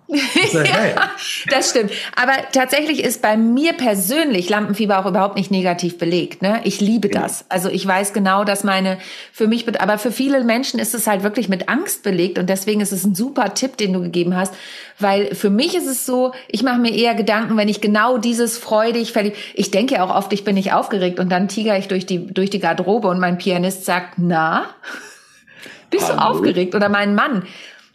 ja, 0.53 1.11
das 1.49 1.71
stimmt. 1.71 1.91
Aber 2.15 2.33
tatsächlich 2.53 3.03
ist 3.03 3.21
bei 3.21 3.35
mir 3.35 3.73
persönlich 3.73 4.47
Lampenfieber 4.49 4.99
auch 4.99 5.05
überhaupt 5.05 5.35
nicht 5.35 5.51
negativ 5.51 5.97
belegt. 5.97 6.41
Ne? 6.41 6.61
Ich 6.63 6.79
liebe 6.79 7.09
das. 7.09 7.45
Also 7.49 7.69
ich 7.69 7.85
weiß 7.85 8.13
genau, 8.13 8.45
dass 8.45 8.63
meine 8.63 8.99
für 9.33 9.47
mich, 9.47 9.67
aber 9.81 9.97
für 9.97 10.13
viele 10.13 10.43
Menschen 10.45 10.79
ist 10.79 10.95
es 10.95 11.07
halt 11.07 11.23
wirklich 11.23 11.49
mit 11.49 11.67
Angst 11.67 12.03
belegt 12.03 12.39
und 12.39 12.49
deswegen 12.49 12.79
ist 12.79 12.93
es 12.93 13.03
ein 13.03 13.15
super 13.15 13.53
Tipp, 13.53 13.75
den 13.75 13.91
du 13.91 14.01
gegeben 14.01 14.35
hast, 14.35 14.53
weil 14.97 15.35
für 15.35 15.49
mich 15.49 15.75
ist 15.75 15.87
es 15.87 16.05
so, 16.05 16.33
ich 16.47 16.63
mache 16.63 16.79
mir 16.79 16.93
eher 16.93 17.13
Gedanken, 17.13 17.57
wenn 17.57 17.67
ich 17.67 17.81
genau 17.81 18.17
dieses 18.17 18.57
freudig 18.57 19.11
verliebt. 19.11 19.37
Ich 19.55 19.71
denke 19.71 19.95
ja 19.95 20.05
auch 20.05 20.15
oft, 20.15 20.31
ich 20.31 20.45
bin 20.45 20.55
nicht 20.55 20.71
aufgeregt 20.71 21.19
und 21.19 21.29
dann 21.29 21.49
tiger 21.49 21.77
ich 21.77 21.89
durch 21.89 22.05
die 22.05 22.25
durch 22.25 22.49
die 22.49 22.59
Garderobe 22.59 23.09
und 23.09 23.19
mein 23.19 23.37
Pianist 23.37 23.83
sagt, 23.83 24.13
na, 24.17 24.69
bist 25.89 26.07
Hallo? 26.07 26.15
du 26.15 26.25
aufgeregt? 26.25 26.75
Oder 26.75 26.87
mein 26.87 27.13
Mann 27.13 27.43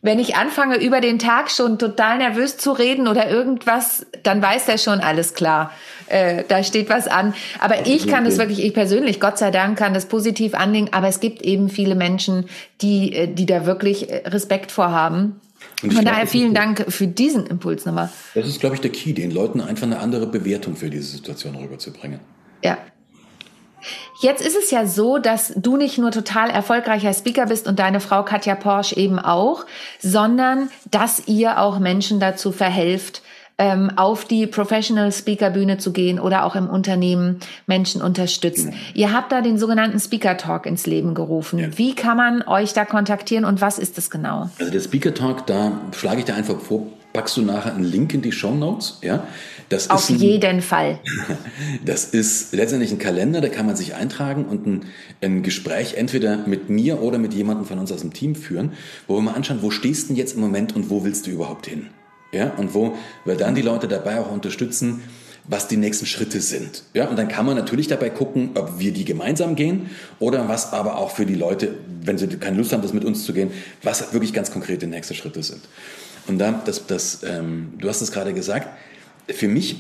wenn 0.05 0.19
ich 0.19 0.35
anfange, 0.35 0.85
über 0.85 1.01
den 1.01 1.21
Tag 1.21 1.49
schon 1.49 1.79
total 1.79 2.19
nervös 2.19 2.57
zu 2.57 2.73
reden 2.73 3.07
oder 3.07 3.31
irgendwas, 3.31 4.05
dann 4.25 4.43
weiß 4.43 4.69
er 4.69 4.79
schon, 4.79 4.99
alles 4.99 5.35
klar, 5.35 5.71
äh, 6.09 6.43
da 6.49 6.65
steht 6.65 6.91
was 6.91 7.07
an. 7.07 7.35
Aber 7.61 7.87
ich 7.87 8.09
kann 8.09 8.25
das 8.25 8.37
wirklich, 8.37 8.65
ich 8.65 8.75
persönlich, 8.75 9.21
Gott 9.21 9.39
sei 9.39 9.53
Dank, 9.53 9.79
kann 9.79 9.95
das 9.95 10.07
positiv 10.07 10.55
anlegen. 10.55 10.89
Aber 10.91 11.07
es 11.07 11.21
gibt 11.21 11.41
eben 11.43 11.69
viele 11.69 11.95
Menschen, 11.95 12.47
die, 12.81 13.15
äh, 13.15 13.33
die 13.33 13.47
da 13.47 13.65
wirklich 13.65 14.11
äh, 14.11 14.29
Respekt 14.29 14.73
vorhaben. 14.73 15.41
Von 15.81 15.91
glaub, 15.91 16.05
daher 16.05 16.27
vielen 16.27 16.53
Dank 16.53 16.85
für 16.89 17.07
diesen 17.07 17.47
Impuls 17.47 17.87
nochmal. 17.87 18.11
Das 18.35 18.49
ist, 18.49 18.59
glaube 18.59 18.75
ich, 18.75 18.81
der 18.81 18.91
Key, 18.91 19.13
den 19.13 19.31
Leuten 19.31 19.61
einfach 19.61 19.85
eine 19.85 20.01
andere 20.01 20.27
Bewertung 20.27 20.75
für 20.75 20.91
diese 20.91 21.13
Situation 21.13 21.55
rüberzubringen. 21.55 22.19
Ja, 22.65 22.79
Jetzt 24.23 24.47
ist 24.47 24.57
es 24.57 24.71
ja 24.71 24.87
so, 24.87 25.19
dass 25.19 25.53
du 25.57 25.77
nicht 25.77 25.99
nur 25.99 26.13
total 26.13 26.49
erfolgreicher 26.49 27.13
Speaker 27.13 27.47
bist 27.47 27.67
und 27.67 27.81
deine 27.81 27.99
Frau 27.99 28.23
Katja 28.23 28.55
Porsche 28.55 28.97
eben 28.97 29.19
auch, 29.19 29.67
sondern 29.99 30.71
dass 30.93 31.27
ihr 31.27 31.61
auch 31.61 31.81
Menschen 31.81 32.21
dazu 32.21 32.53
verhelft, 32.53 33.23
ähm, 33.59 33.91
auf 33.97 34.25
die 34.25 34.47
Professional 34.47 35.11
Speaker 35.11 35.51
Bühne 35.51 35.79
zu 35.79 35.93
gehen 35.93 36.21
oder 36.21 36.45
auch 36.45 36.55
im 36.55 36.71
Unternehmen 36.71 37.41
Menschen 37.67 38.01
unterstützt. 38.01 38.67
Ja. 38.67 38.73
Ihr 38.95 39.13
habt 39.13 39.33
da 39.33 39.41
den 39.41 39.59
sogenannten 39.59 39.99
Speaker 39.99 40.37
Talk 40.37 40.67
ins 40.67 40.87
Leben 40.87 41.15
gerufen. 41.15 41.59
Ja. 41.59 41.77
Wie 41.77 41.97
kann 41.97 42.17
man 42.17 42.43
euch 42.43 42.75
da 42.75 42.85
kontaktieren 42.85 43.45
und 43.45 43.61
was 43.61 43.81
ist 43.81 43.99
das 43.99 44.09
genau? 44.09 44.51
Also 44.61 44.71
der 44.71 44.81
Speaker 44.81 45.15
Talk, 45.15 45.49
da 45.49 45.73
schlage 45.97 46.21
ich 46.21 46.27
dir 46.27 46.37
einfach 46.37 46.61
vor, 46.61 46.87
packst 47.13 47.37
du 47.37 47.43
nachher 47.43 47.75
einen 47.75 47.85
Link 47.85 48.15
in 48.15 48.23
die 48.23 48.33
Show 48.33 48.55
Notes, 48.55 48.99
ja? 49.03 49.27
Das 49.69 49.89
Auf 49.89 50.11
ein, 50.11 50.17
jeden 50.17 50.61
Fall. 50.61 51.01
Das 51.85 52.05
ist 52.05 52.53
letztendlich 52.53 52.93
ein 52.93 52.99
Kalender, 52.99 53.41
da 53.41 53.49
kann 53.49 53.67
man 53.67 53.77
sich 53.77 53.95
eintragen 53.95 54.45
und 54.45 54.67
ein, 54.67 54.85
ein, 55.23 55.43
Gespräch 55.43 55.95
entweder 55.95 56.47
mit 56.47 56.69
mir 56.69 57.01
oder 57.01 57.19
mit 57.19 57.33
jemandem 57.33 57.67
von 57.67 57.79
uns 57.79 57.91
aus 57.91 58.01
dem 58.01 58.13
Team 58.13 58.35
führen, 58.35 58.73
wo 59.07 59.17
wir 59.17 59.23
mal 59.23 59.33
anschauen, 59.33 59.63
wo 59.63 59.71
stehst 59.71 60.05
du 60.05 60.07
denn 60.09 60.17
jetzt 60.17 60.35
im 60.35 60.41
Moment 60.41 60.77
und 60.77 60.91
wo 60.91 61.05
willst 61.05 61.27
du 61.27 61.31
überhaupt 61.31 61.67
hin? 61.67 61.89
Ja, 62.33 62.51
und 62.57 62.75
wo 62.75 62.97
wir 63.25 63.37
dann 63.37 63.55
die 63.55 63.63
Leute 63.63 63.89
dabei 63.89 64.19
auch 64.19 64.31
unterstützen, 64.31 65.03
was 65.45 65.69
die 65.69 65.77
nächsten 65.77 66.07
Schritte 66.07 66.41
sind. 66.41 66.85
Ja, 66.95 67.09
und 67.09 67.19
dann 67.19 67.29
kann 67.29 67.45
man 67.45 67.57
natürlich 67.57 67.89
dabei 67.89 68.11
gucken, 68.11 68.51
ob 68.55 68.79
wir 68.79 68.93
die 68.93 69.05
gemeinsam 69.05 69.57
gehen 69.57 69.91
oder 70.19 70.49
was 70.49 70.73
aber 70.73 70.99
auch 70.99 71.11
für 71.11 71.27
die 71.27 71.35
Leute, 71.35 71.75
wenn 72.03 72.17
sie 72.17 72.29
keine 72.29 72.57
Lust 72.57 72.73
haben, 72.73 72.83
das 72.83 72.93
mit 72.93 73.05
uns 73.05 73.25
zu 73.25 73.33
gehen, 73.33 73.51
was 73.83 74.13
wirklich 74.13 74.33
ganz 74.33 74.51
konkrete 74.53 74.87
nächste 74.87 75.15
Schritte 75.15 75.43
sind. 75.43 75.63
Und 76.27 76.39
da, 76.39 76.63
das, 76.65 76.87
das, 76.87 77.23
ähm, 77.25 77.75
du 77.79 77.89
hast 77.89 78.01
es 78.01 78.13
gerade 78.13 78.33
gesagt, 78.33 78.69
für 79.29 79.49
mich 79.49 79.77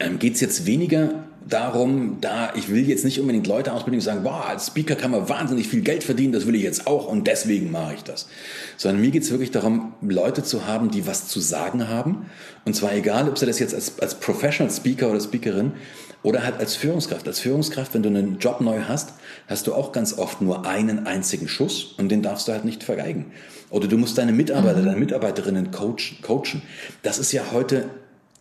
ähm, 0.00 0.18
geht 0.18 0.34
es 0.34 0.40
jetzt 0.40 0.66
weniger 0.66 1.24
darum, 1.48 2.18
da 2.20 2.52
ich 2.54 2.68
will 2.68 2.86
jetzt 2.88 3.04
nicht 3.04 3.20
unbedingt 3.20 3.46
Leute 3.46 3.72
ausbilden 3.72 4.00
und 4.00 4.04
sagen, 4.04 4.22
boah, 4.22 4.46
als 4.46 4.66
Speaker 4.66 4.96
kann 4.96 5.10
man 5.10 5.28
wahnsinnig 5.28 5.68
viel 5.68 5.80
Geld 5.80 6.04
verdienen, 6.04 6.32
das 6.32 6.46
will 6.46 6.54
ich 6.54 6.62
jetzt 6.62 6.86
auch 6.86 7.06
und 7.06 7.26
deswegen 7.26 7.70
mache 7.70 7.94
ich 7.94 8.02
das. 8.02 8.28
Sondern 8.76 9.00
mir 9.00 9.10
geht 9.10 9.22
es 9.22 9.30
wirklich 9.30 9.50
darum, 9.50 9.94
Leute 10.02 10.42
zu 10.42 10.66
haben, 10.66 10.90
die 10.90 11.06
was 11.06 11.28
zu 11.28 11.40
sagen 11.40 11.88
haben. 11.88 12.26
Und 12.64 12.74
zwar 12.74 12.94
egal, 12.94 13.28
ob 13.28 13.38
sie 13.38 13.46
das 13.46 13.58
jetzt 13.58 13.74
als, 13.74 13.98
als 13.98 14.16
Professional 14.16 14.72
Speaker 14.72 15.10
oder 15.10 15.20
Speakerin 15.20 15.72
oder 16.22 16.44
halt 16.44 16.58
als 16.58 16.76
Führungskraft. 16.76 17.26
Als 17.26 17.40
Führungskraft, 17.40 17.94
wenn 17.94 18.02
du 18.02 18.08
einen 18.08 18.38
Job 18.38 18.60
neu 18.60 18.80
hast, 18.88 19.14
hast 19.46 19.66
du 19.66 19.74
auch 19.74 19.92
ganz 19.92 20.18
oft 20.18 20.40
nur 20.40 20.66
einen 20.66 21.06
einzigen 21.06 21.48
Schuss 21.48 21.94
und 21.98 22.08
den 22.08 22.22
darfst 22.22 22.48
du 22.48 22.52
halt 22.52 22.64
nicht 22.64 22.82
vergeigen. 22.82 23.32
Oder 23.70 23.86
du 23.86 23.96
musst 23.98 24.18
deine 24.18 24.32
Mitarbeiter, 24.32 24.80
mhm. 24.80 24.86
deine 24.86 24.98
Mitarbeiterinnen 24.98 25.70
coachen, 25.70 26.18
coachen. 26.22 26.62
Das 27.02 27.18
ist 27.18 27.32
ja 27.32 27.52
heute 27.52 27.84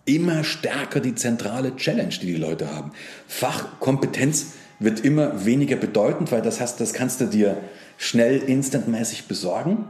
immer 0.06 0.44
stärker 0.44 1.02
die 1.02 1.16
zentrale 1.16 1.76
Challenge, 1.76 2.10
die 2.22 2.28
die 2.28 2.36
Leute 2.36 2.74
haben. 2.74 2.92
Fachkompetenz 3.28 4.54
wird 4.80 5.02
immer 5.02 5.46
weniger 5.46 5.76
bedeutend, 5.76 6.32
weil 6.32 6.42
das 6.42 6.62
hast, 6.62 6.80
das 6.80 6.94
kannst 6.94 7.20
du 7.20 7.26
dir 7.26 7.58
schnell, 7.98 8.38
instantmäßig 8.38 9.26
besorgen. 9.26 9.86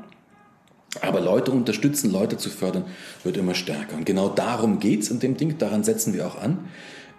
Aber 1.02 1.19
Leute 1.19 1.52
unterstützen, 1.52 2.12
Leute 2.12 2.38
zu 2.38 2.50
fördern, 2.50 2.86
wird 3.23 3.38
immer 3.38 3.54
stärker. 3.54 3.95
Und 3.95 4.06
genau 4.06 4.30
darum 4.30 4.80
geht's 4.80 5.10
in 5.10 5.19
dem 5.19 5.38
Ding, 5.38 5.58
daran 5.58 5.84
setzen 5.84 6.13
wir 6.13 6.26
auch 6.26 6.41
an. 6.41 6.69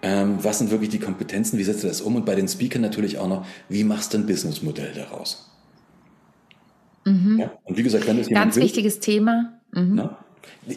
Ähm, 0.03 0.39
was 0.43 0.59
sind 0.59 0.71
wirklich 0.71 0.91
die 0.91 1.01
Kompetenzen, 1.01 1.59
wie 1.59 1.65
setzt 1.65 1.83
du 1.83 1.89
das 1.89 2.01
um? 2.01 2.15
Und 2.17 2.25
bei 2.25 2.35
den 2.35 2.47
Speakern 2.47 2.83
natürlich 2.83 3.19
auch 3.19 3.29
noch, 3.29 3.47
wie 3.69 3.85
machst 3.85 4.15
du 4.15 4.19
ein 4.19 4.27
Businessmodell 4.27 4.93
daraus? 4.95 5.51
Mhm. 7.05 7.39
Ja? 7.39 7.53
Und 7.65 7.77
wie 7.77 7.83
gesagt, 7.83 8.07
wenn 8.07 8.19
das 8.19 8.29
Ganz 8.29 8.57
will, 8.57 8.63
wichtiges 8.63 9.01
Thema. 9.01 9.61
Mhm. 9.73 9.95
Na, 9.95 10.19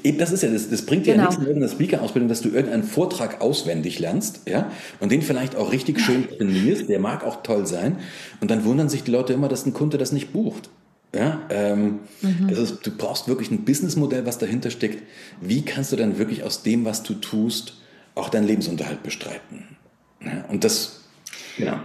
Eben, 0.04 0.18
das 0.18 0.32
ist 0.32 0.44
ja, 0.44 0.50
das, 0.50 0.70
das 0.70 0.86
bringt 0.86 1.06
dir 1.06 1.14
genau. 1.14 1.26
ja 1.26 1.30
nichts 1.30 1.42
in 1.42 1.48
irgendeiner 1.48 1.72
Speaker-Ausbildung, 1.72 2.30
dass 2.30 2.42
du 2.42 2.50
irgendeinen 2.50 2.84
Vortrag 2.84 3.42
auswendig 3.42 4.00
lernst, 4.00 4.42
ja, 4.48 4.72
und 5.00 5.12
den 5.12 5.22
vielleicht 5.22 5.56
auch 5.56 5.72
richtig 5.72 6.00
schön 6.00 6.28
trainierst, 6.30 6.88
der 6.88 7.00
mag 7.00 7.26
auch 7.26 7.44
toll 7.44 7.68
sein, 7.68 7.98
und 8.40 8.50
dann 8.50 8.64
wundern 8.64 8.90
sich 8.90 9.04
die 9.04 9.12
Leute 9.12 9.34
immer, 9.34 9.50
dass 9.50 9.66
ein 9.66 9.74
Kunde 9.74 9.98
das 9.98 10.12
nicht 10.12 10.32
bucht. 10.32 10.70
Ja, 11.14 11.42
ähm, 11.50 12.00
mhm. 12.22 12.48
das 12.50 12.60
ist, 12.60 12.88
du 12.88 12.92
brauchst 12.92 13.28
wirklich 13.28 13.52
ein 13.52 13.66
Businessmodell, 13.66 14.26
was 14.26 14.38
dahinter 14.38 14.70
steckt. 14.70 15.04
Wie 15.42 15.62
kannst 15.62 15.92
du 15.92 15.98
dann 15.98 16.18
wirklich 16.18 16.44
aus 16.44 16.64
dem, 16.64 16.86
was 16.86 17.04
du 17.04 17.16
tust, 17.16 17.81
auch 18.16 18.30
deinen 18.30 18.48
Lebensunterhalt 18.48 19.04
bestreiten? 19.04 19.78
Ja, 20.22 20.46
und 20.50 20.64
das, 20.64 21.06
genau. 21.58 21.80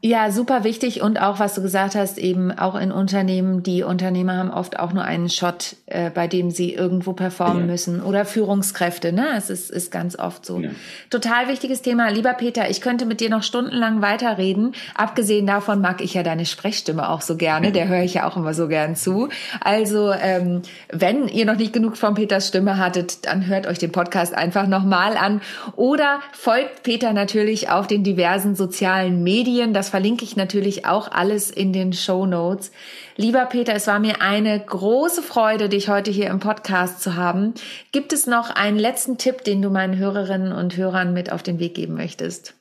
Ja, 0.00 0.30
super 0.30 0.62
wichtig 0.62 1.02
und 1.02 1.20
auch, 1.20 1.40
was 1.40 1.56
du 1.56 1.62
gesagt 1.62 1.96
hast, 1.96 2.18
eben 2.18 2.52
auch 2.52 2.76
in 2.76 2.92
Unternehmen, 2.92 3.64
die 3.64 3.82
Unternehmer 3.82 4.36
haben 4.36 4.50
oft 4.52 4.78
auch 4.78 4.92
nur 4.92 5.02
einen 5.02 5.28
Shot, 5.28 5.74
äh, 5.86 6.10
bei 6.10 6.28
dem 6.28 6.52
sie 6.52 6.72
irgendwo 6.72 7.14
performen 7.14 7.62
ja. 7.62 7.72
müssen 7.72 8.00
oder 8.00 8.24
Führungskräfte, 8.24 9.12
ne? 9.12 9.30
Es 9.36 9.50
ist, 9.50 9.72
ist 9.72 9.90
ganz 9.90 10.16
oft 10.16 10.46
so. 10.46 10.60
Ja. 10.60 10.70
Total 11.10 11.48
wichtiges 11.48 11.82
Thema. 11.82 12.10
Lieber 12.10 12.32
Peter, 12.34 12.70
ich 12.70 12.80
könnte 12.80 13.06
mit 13.06 13.18
dir 13.18 13.28
noch 13.28 13.42
stundenlang 13.42 14.00
weiterreden. 14.00 14.72
Abgesehen 14.94 15.48
davon 15.48 15.80
mag 15.80 16.00
ich 16.00 16.14
ja 16.14 16.22
deine 16.22 16.46
Sprechstimme 16.46 17.08
auch 17.08 17.20
so 17.20 17.36
gerne, 17.36 17.72
der 17.72 17.88
höre 17.88 18.04
ich 18.04 18.14
ja 18.14 18.28
auch 18.28 18.36
immer 18.36 18.54
so 18.54 18.68
gern 18.68 18.94
zu. 18.94 19.30
Also, 19.60 20.12
ähm, 20.12 20.62
wenn 20.92 21.26
ihr 21.26 21.44
noch 21.44 21.56
nicht 21.56 21.72
genug 21.72 21.96
von 21.96 22.14
Peters 22.14 22.46
Stimme 22.46 22.78
hattet, 22.78 23.26
dann 23.26 23.48
hört 23.48 23.66
euch 23.66 23.80
den 23.80 23.90
Podcast 23.90 24.32
einfach 24.32 24.68
nochmal 24.68 25.16
an 25.16 25.40
oder 25.74 26.20
folgt 26.30 26.84
Peter 26.84 27.12
natürlich 27.12 27.68
auf 27.68 27.88
den 27.88 28.04
diversen 28.04 28.54
sozialen 28.54 29.24
Medien. 29.24 29.74
Das 29.74 29.87
verlinke 29.88 30.24
ich 30.24 30.36
natürlich 30.36 30.86
auch 30.86 31.10
alles 31.10 31.50
in 31.50 31.72
den 31.72 31.92
Show 31.92 32.26
Notes. 32.26 32.70
Lieber 33.16 33.46
Peter, 33.46 33.74
es 33.74 33.86
war 33.86 33.98
mir 33.98 34.20
eine 34.22 34.58
große 34.58 35.22
Freude, 35.22 35.68
dich 35.68 35.88
heute 35.88 36.10
hier 36.10 36.28
im 36.28 36.40
Podcast 36.40 37.02
zu 37.02 37.16
haben. 37.16 37.54
Gibt 37.92 38.12
es 38.12 38.26
noch 38.26 38.50
einen 38.50 38.78
letzten 38.78 39.18
Tipp, 39.18 39.44
den 39.44 39.62
du 39.62 39.70
meinen 39.70 39.96
Hörerinnen 39.96 40.52
und 40.52 40.76
Hörern 40.76 41.12
mit 41.12 41.32
auf 41.32 41.42
den 41.42 41.58
Weg 41.58 41.74
geben 41.74 41.94
möchtest? 41.94 42.54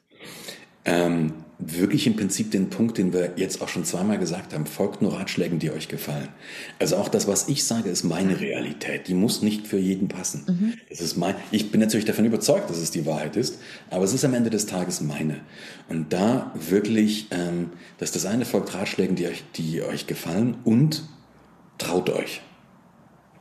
Ähm, 0.85 1.33
wirklich 1.59 2.05
im 2.05 2.15
Prinzip 2.15 2.51
den 2.51 2.69
Punkt, 2.69 2.99
den 2.99 3.13
wir 3.13 3.33
jetzt 3.35 3.61
auch 3.61 3.67
schon 3.67 3.83
zweimal 3.83 4.19
gesagt 4.19 4.53
haben, 4.53 4.67
folgt 4.67 5.01
nur 5.01 5.13
Ratschlägen, 5.13 5.57
die 5.57 5.71
euch 5.71 5.87
gefallen. 5.87 6.27
Also 6.77 6.97
auch 6.97 7.09
das, 7.09 7.27
was 7.27 7.49
ich 7.49 7.63
sage, 7.63 7.89
ist 7.89 8.03
meine 8.03 8.39
Realität. 8.39 9.07
Die 9.07 9.15
muss 9.15 9.41
nicht 9.41 9.65
für 9.65 9.79
jeden 9.79 10.07
passen. 10.07 10.43
Mhm. 10.47 10.73
Das 10.89 11.01
ist 11.01 11.17
mein, 11.17 11.35
ich 11.49 11.71
bin 11.71 11.81
natürlich 11.81 12.05
davon 12.05 12.25
überzeugt, 12.25 12.69
dass 12.69 12.77
es 12.77 12.91
die 12.91 13.07
Wahrheit 13.07 13.35
ist, 13.35 13.59
aber 13.89 14.03
es 14.03 14.13
ist 14.13 14.23
am 14.23 14.35
Ende 14.35 14.51
des 14.51 14.67
Tages 14.67 15.01
meine. 15.01 15.39
Und 15.89 16.13
da 16.13 16.53
wirklich, 16.53 17.27
ähm, 17.31 17.71
dass 17.97 18.11
das 18.11 18.27
eine 18.27 18.45
folgt 18.45 18.75
Ratschlägen, 18.75 19.15
die 19.15 19.25
euch, 19.27 19.43
die 19.55 19.81
euch 19.81 20.05
gefallen 20.05 20.57
und 20.63 21.03
traut 21.79 22.11
euch. 22.11 22.41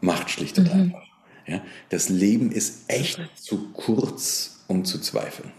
Macht 0.01 0.31
schlicht 0.31 0.59
und 0.59 0.73
mhm. 0.73 0.81
einfach. 0.81 1.07
Ja? 1.47 1.61
Das 1.91 2.09
Leben 2.09 2.51
ist 2.51 2.85
echt 2.89 3.21
zu 3.35 3.73
kurz, 3.75 4.65
um 4.69 4.87
zu 4.87 5.01
zweifeln. 5.01 5.53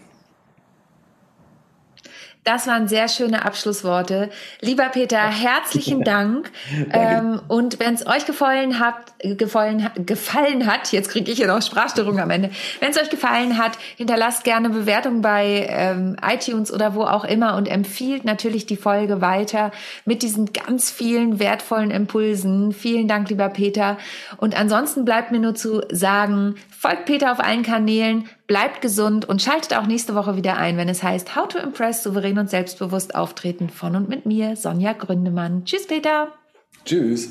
Das 2.48 2.66
waren 2.66 2.88
sehr 2.88 3.08
schöne 3.08 3.44
Abschlussworte. 3.44 4.30
Lieber 4.62 4.84
Peter, 4.84 5.18
herzlichen 5.18 6.02
Dank. 6.02 6.50
ähm, 6.94 7.42
und 7.46 7.78
wenn 7.78 7.92
es 7.92 8.06
euch 8.06 8.24
gefallen 8.24 8.80
hat, 8.80 8.94
gefallen, 9.18 9.90
gefallen 10.06 10.66
hat, 10.66 10.90
jetzt 10.90 11.10
kriege 11.10 11.30
ich 11.30 11.40
ja 11.40 11.46
noch 11.46 11.60
Sprachstörung 11.60 12.18
am 12.18 12.30
Ende. 12.30 12.48
Wenn 12.80 12.90
es 12.90 12.96
euch 12.96 13.10
gefallen 13.10 13.58
hat, 13.58 13.72
hinterlasst 13.98 14.44
gerne 14.44 14.70
Bewertung 14.70 15.20
bei 15.20 15.66
ähm, 15.68 16.16
iTunes 16.26 16.72
oder 16.72 16.94
wo 16.94 17.02
auch 17.02 17.26
immer 17.26 17.54
und 17.54 17.68
empfiehlt 17.68 18.24
natürlich 18.24 18.64
die 18.64 18.78
Folge 18.78 19.20
weiter 19.20 19.70
mit 20.06 20.22
diesen 20.22 20.50
ganz 20.54 20.90
vielen 20.90 21.40
wertvollen 21.40 21.90
Impulsen. 21.90 22.72
Vielen 22.72 23.08
Dank, 23.08 23.28
lieber 23.28 23.50
Peter. 23.50 23.98
Und 24.38 24.58
ansonsten 24.58 25.04
bleibt 25.04 25.32
mir 25.32 25.40
nur 25.40 25.54
zu 25.54 25.82
sagen, 25.92 26.54
folgt 26.70 27.04
Peter 27.04 27.30
auf 27.30 27.40
allen 27.40 27.62
Kanälen, 27.62 28.26
bleibt 28.48 28.80
gesund 28.80 29.28
und 29.28 29.40
schaltet 29.40 29.74
auch 29.74 29.86
nächste 29.86 30.16
Woche 30.16 30.34
wieder 30.34 30.56
ein, 30.56 30.76
wenn 30.76 30.88
es 30.88 31.04
heißt 31.04 31.36
How 31.36 31.46
to 31.46 31.58
Impress 31.58 32.02
souverän 32.02 32.38
und 32.38 32.50
selbstbewusst 32.50 33.14
auftreten 33.14 33.68
von 33.68 33.94
und 33.94 34.08
mit 34.08 34.26
mir, 34.26 34.56
Sonja 34.56 34.94
Gründemann. 34.94 35.64
Tschüss, 35.64 35.86
Peter. 35.86 36.32
Tschüss. 36.84 37.30